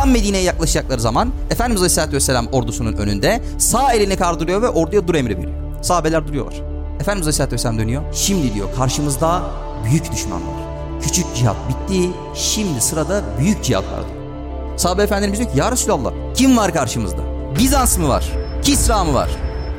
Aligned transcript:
Tam 0.00 0.10
Medine'ye 0.10 0.42
yaklaşacakları 0.42 1.00
zaman 1.00 1.32
Efendimiz 1.50 1.80
Aleyhisselatü 1.80 2.12
Vesselam 2.12 2.46
ordusunun 2.46 2.92
önünde 2.92 3.42
sağ 3.58 3.92
elini 3.92 4.16
kaldırıyor 4.16 4.62
ve 4.62 4.68
orduya 4.68 5.08
dur 5.08 5.14
emri 5.14 5.38
veriyor. 5.38 5.82
Sahabeler 5.82 6.28
duruyorlar. 6.28 6.54
Efendimiz 7.00 7.26
Aleyhisselatü 7.26 7.54
Vesselam 7.54 7.78
dönüyor. 7.78 8.02
Şimdi 8.14 8.54
diyor 8.54 8.68
karşımızda 8.76 9.42
büyük 9.84 10.12
düşman 10.12 10.40
var. 10.40 10.54
Küçük 11.02 11.26
cihat 11.36 11.56
bitti. 11.68 12.10
Şimdi 12.34 12.80
sırada 12.80 13.22
büyük 13.38 13.64
cihat 13.64 13.84
var 13.84 14.00
diyor. 14.06 14.78
Sahabe 14.78 15.02
Efendimiz 15.02 15.38
diyor 15.38 15.52
ki 15.52 15.58
ya 15.58 15.72
Resulallah 15.72 16.12
kim 16.34 16.56
var 16.56 16.74
karşımızda? 16.74 17.22
Bizans 17.58 17.98
mı 17.98 18.08
var? 18.08 18.32
Kisra 18.62 19.04
mı 19.04 19.14
var? 19.14 19.30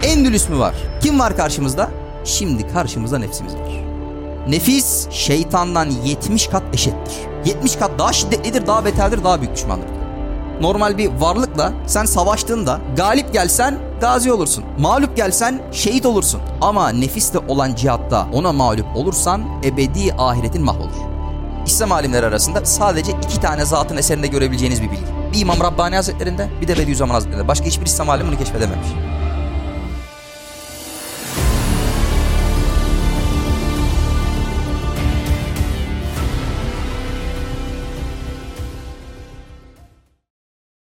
Endülüs 0.04 0.50
mü 0.50 0.60
var? 0.60 0.76
Kim 1.04 1.20
var 1.20 1.38
karşımızda? 1.38 1.90
Şimdi 2.26 2.68
karşımızda 2.74 3.20
nefsimiz 3.20 3.54
var. 3.54 3.84
Nefis 4.50 5.10
şeytandan 5.10 5.90
70 6.06 6.48
kat 6.48 6.64
eşittir. 6.74 7.14
70 7.46 7.76
kat 7.76 7.92
daha 8.00 8.14
şiddetlidir, 8.14 8.68
daha 8.68 8.86
beterdir, 8.86 9.24
daha 9.24 9.42
büyük 9.42 9.56
düşmandır. 9.56 10.01
Normal 10.62 10.98
bir 10.98 11.12
varlıkla 11.20 11.74
sen 11.88 12.06
savaştığında 12.06 12.80
galip 12.98 13.34
gelsen 13.34 13.80
gazi 14.02 14.32
olursun. 14.32 14.64
Mağlup 14.80 15.18
gelsen 15.18 15.62
şehit 15.72 16.06
olursun. 16.06 16.42
Ama 16.62 16.90
nefisle 16.90 17.40
olan 17.48 17.76
cihatta 17.76 18.28
ona 18.34 18.52
mağlup 18.52 18.86
olursan 18.96 19.42
ebedi 19.64 20.14
ahiretin 20.18 20.64
mahvolur. 20.64 21.12
İslam 21.66 21.92
alimleri 21.92 22.26
arasında 22.26 22.66
sadece 22.66 23.12
iki 23.12 23.42
tane 23.42 23.66
zatın 23.66 23.98
eserinde 23.98 24.28
görebileceğiniz 24.28 24.82
bir 24.82 24.92
bilgi. 24.92 25.04
Bir 25.34 25.42
İmam 25.42 25.60
Rabbani 25.60 25.96
Hazretleri'nde 25.96 26.50
bir 26.62 26.68
de 26.68 26.78
Bediüzzaman 26.78 27.14
Hazretleri'nde. 27.14 27.48
Başka 27.48 27.66
hiçbir 27.66 27.86
İslam 27.86 28.10
alimi 28.10 28.30
bunu 28.30 28.38
keşfedememiş. 28.38 28.88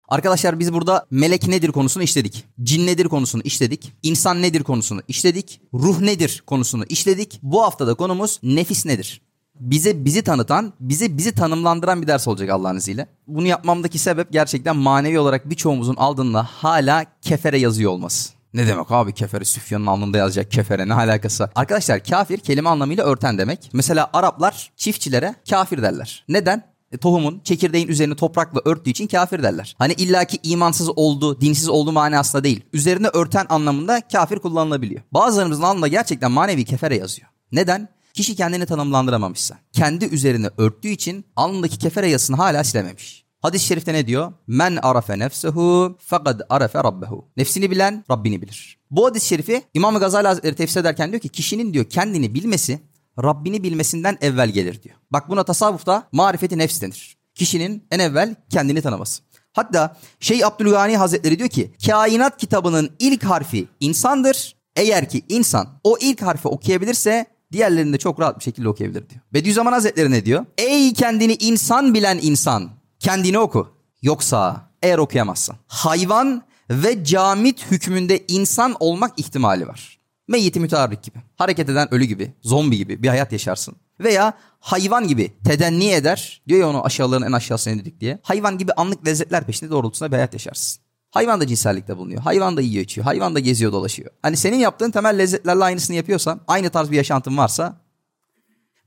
Arkadaşlar 0.09 0.59
biz 0.59 0.73
burada 0.73 1.05
melek 1.11 1.47
nedir 1.47 1.71
konusunu 1.71 2.03
işledik. 2.03 2.45
Cin 2.63 2.87
nedir 2.87 3.05
konusunu 3.05 3.41
işledik. 3.45 3.93
İnsan 4.03 4.41
nedir 4.41 4.63
konusunu 4.63 5.01
işledik. 5.07 5.61
Ruh 5.73 5.99
nedir 5.99 6.43
konusunu 6.47 6.85
işledik. 6.89 7.39
Bu 7.43 7.63
haftada 7.63 7.93
konumuz 7.93 8.39
nefis 8.43 8.85
nedir? 8.85 9.21
Bize 9.59 10.05
bizi 10.05 10.21
tanıtan, 10.21 10.73
bize 10.79 11.17
bizi 11.17 11.31
tanımlandıran 11.31 12.01
bir 12.01 12.07
ders 12.07 12.27
olacak 12.27 12.49
Allah'ın 12.49 12.77
izniyle. 12.77 13.07
Bunu 13.27 13.47
yapmamdaki 13.47 13.99
sebep 13.99 14.31
gerçekten 14.31 14.75
manevi 14.75 15.19
olarak 15.19 15.49
birçoğumuzun 15.49 15.95
aldığında 15.95 16.43
hala 16.43 17.05
kefere 17.21 17.59
yazıyor 17.59 17.91
olması. 17.91 18.29
Ne 18.53 18.67
demek 18.67 18.91
abi 18.91 19.13
kefere 19.13 19.45
Süfyan'ın 19.45 19.85
alnında 19.85 20.17
yazacak 20.17 20.51
kefere 20.51 20.87
ne 20.87 20.93
alakası? 20.93 21.49
Arkadaşlar 21.55 22.03
kafir 22.03 22.37
kelime 22.37 22.69
anlamıyla 22.69 23.05
örten 23.05 23.37
demek. 23.37 23.69
Mesela 23.73 24.09
Araplar 24.13 24.71
çiftçilere 24.75 25.35
kafir 25.49 25.81
derler. 25.81 26.25
Neden? 26.29 26.68
E, 26.91 26.97
tohumun 26.97 27.41
çekirdeğin 27.43 27.87
üzerini 27.87 28.15
toprakla 28.15 28.61
örttüğü 28.65 28.89
için 28.89 29.07
kafir 29.07 29.43
derler. 29.43 29.75
Hani 29.77 29.93
illaki 29.93 30.39
imansız 30.43 30.89
oldu, 30.95 31.41
dinsiz 31.41 31.69
olduğu 31.69 31.91
manasında 31.91 32.43
değil. 32.43 32.61
Üzerine 32.73 33.07
örten 33.07 33.45
anlamında 33.49 34.01
kafir 34.11 34.39
kullanılabiliyor. 34.39 35.01
Bazılarımızın 35.11 35.63
alnında 35.63 35.87
gerçekten 35.87 36.31
manevi 36.31 36.65
kefere 36.65 36.97
yazıyor. 36.97 37.29
Neden? 37.51 37.89
Kişi 38.13 38.35
kendini 38.35 38.65
tanımlandıramamışsa. 38.65 39.57
Kendi 39.71 40.05
üzerine 40.05 40.49
örttüğü 40.57 40.89
için 40.89 41.25
alnındaki 41.35 41.77
kefere 41.77 42.09
yazısını 42.09 42.35
hala 42.35 42.63
silememiş. 42.63 43.25
Hadis-i 43.41 43.65
şerifte 43.65 43.93
ne 43.93 44.07
diyor? 44.07 44.33
Men 44.47 44.79
arafe 44.81 45.19
nefsehu 45.19 45.97
fekad 45.99 46.41
arafe 46.49 46.79
rabbehu. 46.79 47.25
Nefsini 47.37 47.71
bilen 47.71 48.03
Rabbini 48.11 48.41
bilir. 48.41 48.79
Bu 48.91 49.05
hadis-i 49.05 49.27
şerifi 49.27 49.61
İmam 49.73 49.99
Gazali 49.99 50.27
Hazretleri 50.27 50.55
tefsir 50.55 50.79
ederken 50.79 51.11
diyor 51.11 51.21
ki 51.21 51.29
kişinin 51.29 51.73
diyor 51.73 51.85
kendini 51.85 52.33
bilmesi 52.33 52.79
Rabbini 53.23 53.63
bilmesinden 53.63 54.17
evvel 54.21 54.49
gelir 54.49 54.83
diyor. 54.83 54.95
Bak 55.11 55.29
buna 55.29 55.43
tasavvufta 55.43 56.07
marifeti 56.11 56.57
nefs 56.57 56.81
denir. 56.81 57.17
Kişinin 57.35 57.87
en 57.91 57.99
evvel 57.99 58.35
kendini 58.49 58.81
tanıması. 58.81 59.23
Hatta 59.53 59.97
Şeyh 60.19 60.47
Abdülgani 60.47 60.97
Hazretleri 60.97 61.39
diyor 61.39 61.49
ki 61.49 61.73
kainat 61.85 62.37
kitabının 62.37 62.89
ilk 62.99 63.23
harfi 63.23 63.67
insandır. 63.79 64.55
Eğer 64.75 65.09
ki 65.09 65.21
insan 65.29 65.79
o 65.83 65.97
ilk 66.01 66.21
harfi 66.21 66.47
okuyabilirse 66.47 67.25
diğerlerini 67.51 67.93
de 67.93 67.97
çok 67.97 68.19
rahat 68.19 68.39
bir 68.39 68.43
şekilde 68.43 68.69
okuyabilir 68.69 69.09
diyor. 69.09 69.21
Bediüzzaman 69.33 69.71
Hazretleri 69.73 70.11
ne 70.11 70.25
diyor? 70.25 70.45
Ey 70.57 70.93
kendini 70.93 71.33
insan 71.33 71.93
bilen 71.93 72.19
insan 72.21 72.69
kendini 72.99 73.39
oku. 73.39 73.67
Yoksa 74.01 74.69
eğer 74.83 74.97
okuyamazsan 74.97 75.55
hayvan 75.67 76.43
ve 76.69 77.03
camit 77.03 77.71
hükmünde 77.71 78.25
insan 78.27 78.75
olmak 78.79 79.19
ihtimali 79.19 79.67
var. 79.67 79.98
Meyyiti 80.29 80.59
müteharrik 80.59 81.03
gibi, 81.03 81.17
hareket 81.35 81.69
eden 81.69 81.93
ölü 81.93 82.03
gibi, 82.03 82.33
zombi 82.41 82.77
gibi 82.77 83.03
bir 83.03 83.07
hayat 83.07 83.31
yaşarsın. 83.31 83.75
Veya 83.99 84.33
hayvan 84.59 85.07
gibi 85.07 85.33
tedenni 85.43 85.91
eder, 85.91 86.41
diyor 86.47 86.59
ya 86.59 86.69
onu 86.69 86.85
aşağıların 86.85 87.25
en 87.25 87.31
aşağısına 87.31 87.73
indirdik 87.73 88.01
diye. 88.01 88.19
Hayvan 88.23 88.57
gibi 88.57 88.71
anlık 88.73 89.07
lezzetler 89.07 89.45
peşinde 89.45 89.71
doğrultusunda 89.71 90.11
bir 90.11 90.15
hayat 90.15 90.33
yaşarsın. 90.33 90.81
Hayvan 91.11 91.41
da 91.41 91.47
cinsellikte 91.47 91.97
bulunuyor. 91.97 92.21
Hayvan 92.21 92.57
da 92.57 92.61
yiyor 92.61 92.83
içiyor. 92.83 93.05
Hayvan 93.05 93.35
da 93.35 93.39
geziyor 93.39 93.71
dolaşıyor. 93.71 94.11
Hani 94.21 94.37
senin 94.37 94.57
yaptığın 94.57 94.91
temel 94.91 95.19
lezzetlerle 95.19 95.63
aynısını 95.63 95.95
yapıyorsan, 95.95 96.41
aynı 96.47 96.69
tarz 96.69 96.91
bir 96.91 96.97
yaşantın 96.97 97.37
varsa 97.37 97.81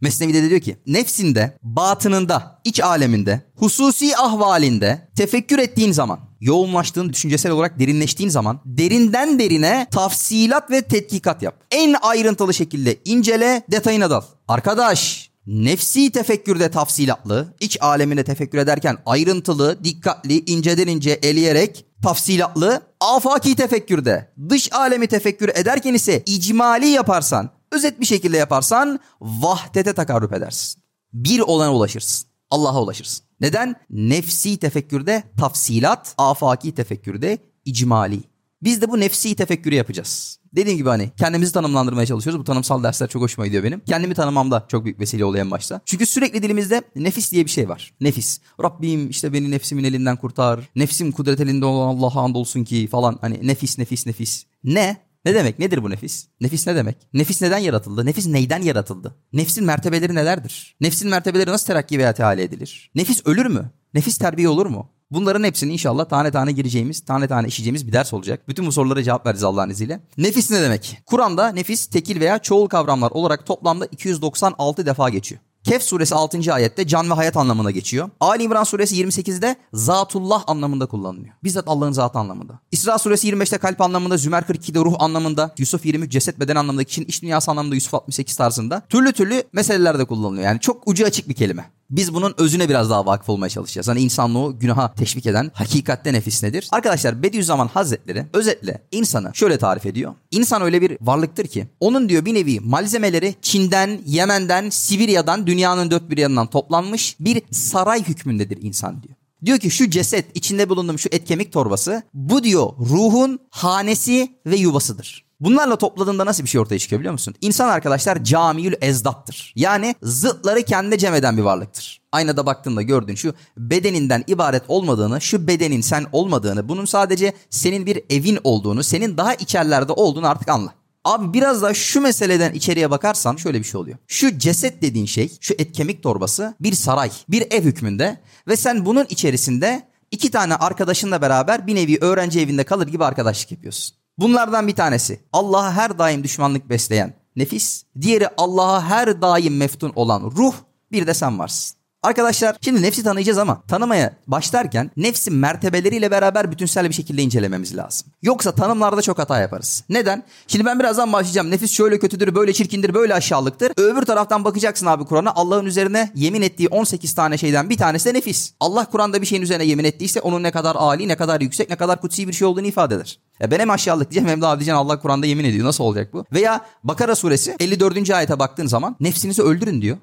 Mesnevi'de 0.00 0.42
de 0.42 0.50
diyor 0.50 0.60
ki 0.60 0.76
nefsinde, 0.86 1.58
batınında, 1.62 2.60
iç 2.64 2.80
aleminde, 2.80 3.40
hususi 3.56 4.16
ahvalinde 4.16 5.08
tefekkür 5.16 5.58
ettiğin 5.58 5.92
zaman, 5.92 6.20
yoğunlaştığın, 6.42 7.08
düşüncesel 7.08 7.52
olarak 7.52 7.78
derinleştiğin 7.78 8.30
zaman 8.30 8.60
derinden 8.64 9.38
derine 9.38 9.86
tafsilat 9.90 10.70
ve 10.70 10.82
tetkikat 10.82 11.42
yap. 11.42 11.54
En 11.70 11.94
ayrıntılı 12.02 12.54
şekilde 12.54 12.96
incele, 13.04 13.62
detayına 13.70 14.10
dal. 14.10 14.22
Arkadaş, 14.48 15.30
nefsi 15.46 16.12
tefekkürde 16.12 16.70
tafsilatlı, 16.70 17.54
iç 17.60 17.78
aleminde 17.80 18.24
tefekkür 18.24 18.58
ederken 18.58 18.98
ayrıntılı, 19.06 19.84
dikkatli, 19.84 20.44
inceden 20.44 20.86
ince 20.86 21.10
eleyerek 21.10 21.86
tafsilatlı, 22.02 22.82
afaki 23.00 23.56
tefekkürde, 23.56 24.32
dış 24.48 24.72
alemi 24.72 25.06
tefekkür 25.06 25.48
ederken 25.48 25.94
ise 25.94 26.22
icmali 26.26 26.86
yaparsan, 26.86 27.50
özet 27.72 28.00
bir 28.00 28.06
şekilde 28.06 28.36
yaparsan 28.36 29.00
vahdete 29.20 29.92
takarrup 29.92 30.32
edersin. 30.32 30.82
Bir 31.12 31.40
olana 31.40 31.74
ulaşırsın. 31.74 32.31
Allah'a 32.52 32.82
ulaşırsın. 32.82 33.24
Neden? 33.40 33.74
Nefsi 33.90 34.56
tefekkürde 34.56 35.22
tafsilat, 35.38 36.14
afaki 36.18 36.74
tefekkürde 36.74 37.38
icmali. 37.64 38.20
Biz 38.62 38.82
de 38.82 38.90
bu 38.90 39.00
nefsi 39.00 39.34
tefekkürü 39.34 39.74
yapacağız. 39.74 40.38
Dediğim 40.52 40.78
gibi 40.78 40.88
hani 40.88 41.10
kendimizi 41.16 41.52
tanımlandırmaya 41.52 42.06
çalışıyoruz. 42.06 42.40
Bu 42.40 42.44
tanımsal 42.44 42.82
dersler 42.82 43.08
çok 43.08 43.22
hoşuma 43.22 43.46
gidiyor 43.46 43.64
benim. 43.64 43.80
Kendimi 43.80 44.14
tanımamda 44.14 44.64
çok 44.68 44.84
büyük 44.84 45.00
vesile 45.00 45.24
oluyor 45.24 45.44
en 45.44 45.50
başta. 45.50 45.80
Çünkü 45.86 46.06
sürekli 46.06 46.42
dilimizde 46.42 46.82
nefis 46.96 47.32
diye 47.32 47.44
bir 47.44 47.50
şey 47.50 47.68
var. 47.68 47.94
Nefis. 48.00 48.40
Rabbim 48.62 49.10
işte 49.10 49.32
beni 49.32 49.50
nefsimin 49.50 49.84
elinden 49.84 50.16
kurtar. 50.16 50.60
Nefsim 50.76 51.12
kudret 51.12 51.40
elinde 51.40 51.64
olan 51.64 51.96
Allah'a 51.96 52.20
andolsun 52.20 52.64
ki 52.64 52.86
falan. 52.86 53.18
Hani 53.20 53.46
nefis 53.46 53.78
nefis 53.78 54.06
nefis. 54.06 54.44
Ne? 54.64 54.96
Ne 55.24 55.34
demek? 55.34 55.58
Nedir 55.58 55.82
bu 55.82 55.90
nefis? 55.90 56.28
Nefis 56.40 56.66
ne 56.66 56.76
demek? 56.76 56.96
Nefis 57.12 57.42
neden 57.42 57.58
yaratıldı? 57.58 58.06
Nefis 58.06 58.26
neyden 58.26 58.62
yaratıldı? 58.62 59.16
Nefsin 59.32 59.64
mertebeleri 59.64 60.14
nelerdir? 60.14 60.76
Nefsin 60.80 61.10
mertebeleri 61.10 61.50
nasıl 61.50 61.66
terakki 61.66 61.98
veya 61.98 62.12
teali 62.12 62.40
edilir? 62.40 62.90
Nefis 62.94 63.26
ölür 63.26 63.46
mü? 63.46 63.70
Nefis 63.94 64.18
terbiye 64.18 64.48
olur 64.48 64.66
mu? 64.66 64.90
Bunların 65.10 65.44
hepsini 65.44 65.72
inşallah 65.72 66.04
tane 66.04 66.30
tane 66.30 66.52
gireceğimiz, 66.52 67.00
tane 67.00 67.28
tane 67.28 67.48
işleyeceğimiz 67.48 67.86
bir 67.86 67.92
ders 67.92 68.12
olacak. 68.12 68.48
Bütün 68.48 68.66
bu 68.66 68.72
sorulara 68.72 69.02
cevap 69.02 69.26
vereceğiz 69.26 69.44
Allah'ın 69.44 69.70
izniyle. 69.70 70.00
Nefis 70.18 70.50
ne 70.50 70.62
demek? 70.62 70.98
Kur'an'da 71.06 71.48
nefis 71.48 71.86
tekil 71.86 72.20
veya 72.20 72.38
çoğul 72.38 72.66
kavramlar 72.66 73.10
olarak 73.10 73.46
toplamda 73.46 73.86
296 73.86 74.86
defa 74.86 75.08
geçiyor. 75.08 75.40
Kehf 75.64 75.82
suresi 75.82 76.14
6. 76.14 76.54
ayette 76.54 76.86
can 76.86 77.10
ve 77.10 77.14
hayat 77.14 77.36
anlamına 77.36 77.70
geçiyor. 77.70 78.10
Ali 78.20 78.42
İmran 78.42 78.64
suresi 78.64 78.96
28'de 78.96 79.56
zatullah 79.72 80.44
anlamında 80.46 80.86
kullanılıyor. 80.86 81.34
Bizzat 81.44 81.64
Allah'ın 81.66 81.92
zatı 81.92 82.18
anlamında. 82.18 82.60
İsra 82.72 82.98
suresi 82.98 83.28
25'te 83.28 83.58
kalp 83.58 83.80
anlamında, 83.80 84.16
Zümer 84.16 84.42
42'de 84.42 84.78
ruh 84.78 84.94
anlamında, 84.98 85.54
Yusuf 85.58 85.86
23 85.86 86.12
ceset 86.12 86.40
beden 86.40 86.56
anlamında, 86.56 86.84
kişinin 86.84 87.06
iç 87.06 87.22
dünyası 87.22 87.50
anlamında 87.50 87.74
Yusuf 87.74 87.94
68 87.94 88.36
tarzında. 88.36 88.82
Türlü 88.88 89.12
türlü 89.12 89.42
meselelerde 89.52 90.04
kullanılıyor. 90.04 90.44
Yani 90.44 90.60
çok 90.60 90.88
ucu 90.88 91.06
açık 91.06 91.28
bir 91.28 91.34
kelime. 91.34 91.70
Biz 91.92 92.14
bunun 92.14 92.34
özüne 92.38 92.68
biraz 92.68 92.90
daha 92.90 93.06
vakıf 93.06 93.28
olmaya 93.28 93.48
çalışacağız. 93.48 93.88
Hani 93.88 94.00
insanlığı 94.00 94.58
günaha 94.58 94.94
teşvik 94.94 95.26
eden 95.26 95.50
hakikatte 95.54 96.12
nefis 96.12 96.42
nedir? 96.42 96.68
Arkadaşlar 96.70 97.22
Bediüzzaman 97.22 97.68
Hazretleri 97.68 98.26
özetle 98.32 98.82
insanı 98.92 99.30
şöyle 99.34 99.58
tarif 99.58 99.86
ediyor. 99.86 100.14
İnsan 100.30 100.62
öyle 100.62 100.82
bir 100.82 100.98
varlıktır 101.00 101.46
ki 101.46 101.66
onun 101.80 102.08
diyor 102.08 102.24
bir 102.24 102.34
nevi 102.34 102.60
malzemeleri 102.60 103.34
Çin'den, 103.42 104.00
Yemen'den, 104.06 104.70
Sibirya'dan, 104.70 105.46
dünyanın 105.46 105.90
dört 105.90 106.10
bir 106.10 106.18
yanından 106.18 106.46
toplanmış 106.46 107.16
bir 107.20 107.42
saray 107.50 108.02
hükmündedir 108.02 108.62
insan 108.62 109.02
diyor. 109.02 109.14
Diyor 109.44 109.58
ki 109.58 109.70
şu 109.70 109.90
ceset 109.90 110.36
içinde 110.36 110.68
bulunduğum 110.68 110.98
şu 110.98 111.08
et 111.12 111.24
kemik 111.24 111.52
torbası 111.52 112.02
bu 112.14 112.44
diyor 112.44 112.72
ruhun 112.78 113.38
hanesi 113.50 114.32
ve 114.46 114.56
yuvasıdır. 114.56 115.24
Bunlarla 115.42 115.76
topladığında 115.76 116.26
nasıl 116.26 116.44
bir 116.44 116.48
şey 116.48 116.60
ortaya 116.60 116.78
çıkıyor 116.78 117.00
biliyor 117.00 117.12
musun? 117.12 117.34
İnsan 117.40 117.68
arkadaşlar 117.68 118.24
camiül 118.24 118.74
ezdattır. 118.80 119.52
Yani 119.56 119.94
zıtları 120.02 120.62
kendine 120.62 120.98
cem 120.98 121.14
eden 121.14 121.36
bir 121.36 121.42
varlıktır. 121.42 122.00
Aynada 122.12 122.46
baktığında 122.46 122.82
gördüğün 122.82 123.14
şu 123.14 123.34
bedeninden 123.56 124.24
ibaret 124.26 124.62
olmadığını, 124.68 125.20
şu 125.20 125.46
bedenin 125.46 125.80
sen 125.80 126.06
olmadığını, 126.12 126.68
bunun 126.68 126.84
sadece 126.84 127.32
senin 127.50 127.86
bir 127.86 128.02
evin 128.10 128.38
olduğunu, 128.44 128.82
senin 128.82 129.16
daha 129.16 129.34
içerlerde 129.34 129.92
olduğunu 129.92 130.28
artık 130.28 130.48
anla. 130.48 130.74
Abi 131.04 131.34
biraz 131.34 131.62
daha 131.62 131.74
şu 131.74 132.00
meseleden 132.00 132.52
içeriye 132.52 132.90
bakarsan 132.90 133.36
şöyle 133.36 133.58
bir 133.58 133.64
şey 133.64 133.80
oluyor. 133.80 133.98
Şu 134.06 134.38
ceset 134.38 134.82
dediğin 134.82 135.06
şey, 135.06 135.32
şu 135.40 135.54
et 135.58 135.72
kemik 135.72 136.02
torbası 136.02 136.54
bir 136.60 136.72
saray, 136.72 137.10
bir 137.28 137.46
ev 137.50 137.62
hükmünde 137.62 138.20
ve 138.48 138.56
sen 138.56 138.86
bunun 138.86 139.06
içerisinde 139.08 139.88
iki 140.10 140.30
tane 140.30 140.54
arkadaşınla 140.56 141.22
beraber 141.22 141.66
bir 141.66 141.74
nevi 141.74 141.98
öğrenci 142.00 142.40
evinde 142.40 142.64
kalır 142.64 142.86
gibi 142.86 143.04
arkadaşlık 143.04 143.52
yapıyorsun. 143.52 144.01
Bunlardan 144.18 144.68
bir 144.68 144.74
tanesi 144.74 145.20
Allah'a 145.32 145.72
her 145.72 145.98
daim 145.98 146.24
düşmanlık 146.24 146.68
besleyen 146.68 147.14
nefis, 147.36 147.84
diğeri 148.00 148.28
Allah'a 148.36 148.84
her 148.84 149.22
daim 149.22 149.56
meftun 149.56 149.92
olan 149.96 150.22
ruh, 150.36 150.54
bir 150.92 151.06
de 151.06 151.14
sen 151.14 151.38
varsın. 151.38 151.81
Arkadaşlar 152.02 152.56
şimdi 152.60 152.82
nefsi 152.82 153.02
tanıyacağız 153.02 153.38
ama 153.38 153.62
tanımaya 153.68 154.16
başlarken 154.26 154.90
nefsin 154.96 155.34
mertebeleriyle 155.34 156.10
beraber 156.10 156.52
bütünsel 156.52 156.88
bir 156.88 156.94
şekilde 156.94 157.22
incelememiz 157.22 157.76
lazım. 157.76 158.08
Yoksa 158.22 158.52
tanımlarda 158.52 159.02
çok 159.02 159.18
hata 159.18 159.38
yaparız. 159.38 159.84
Neden? 159.88 160.24
Şimdi 160.46 160.64
ben 160.64 160.78
birazdan 160.78 161.12
başlayacağım. 161.12 161.50
Nefis 161.50 161.72
şöyle 161.72 161.98
kötüdür, 161.98 162.34
böyle 162.34 162.52
çirkindir, 162.52 162.94
böyle 162.94 163.14
aşağılıktır. 163.14 163.72
Öbür 163.76 164.02
taraftan 164.02 164.44
bakacaksın 164.44 164.86
abi 164.86 165.04
Kur'an'a. 165.04 165.32
Allah'ın 165.34 165.66
üzerine 165.66 166.12
yemin 166.14 166.42
ettiği 166.42 166.68
18 166.68 167.14
tane 167.14 167.38
şeyden 167.38 167.70
bir 167.70 167.76
tanesi 167.76 168.08
de 168.08 168.18
nefis. 168.18 168.52
Allah 168.60 168.84
Kur'an'da 168.84 169.20
bir 169.20 169.26
şeyin 169.26 169.42
üzerine 169.42 169.64
yemin 169.64 169.84
ettiyse 169.84 170.20
onun 170.20 170.42
ne 170.42 170.50
kadar 170.50 170.76
âli, 170.78 171.08
ne 171.08 171.16
kadar 171.16 171.40
yüksek, 171.40 171.70
ne 171.70 171.76
kadar 171.76 172.00
kutsi 172.00 172.28
bir 172.28 172.32
şey 172.32 172.48
olduğunu 172.48 172.66
ifade 172.66 172.94
eder. 172.94 173.18
Ya 173.40 173.50
ben 173.50 173.58
hem 173.58 173.70
aşağılık 173.70 174.10
diyeceğim 174.10 174.28
hem 174.28 174.42
de 174.42 174.46
abi 174.46 174.58
diyeceğim 174.58 174.78
Allah 174.78 175.00
Kur'an'da 175.00 175.26
yemin 175.26 175.44
ediyor. 175.44 175.66
Nasıl 175.66 175.84
olacak 175.84 176.12
bu? 176.12 176.24
Veya 176.32 176.60
Bakara 176.84 177.14
suresi 177.14 177.56
54. 177.60 178.10
ayete 178.10 178.38
baktığın 178.38 178.66
zaman 178.66 178.96
nefsinizi 179.00 179.42
öldürün 179.42 179.82
diyor. 179.82 179.96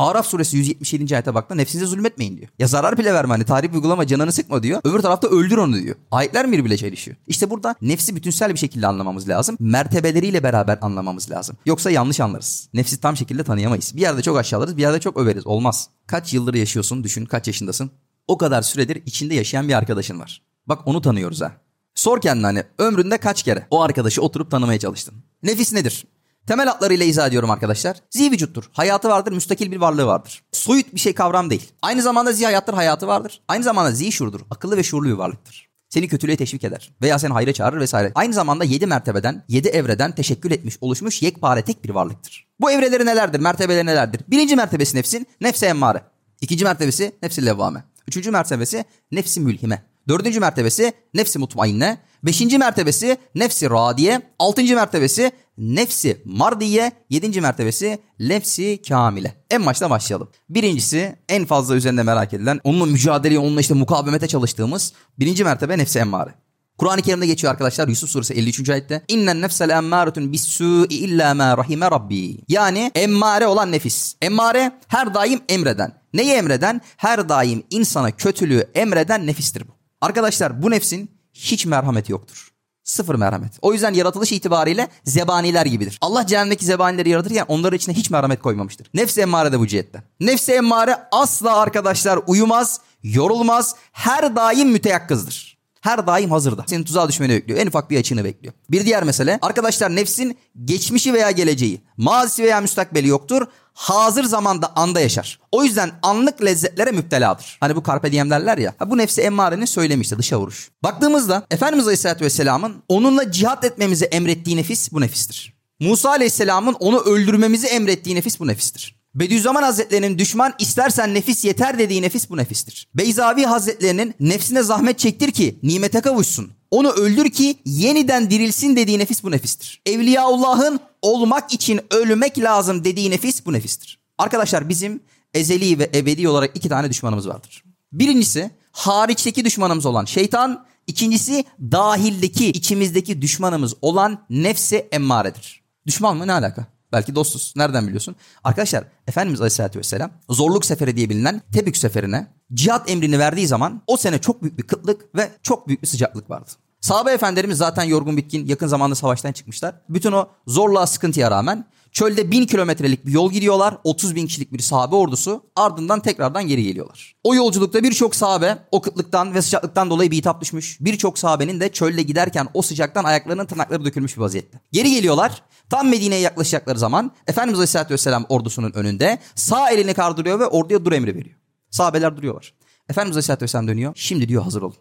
Araf 0.00 0.26
suresi 0.26 0.56
177. 0.56 1.14
ayete 1.14 1.34
baktığında 1.34 1.56
nefsinize 1.56 1.86
zulmetmeyin 1.86 2.36
diyor. 2.36 2.48
Ya 2.58 2.66
zarar 2.66 2.98
bile 2.98 3.14
verme 3.14 3.32
hani 3.32 3.44
tarif 3.44 3.74
uygulama 3.74 4.06
canını 4.06 4.32
sıkma 4.32 4.62
diyor. 4.62 4.80
Öbür 4.84 5.00
tarafta 5.00 5.28
öldür 5.28 5.56
onu 5.56 5.82
diyor. 5.82 5.96
Ayetler 6.10 6.52
birbirine 6.52 6.76
çelişiyor. 6.76 7.16
İşte 7.26 7.50
burada 7.50 7.74
nefsi 7.82 8.16
bütünsel 8.16 8.52
bir 8.52 8.58
şekilde 8.58 8.86
anlamamız 8.86 9.28
lazım. 9.28 9.56
Mertebeleriyle 9.60 10.42
beraber 10.42 10.78
anlamamız 10.82 11.30
lazım. 11.30 11.56
Yoksa 11.66 11.90
yanlış 11.90 12.20
anlarız. 12.20 12.68
Nefsi 12.74 13.00
tam 13.00 13.16
şekilde 13.16 13.44
tanıyamayız. 13.44 13.96
Bir 13.96 14.00
yerde 14.00 14.22
çok 14.22 14.38
aşağılarız 14.38 14.76
bir 14.76 14.82
yerde 14.82 15.00
çok 15.00 15.16
överiz. 15.16 15.46
Olmaz. 15.46 15.88
Kaç 16.06 16.34
yıldır 16.34 16.54
yaşıyorsun 16.54 17.04
düşün 17.04 17.24
kaç 17.24 17.46
yaşındasın. 17.46 17.90
O 18.26 18.38
kadar 18.38 18.62
süredir 18.62 19.02
içinde 19.06 19.34
yaşayan 19.34 19.68
bir 19.68 19.74
arkadaşın 19.74 20.20
var. 20.20 20.42
Bak 20.66 20.80
onu 20.84 21.00
tanıyoruz 21.02 21.40
ha. 21.40 21.52
Sor 21.94 22.20
kendine 22.20 22.46
hani 22.46 22.64
ömründe 22.78 23.18
kaç 23.18 23.42
kere 23.42 23.66
o 23.70 23.82
arkadaşı 23.82 24.22
oturup 24.22 24.50
tanımaya 24.50 24.78
çalıştın. 24.78 25.14
Nefis 25.42 25.72
nedir? 25.72 26.06
Temel 26.50 26.66
hatlarıyla 26.68 27.06
izah 27.06 27.28
ediyorum 27.28 27.50
arkadaşlar. 27.50 27.96
Zi 28.10 28.30
vücuttur. 28.30 28.64
Hayatı 28.72 29.08
vardır, 29.08 29.32
müstakil 29.32 29.72
bir 29.72 29.76
varlığı 29.76 30.06
vardır. 30.06 30.42
Soyut 30.52 30.94
bir 30.94 31.00
şey 31.00 31.14
kavram 31.14 31.50
değil. 31.50 31.72
Aynı 31.82 32.02
zamanda 32.02 32.32
zi 32.32 32.44
hayattır, 32.44 32.74
hayatı 32.74 33.06
vardır. 33.06 33.40
Aynı 33.48 33.64
zamanda 33.64 33.90
zi 33.90 34.12
şuurdur. 34.12 34.40
Akıllı 34.50 34.76
ve 34.76 34.82
şuurlu 34.82 35.08
bir 35.08 35.14
varlıktır. 35.14 35.68
Seni 35.88 36.08
kötülüğe 36.08 36.36
teşvik 36.36 36.64
eder. 36.64 36.90
Veya 37.02 37.18
seni 37.18 37.32
hayra 37.32 37.52
çağırır 37.52 37.80
vesaire. 37.80 38.12
Aynı 38.14 38.34
zamanda 38.34 38.64
yedi 38.64 38.86
mertebeden, 38.86 39.44
yedi 39.48 39.68
evreden 39.68 40.14
teşekkül 40.14 40.50
etmiş, 40.50 40.76
oluşmuş 40.80 41.22
yekpare 41.22 41.62
tek 41.62 41.84
bir 41.84 41.90
varlıktır. 41.90 42.46
Bu 42.60 42.70
evreleri 42.70 43.06
nelerdir, 43.06 43.40
mertebeleri 43.40 43.86
nelerdir? 43.86 44.20
Birinci 44.28 44.56
mertebesi 44.56 44.96
nefsin, 44.96 45.26
nefse 45.40 45.66
emmare. 45.66 46.02
İkinci 46.40 46.64
mertebesi 46.64 47.12
nefsi 47.22 47.46
levvame. 47.46 47.84
Üçüncü 48.08 48.30
mertebesi 48.30 48.84
nefsi 49.12 49.40
mülhime. 49.40 49.82
Dördüncü 50.08 50.40
mertebesi 50.40 50.92
nefsi 51.14 51.38
mutmainne. 51.38 51.98
Beşinci 52.24 52.58
mertebesi 52.58 53.16
nefsi 53.34 53.70
radiye. 53.70 54.22
Altıncı 54.38 54.74
mertebesi 54.74 55.32
nefsi 55.58 56.22
mardiye. 56.24 56.92
Yedinci 57.10 57.40
mertebesi 57.40 57.98
nefsi 58.20 58.82
kamile. 58.88 59.34
En 59.50 59.66
başta 59.66 59.90
başlayalım. 59.90 60.28
Birincisi 60.48 61.16
en 61.28 61.46
fazla 61.46 61.74
üzerinde 61.74 62.02
merak 62.02 62.34
edilen, 62.34 62.60
onunla 62.64 62.86
mücadeleye, 62.86 63.40
onunla 63.40 63.60
işte 63.60 63.74
mukavemete 63.74 64.28
çalıştığımız 64.28 64.92
birinci 65.18 65.44
mertebe 65.44 65.78
nefsi 65.78 65.98
emmare. 65.98 66.34
Kur'an-ı 66.78 67.02
Kerim'de 67.02 67.26
geçiyor 67.26 67.50
arkadaşlar 67.50 67.88
Yusuf 67.88 68.10
suresi 68.10 68.34
53. 68.34 68.70
ayette. 68.70 69.02
İnnen 69.08 69.42
nefsel 69.42 69.70
emmâretun 69.70 70.32
bis-sû'i 70.32 70.94
illâ 70.94 71.34
mâ 71.34 71.56
rahime 71.58 71.90
rabbi. 71.90 72.38
Yani 72.48 72.90
emmare 72.94 73.46
olan 73.46 73.72
nefis. 73.72 74.14
Emmare 74.22 74.72
her 74.88 75.14
daim 75.14 75.40
emreden. 75.48 75.92
Neyi 76.14 76.32
emreden? 76.32 76.80
Her 76.96 77.28
daim 77.28 77.62
insana 77.70 78.10
kötülüğü 78.10 78.70
emreden 78.74 79.26
nefistir 79.26 79.68
bu. 79.68 79.72
Arkadaşlar 80.00 80.62
bu 80.62 80.70
nefsin 80.70 81.10
hiç 81.40 81.66
merhameti 81.66 82.12
yoktur. 82.12 82.50
Sıfır 82.84 83.14
merhamet. 83.14 83.52
O 83.62 83.72
yüzden 83.72 83.94
yaratılış 83.94 84.32
itibariyle 84.32 84.88
zebaniler 85.04 85.66
gibidir. 85.66 85.98
Allah 86.00 86.26
cehennemdeki 86.26 86.64
zebanileri 86.64 87.08
yaratırken 87.08 87.44
onların 87.48 87.76
içine 87.76 87.94
hiç 87.94 88.10
merhamet 88.10 88.42
koymamıştır. 88.42 88.90
Nefsi 88.94 89.20
emmare 89.20 89.52
de 89.52 89.58
bu 89.58 89.66
cihette. 89.66 90.02
Nefsi 90.20 90.52
emmare 90.52 90.96
asla 91.12 91.56
arkadaşlar 91.56 92.18
uyumaz, 92.26 92.80
yorulmaz, 93.02 93.74
her 93.92 94.36
daim 94.36 94.68
müteyakkızdır. 94.68 95.49
Her 95.80 96.06
daim 96.06 96.30
hazırda. 96.30 96.64
Senin 96.66 96.84
tuzağa 96.84 97.08
düşmeni 97.08 97.32
bekliyor. 97.32 97.58
En 97.58 97.66
ufak 97.66 97.90
bir 97.90 97.98
açığını 97.98 98.24
bekliyor. 98.24 98.54
Bir 98.70 98.84
diğer 98.84 99.02
mesele 99.02 99.38
arkadaşlar 99.42 99.96
nefsin 99.96 100.38
geçmişi 100.64 101.14
veya 101.14 101.30
geleceği, 101.30 101.80
mazisi 101.96 102.42
veya 102.42 102.60
müstakbeli 102.60 103.08
yoktur. 103.08 103.46
Hazır 103.74 104.24
zamanda 104.24 104.72
anda 104.76 105.00
yaşar. 105.00 105.40
O 105.52 105.64
yüzden 105.64 105.90
anlık 106.02 106.44
lezzetlere 106.44 106.90
müpteladır. 106.90 107.56
Hani 107.60 107.76
bu 107.76 107.82
carpe 107.82 108.12
diem 108.12 108.30
derler 108.30 108.58
ya. 108.58 108.74
Bu 108.86 108.98
nefsi 108.98 109.20
emmarenin 109.20 109.64
söylemişti 109.64 110.18
dışa 110.18 110.40
vuruş. 110.40 110.70
Baktığımızda 110.82 111.46
Efendimiz 111.50 111.86
Aleyhisselatü 111.86 112.24
Vesselam'ın 112.24 112.82
onunla 112.88 113.32
cihat 113.32 113.64
etmemizi 113.64 114.04
emrettiği 114.04 114.56
nefis 114.56 114.92
bu 114.92 115.00
nefistir. 115.00 115.54
Musa 115.80 116.10
Aleyhisselam'ın 116.10 116.76
onu 116.80 117.00
öldürmemizi 117.00 117.66
emrettiği 117.66 118.16
nefis 118.16 118.40
bu 118.40 118.46
nefistir. 118.46 118.99
Bediüzzaman 119.14 119.62
Hazretlerinin 119.62 120.18
düşman 120.18 120.54
istersen 120.58 121.14
nefis 121.14 121.44
yeter 121.44 121.78
dediği 121.78 122.02
nefis 122.02 122.30
bu 122.30 122.36
nefistir. 122.36 122.88
Beyzavi 122.94 123.44
Hazretlerinin 123.44 124.14
nefsine 124.20 124.62
zahmet 124.62 124.98
çektir 124.98 125.30
ki 125.30 125.58
nimete 125.62 126.00
kavuşsun. 126.00 126.50
Onu 126.70 126.90
öldür 126.90 127.30
ki 127.30 127.56
yeniden 127.64 128.30
dirilsin 128.30 128.76
dediği 128.76 128.98
nefis 128.98 129.22
bu 129.22 129.30
nefistir. 129.30 129.82
Evliyaullah'ın 129.86 130.80
olmak 131.02 131.52
için 131.52 131.80
ölmek 131.90 132.38
lazım 132.38 132.84
dediği 132.84 133.10
nefis 133.10 133.46
bu 133.46 133.52
nefistir. 133.52 133.98
Arkadaşlar 134.18 134.68
bizim 134.68 135.00
ezeli 135.34 135.78
ve 135.78 135.90
ebedi 135.94 136.28
olarak 136.28 136.56
iki 136.56 136.68
tane 136.68 136.90
düşmanımız 136.90 137.28
vardır. 137.28 137.64
Birincisi 137.92 138.50
hariçteki 138.72 139.44
düşmanımız 139.44 139.86
olan 139.86 140.04
şeytan, 140.04 140.66
ikincisi 140.86 141.44
dahildeki 141.60 142.46
içimizdeki 142.46 143.22
düşmanımız 143.22 143.74
olan 143.82 144.26
nefsi 144.30 144.88
emmaredir. 144.92 145.62
Düşman 145.86 146.16
mı 146.16 146.26
ne 146.26 146.32
alaka? 146.32 146.66
Belki 146.92 147.14
dostuz. 147.14 147.52
Nereden 147.56 147.86
biliyorsun? 147.86 148.16
Arkadaşlar 148.44 148.84
Efendimiz 149.06 149.40
Aleyhisselatü 149.40 149.78
Vesselam 149.78 150.10
zorluk 150.30 150.64
seferi 150.64 150.96
diye 150.96 151.10
bilinen 151.10 151.42
Tebük 151.52 151.76
seferine 151.76 152.26
cihat 152.54 152.90
emrini 152.90 153.18
verdiği 153.18 153.46
zaman 153.46 153.82
o 153.86 153.96
sene 153.96 154.18
çok 154.18 154.42
büyük 154.42 154.58
bir 154.58 154.62
kıtlık 154.62 155.14
ve 155.16 155.30
çok 155.42 155.68
büyük 155.68 155.82
bir 155.82 155.86
sıcaklık 155.86 156.30
vardı. 156.30 156.50
Sahabe 156.80 157.12
efendilerimiz 157.12 157.58
zaten 157.58 157.84
yorgun 157.84 158.16
bitkin 158.16 158.46
yakın 158.46 158.66
zamanda 158.66 158.94
savaştan 158.94 159.32
çıkmışlar. 159.32 159.74
Bütün 159.88 160.12
o 160.12 160.28
zorluğa 160.46 160.86
sıkıntıya 160.86 161.30
rağmen 161.30 161.66
çölde 161.92 162.30
bin 162.30 162.46
kilometrelik 162.46 163.06
bir 163.06 163.12
yol 163.12 163.32
gidiyorlar. 163.32 163.76
30 163.84 164.14
bin 164.14 164.26
kişilik 164.26 164.52
bir 164.52 164.58
sahabe 164.58 164.96
ordusu 164.96 165.42
ardından 165.56 166.00
tekrardan 166.00 166.46
geri 166.46 166.62
geliyorlar. 166.62 167.16
O 167.24 167.34
yolculukta 167.34 167.82
birçok 167.82 168.14
sahabe 168.14 168.58
o 168.70 168.80
kıtlıktan 168.80 169.34
ve 169.34 169.42
sıcaklıktan 169.42 169.90
dolayı 169.90 170.10
bitap 170.10 170.40
düşmüş. 170.40 170.78
Birçok 170.80 171.18
sahabenin 171.18 171.60
de 171.60 171.68
çölde 171.68 172.02
giderken 172.02 172.48
o 172.54 172.62
sıcaktan 172.62 173.04
ayaklarının 173.04 173.46
tırnakları 173.46 173.84
dökülmüş 173.84 174.16
bir 174.16 174.22
vaziyette. 174.22 174.60
Geri 174.72 174.90
geliyorlar. 174.90 175.42
Tam 175.70 175.88
Medine'ye 175.88 176.20
yaklaşacakları 176.20 176.78
zaman 176.78 177.12
Efendimiz 177.26 177.58
Aleyhisselatü 177.58 177.94
Vesselam 177.94 178.26
ordusunun 178.28 178.72
önünde 178.72 179.18
sağ 179.34 179.70
elini 179.70 179.94
kaldırıyor 179.94 180.40
ve 180.40 180.46
orduya 180.46 180.84
dur 180.84 180.92
emri 180.92 181.14
veriyor. 181.14 181.36
Sahabeler 181.70 182.16
duruyorlar. 182.16 182.54
Efendimiz 182.88 183.16
Aleyhisselatü 183.16 183.42
Vesselam 183.42 183.68
dönüyor. 183.68 183.92
Şimdi 183.96 184.28
diyor 184.28 184.42
hazır 184.42 184.62
olun. 184.62 184.76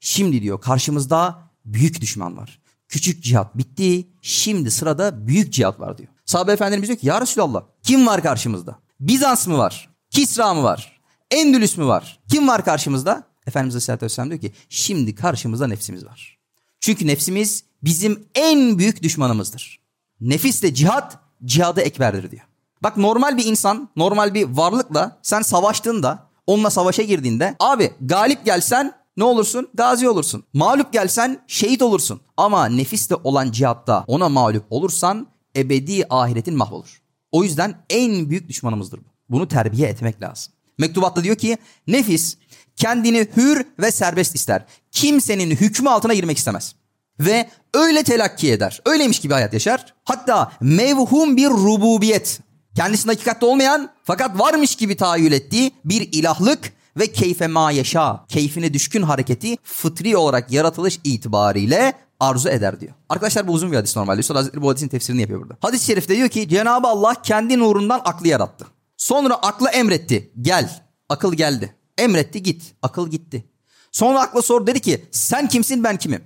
Şimdi 0.00 0.42
diyor 0.42 0.60
karşımızda 0.60 1.38
büyük 1.64 2.00
düşman 2.00 2.36
var. 2.36 2.60
Küçük 2.88 3.22
cihat 3.22 3.58
bitti. 3.58 4.08
Şimdi 4.22 4.70
sırada 4.70 5.26
büyük 5.26 5.52
cihat 5.52 5.80
var 5.80 5.98
diyor. 5.98 6.11
Sahabe 6.32 6.52
efendimiz 6.52 6.88
diyor 6.88 6.98
ki 6.98 7.06
ya 7.06 7.20
Resulallah 7.20 7.62
kim 7.82 8.06
var 8.06 8.22
karşımızda? 8.22 8.78
Bizans 9.00 9.46
mı 9.46 9.58
var? 9.58 9.90
Kisra 10.10 10.54
mı 10.54 10.62
var? 10.62 11.00
Endülüs 11.30 11.76
mü 11.76 11.86
var? 11.86 12.20
Kim 12.30 12.48
var 12.48 12.64
karşımızda? 12.64 13.22
Efendimiz 13.46 13.74
Aleyhisselatü 13.74 14.04
Vesselam 14.04 14.30
diyor 14.30 14.40
ki 14.40 14.52
şimdi 14.68 15.14
karşımızda 15.14 15.66
nefsimiz 15.66 16.04
var. 16.06 16.38
Çünkü 16.80 17.06
nefsimiz 17.06 17.64
bizim 17.82 18.24
en 18.34 18.78
büyük 18.78 19.02
düşmanımızdır. 19.02 19.80
Nefisle 20.20 20.74
cihat 20.74 21.18
cihadı 21.44 21.80
ekberdir 21.80 22.30
diyor. 22.30 22.42
Bak 22.82 22.96
normal 22.96 23.36
bir 23.36 23.44
insan, 23.44 23.88
normal 23.96 24.34
bir 24.34 24.44
varlıkla 24.44 25.18
sen 25.22 25.42
savaştığında, 25.42 26.28
onunla 26.46 26.70
savaşa 26.70 27.02
girdiğinde 27.02 27.56
abi 27.60 27.92
galip 28.00 28.44
gelsen 28.44 28.94
ne 29.16 29.24
olursun? 29.24 29.68
Gazi 29.74 30.08
olursun. 30.08 30.44
Mağlup 30.52 30.92
gelsen 30.92 31.40
şehit 31.46 31.82
olursun. 31.82 32.20
Ama 32.36 32.66
nefisle 32.66 33.16
olan 33.24 33.50
cihatta 33.50 34.04
ona 34.06 34.28
mağlup 34.28 34.64
olursan 34.70 35.31
ebedi 35.56 36.04
ahiretin 36.10 36.56
mahvolur. 36.56 37.02
O 37.32 37.44
yüzden 37.44 37.74
en 37.90 38.30
büyük 38.30 38.48
düşmanımızdır 38.48 38.98
bu. 38.98 39.04
Bunu 39.30 39.48
terbiye 39.48 39.88
etmek 39.88 40.22
lazım. 40.22 40.52
Mektubatta 40.78 41.24
diyor 41.24 41.36
ki 41.36 41.58
nefis 41.86 42.36
kendini 42.76 43.26
hür 43.36 43.66
ve 43.78 43.90
serbest 43.90 44.34
ister. 44.34 44.64
Kimsenin 44.90 45.50
hükmü 45.50 45.88
altına 45.88 46.14
girmek 46.14 46.38
istemez. 46.38 46.74
Ve 47.20 47.48
öyle 47.74 48.02
telakki 48.02 48.52
eder. 48.52 48.80
Öyleymiş 48.86 49.20
gibi 49.20 49.34
hayat 49.34 49.52
yaşar. 49.52 49.94
Hatta 50.04 50.52
mevhum 50.60 51.36
bir 51.36 51.48
rububiyet. 51.48 52.40
Kendisinde 52.76 53.12
hakikatte 53.12 53.46
olmayan 53.46 53.90
fakat 54.04 54.38
varmış 54.38 54.76
gibi 54.76 54.96
tahayyül 54.96 55.32
ettiği 55.32 55.72
bir 55.84 56.08
ilahlık 56.12 56.72
ve 56.96 57.12
keyfe 57.12 57.46
ma 57.46 57.72
yaşa, 57.72 58.24
keyfine 58.28 58.74
düşkün 58.74 59.02
hareketi 59.02 59.56
fıtri 59.62 60.16
olarak 60.16 60.52
yaratılış 60.52 61.00
itibariyle 61.04 61.92
arzu 62.22 62.48
eder 62.48 62.80
diyor. 62.80 62.92
Arkadaşlar 63.08 63.48
bu 63.48 63.52
uzun 63.52 63.72
bir 63.72 63.76
hadis 63.76 63.96
normalde. 63.96 64.20
Üstad 64.20 64.36
Hazretleri 64.36 64.62
bu 64.62 64.70
hadisin 64.70 64.88
tefsirini 64.88 65.20
yapıyor 65.20 65.40
burada. 65.40 65.56
Hadis-i 65.60 65.86
şerifte 65.86 66.16
diyor 66.16 66.28
ki 66.28 66.48
Cenab-ı 66.48 66.88
Allah 66.88 67.14
kendi 67.22 67.58
nurundan 67.58 68.00
aklı 68.04 68.28
yarattı. 68.28 68.66
Sonra 68.96 69.34
akla 69.34 69.70
emretti. 69.70 70.32
Gel. 70.40 70.82
Akıl 71.08 71.34
geldi. 71.34 71.76
Emretti 71.98 72.42
git. 72.42 72.74
Akıl 72.82 73.08
gitti. 73.08 73.44
Sonra 73.92 74.20
akla 74.20 74.42
sor 74.42 74.66
dedi 74.66 74.80
ki 74.80 75.04
sen 75.10 75.48
kimsin 75.48 75.84
ben 75.84 75.96
kimim? 75.96 76.24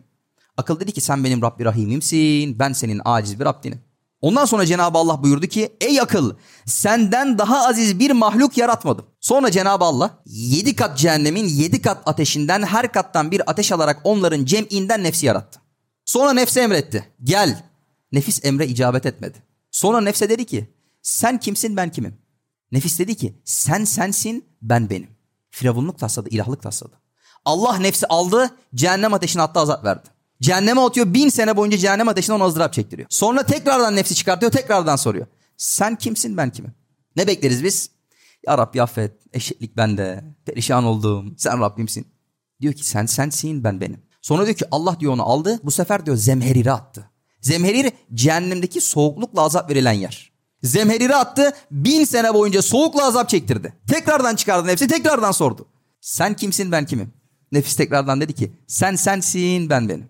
Akıl 0.57 0.81
dedi 0.81 0.93
ki 0.93 1.01
sen 1.01 1.25
benim 1.25 1.43
Rabbi 1.43 1.65
Rahim'imsin 1.65 2.59
ben 2.59 2.73
senin 2.73 3.01
aciz 3.05 3.41
bir 3.41 3.47
Abdinim. 3.47 3.81
Ondan 4.21 4.45
sonra 4.45 4.67
Cenab-ı 4.67 4.99
Allah 4.99 5.23
buyurdu 5.23 5.47
ki 5.47 5.77
ey 5.81 6.01
akıl 6.01 6.35
senden 6.67 7.39
daha 7.39 7.67
aziz 7.67 7.99
bir 7.99 8.11
mahluk 8.11 8.59
yaratmadım. 8.59 9.07
Sonra 9.21 9.51
Cenab-ı 9.51 9.85
Allah 9.85 10.19
yedi 10.27 10.77
kat 10.77 10.99
cehennemin 10.99 11.45
yedi 11.45 11.83
kat 11.83 12.03
ateşinden 12.07 12.63
her 12.63 12.93
kattan 12.93 13.31
bir 13.31 13.51
ateş 13.51 13.73
alarak 13.73 14.01
onların 14.05 14.45
cem'inden 14.45 15.05
nefsi 15.05 15.27
yarattı. 15.27 15.66
Sonra 16.07 16.33
nefse 16.33 16.61
emretti 16.61 17.05
gel. 17.25 17.63
Nefis 18.13 18.45
emre 18.45 18.67
icabet 18.67 19.07
etmedi. 19.07 19.39
Sonra 19.71 20.01
nefse 20.01 20.29
dedi 20.29 20.45
ki 20.45 20.75
sen 21.03 21.41
kimsin 21.41 21.77
ben 21.77 21.91
kimim? 21.91 22.19
Nefis 22.73 22.99
dedi 22.99 23.15
ki 23.15 23.41
sen 23.45 23.85
sensin 23.85 24.45
ben 24.63 24.91
benim. 24.91 25.09
Firavunluk 25.51 25.99
tasladı 25.99 26.29
ilahlık 26.29 26.63
tasladı. 26.63 27.01
Allah 27.45 27.77
nefsi 27.77 28.07
aldı 28.07 28.51
cehennem 28.75 29.15
ateşine 29.15 29.43
attı 29.43 29.61
azap 29.61 29.85
verdi. 29.85 30.09
Cehenneme 30.43 30.81
atıyor 30.81 31.15
bin 31.15 31.29
sene 31.29 31.57
boyunca 31.57 31.79
cehennem 31.79 32.09
ateşinden 32.09 32.37
ona 32.37 32.47
ızdırap 32.47 32.73
çektiriyor. 32.73 33.09
Sonra 33.11 33.43
tekrardan 33.43 33.97
nefsi 33.97 34.15
çıkartıyor 34.15 34.53
tekrardan 34.53 34.97
soruyor. 34.97 35.27
Sen 35.57 35.97
kimsin 35.97 36.37
ben 36.37 36.51
kimim? 36.51 36.73
Ne 37.17 37.27
bekleriz 37.27 37.65
biz? 37.65 37.91
Ya 38.47 38.59
Rabbi 38.59 38.83
affet 38.83 39.13
eşitlik 39.33 39.77
bende 39.77 40.25
perişan 40.45 40.85
oldum 40.85 41.35
sen 41.39 41.61
Rabbimsin. 41.61 42.07
Diyor 42.61 42.75
ki 42.75 42.87
sen 42.87 43.07
sensin 43.07 43.65
ben 43.65 43.81
benim. 43.81 44.06
Sonra 44.27 44.47
diyor 44.47 44.57
ki 44.57 44.65
Allah 44.71 45.01
diyor 45.01 45.13
onu 45.13 45.23
aldı 45.23 45.61
bu 45.65 45.71
sefer 45.71 46.07
diyor 46.07 46.17
zemherire 46.17 46.73
attı. 46.73 47.11
Zemherir 47.41 47.93
cehennemdeki 48.15 48.81
soğuklukla 48.81 49.43
azap 49.43 49.71
verilen 49.71 49.93
yer. 49.93 50.33
Zemheriri 50.63 51.17
attı 51.17 51.53
bin 51.71 52.05
sene 52.05 52.35
boyunca 52.35 52.63
soğukla 52.63 53.07
azap 53.07 53.29
çektirdi. 53.29 53.73
Tekrardan 53.89 54.37
çıkardı 54.37 54.69
nefsi 54.69 54.89
tekrardan 54.89 55.33
sordu. 55.33 55.67
Sen 56.01 56.35
kimsin 56.35 56.73
ben 56.73 56.87
kimim? 56.87 57.13
Nefis 57.53 57.77
tekrardan 57.77 58.21
dedi 58.21 58.33
ki 58.33 58.53
sen 58.67 58.95
sensin 58.95 59.71
ben 59.71 59.89
benim. 59.89 60.09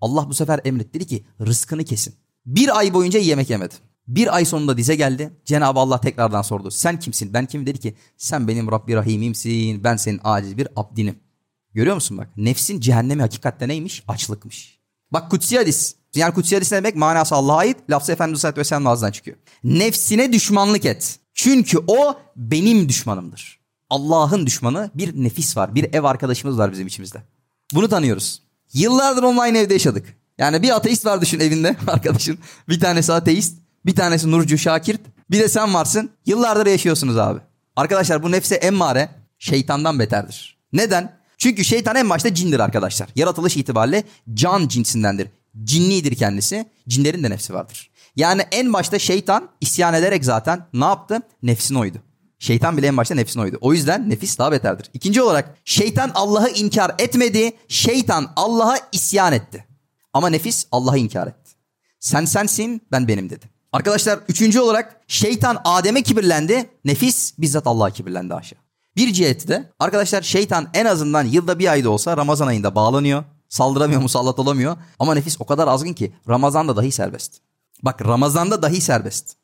Allah 0.00 0.28
bu 0.28 0.34
sefer 0.34 0.60
emretti 0.64 0.94
dedi 0.94 1.06
ki 1.06 1.24
rızkını 1.40 1.84
kesin. 1.84 2.14
Bir 2.46 2.78
ay 2.78 2.94
boyunca 2.94 3.18
yemek 3.18 3.50
yemedi. 3.50 3.74
Bir 4.08 4.36
ay 4.36 4.44
sonunda 4.44 4.76
dize 4.76 4.94
geldi. 4.94 5.32
Cenab-ı 5.44 5.80
Allah 5.80 6.00
tekrardan 6.00 6.42
sordu. 6.42 6.70
Sen 6.70 6.98
kimsin? 6.98 7.32
Ben 7.32 7.46
kim? 7.46 7.66
Dedi 7.66 7.80
ki 7.80 7.94
sen 8.16 8.48
benim 8.48 8.70
Rabbi 8.70 8.94
Rahim'imsin. 8.94 9.84
Ben 9.84 9.96
senin 9.96 10.20
aciz 10.24 10.58
bir 10.58 10.68
abdinim. 10.76 11.23
Görüyor 11.74 11.94
musun 11.94 12.18
bak? 12.18 12.28
Nefsin 12.36 12.80
cehennemi 12.80 13.22
hakikatte 13.22 13.68
neymiş? 13.68 14.04
Açlıkmış. 14.08 14.78
Bak 15.10 15.30
kutsi 15.30 15.58
hadis. 15.58 15.94
Yani 16.14 16.34
kutsi 16.34 16.54
hadis 16.54 16.72
ne 16.72 16.78
demek? 16.78 16.96
Manası 16.96 17.34
Allah'a 17.34 17.56
ait. 17.56 17.76
Lafzı 17.90 18.12
Efendimiz 18.12 18.44
Aleyhisselatü 18.44 18.60
Vesselam'ın 18.60 18.90
ağzından 18.90 19.12
çıkıyor. 19.12 19.36
Nefsine 19.64 20.32
düşmanlık 20.32 20.84
et. 20.84 21.18
Çünkü 21.34 21.78
o 21.86 22.18
benim 22.36 22.88
düşmanımdır. 22.88 23.60
Allah'ın 23.90 24.46
düşmanı 24.46 24.90
bir 24.94 25.24
nefis 25.24 25.56
var. 25.56 25.74
Bir 25.74 25.94
ev 25.94 26.04
arkadaşımız 26.04 26.58
var 26.58 26.72
bizim 26.72 26.86
içimizde. 26.86 27.22
Bunu 27.74 27.88
tanıyoruz. 27.88 28.42
Yıllardır 28.72 29.22
online 29.22 29.58
evde 29.58 29.72
yaşadık. 29.72 30.16
Yani 30.38 30.62
bir 30.62 30.76
ateist 30.76 31.06
var 31.06 31.20
düşün 31.20 31.40
evinde 31.40 31.76
arkadaşın. 31.86 32.38
Bir 32.68 32.80
tanesi 32.80 33.12
ateist, 33.12 33.58
bir 33.86 33.94
tanesi 33.94 34.30
Nurcu 34.30 34.58
Şakirt, 34.58 35.00
bir 35.30 35.40
de 35.40 35.48
sen 35.48 35.74
varsın. 35.74 36.10
Yıllardır 36.26 36.66
yaşıyorsunuz 36.66 37.18
abi. 37.18 37.40
Arkadaşlar 37.76 38.22
bu 38.22 38.30
nefse 38.30 38.54
emmare 38.54 39.08
şeytandan 39.38 39.98
beterdir. 39.98 40.58
Neden? 40.72 41.23
Çünkü 41.44 41.64
şeytan 41.64 41.96
en 41.96 42.10
başta 42.10 42.34
cindir 42.34 42.60
arkadaşlar. 42.60 43.08
Yaratılış 43.16 43.56
itibariyle 43.56 44.04
can 44.34 44.68
cinsindendir. 44.68 45.28
Cinlidir 45.64 46.16
kendisi. 46.16 46.66
Cinlerin 46.88 47.22
de 47.22 47.30
nefsi 47.30 47.54
vardır. 47.54 47.90
Yani 48.16 48.42
en 48.52 48.72
başta 48.72 48.98
şeytan 48.98 49.48
isyan 49.60 49.94
ederek 49.94 50.24
zaten 50.24 50.66
ne 50.72 50.84
yaptı? 50.84 51.20
Nefsini 51.42 51.78
oydu. 51.78 51.98
Şeytan 52.38 52.76
bile 52.76 52.86
en 52.86 52.96
başta 52.96 53.14
nefsine 53.14 53.42
oydu. 53.42 53.58
O 53.60 53.72
yüzden 53.72 54.10
nefis 54.10 54.38
daha 54.38 54.52
beterdir. 54.52 54.90
İkinci 54.94 55.22
olarak 55.22 55.58
şeytan 55.64 56.10
Allah'ı 56.14 56.50
inkar 56.50 56.94
etmedi. 56.98 57.52
Şeytan 57.68 58.32
Allah'a 58.36 58.76
isyan 58.92 59.32
etti. 59.32 59.64
Ama 60.12 60.28
nefis 60.28 60.66
Allah'ı 60.72 60.98
inkar 60.98 61.26
etti. 61.26 61.50
Sen 62.00 62.24
sensin 62.24 62.82
ben 62.92 63.08
benim 63.08 63.30
dedi. 63.30 63.46
Arkadaşlar 63.72 64.18
üçüncü 64.28 64.60
olarak 64.60 65.00
şeytan 65.08 65.60
Adem'e 65.64 66.02
kibirlendi. 66.02 66.70
Nefis 66.84 67.34
bizzat 67.38 67.66
Allah'a 67.66 67.90
kibirlendi 67.90 68.34
aşağı. 68.34 68.63
Bir 68.96 69.12
ciheti 69.12 69.48
de 69.48 69.72
arkadaşlar 69.78 70.22
şeytan 70.22 70.68
en 70.74 70.84
azından 70.84 71.24
yılda 71.24 71.58
bir 71.58 71.72
ayda 71.72 71.90
olsa 71.90 72.16
Ramazan 72.16 72.46
ayında 72.46 72.74
bağlanıyor. 72.74 73.24
Saldıramıyor 73.48 74.00
musallat 74.00 74.38
olamıyor. 74.38 74.76
Ama 74.98 75.14
nefis 75.14 75.40
o 75.40 75.46
kadar 75.46 75.68
azgın 75.68 75.92
ki 75.92 76.12
Ramazan'da 76.28 76.76
dahi 76.76 76.92
serbest. 76.92 77.40
Bak 77.82 78.02
Ramazan'da 78.02 78.62
dahi 78.62 78.80
serbest. 78.80 79.36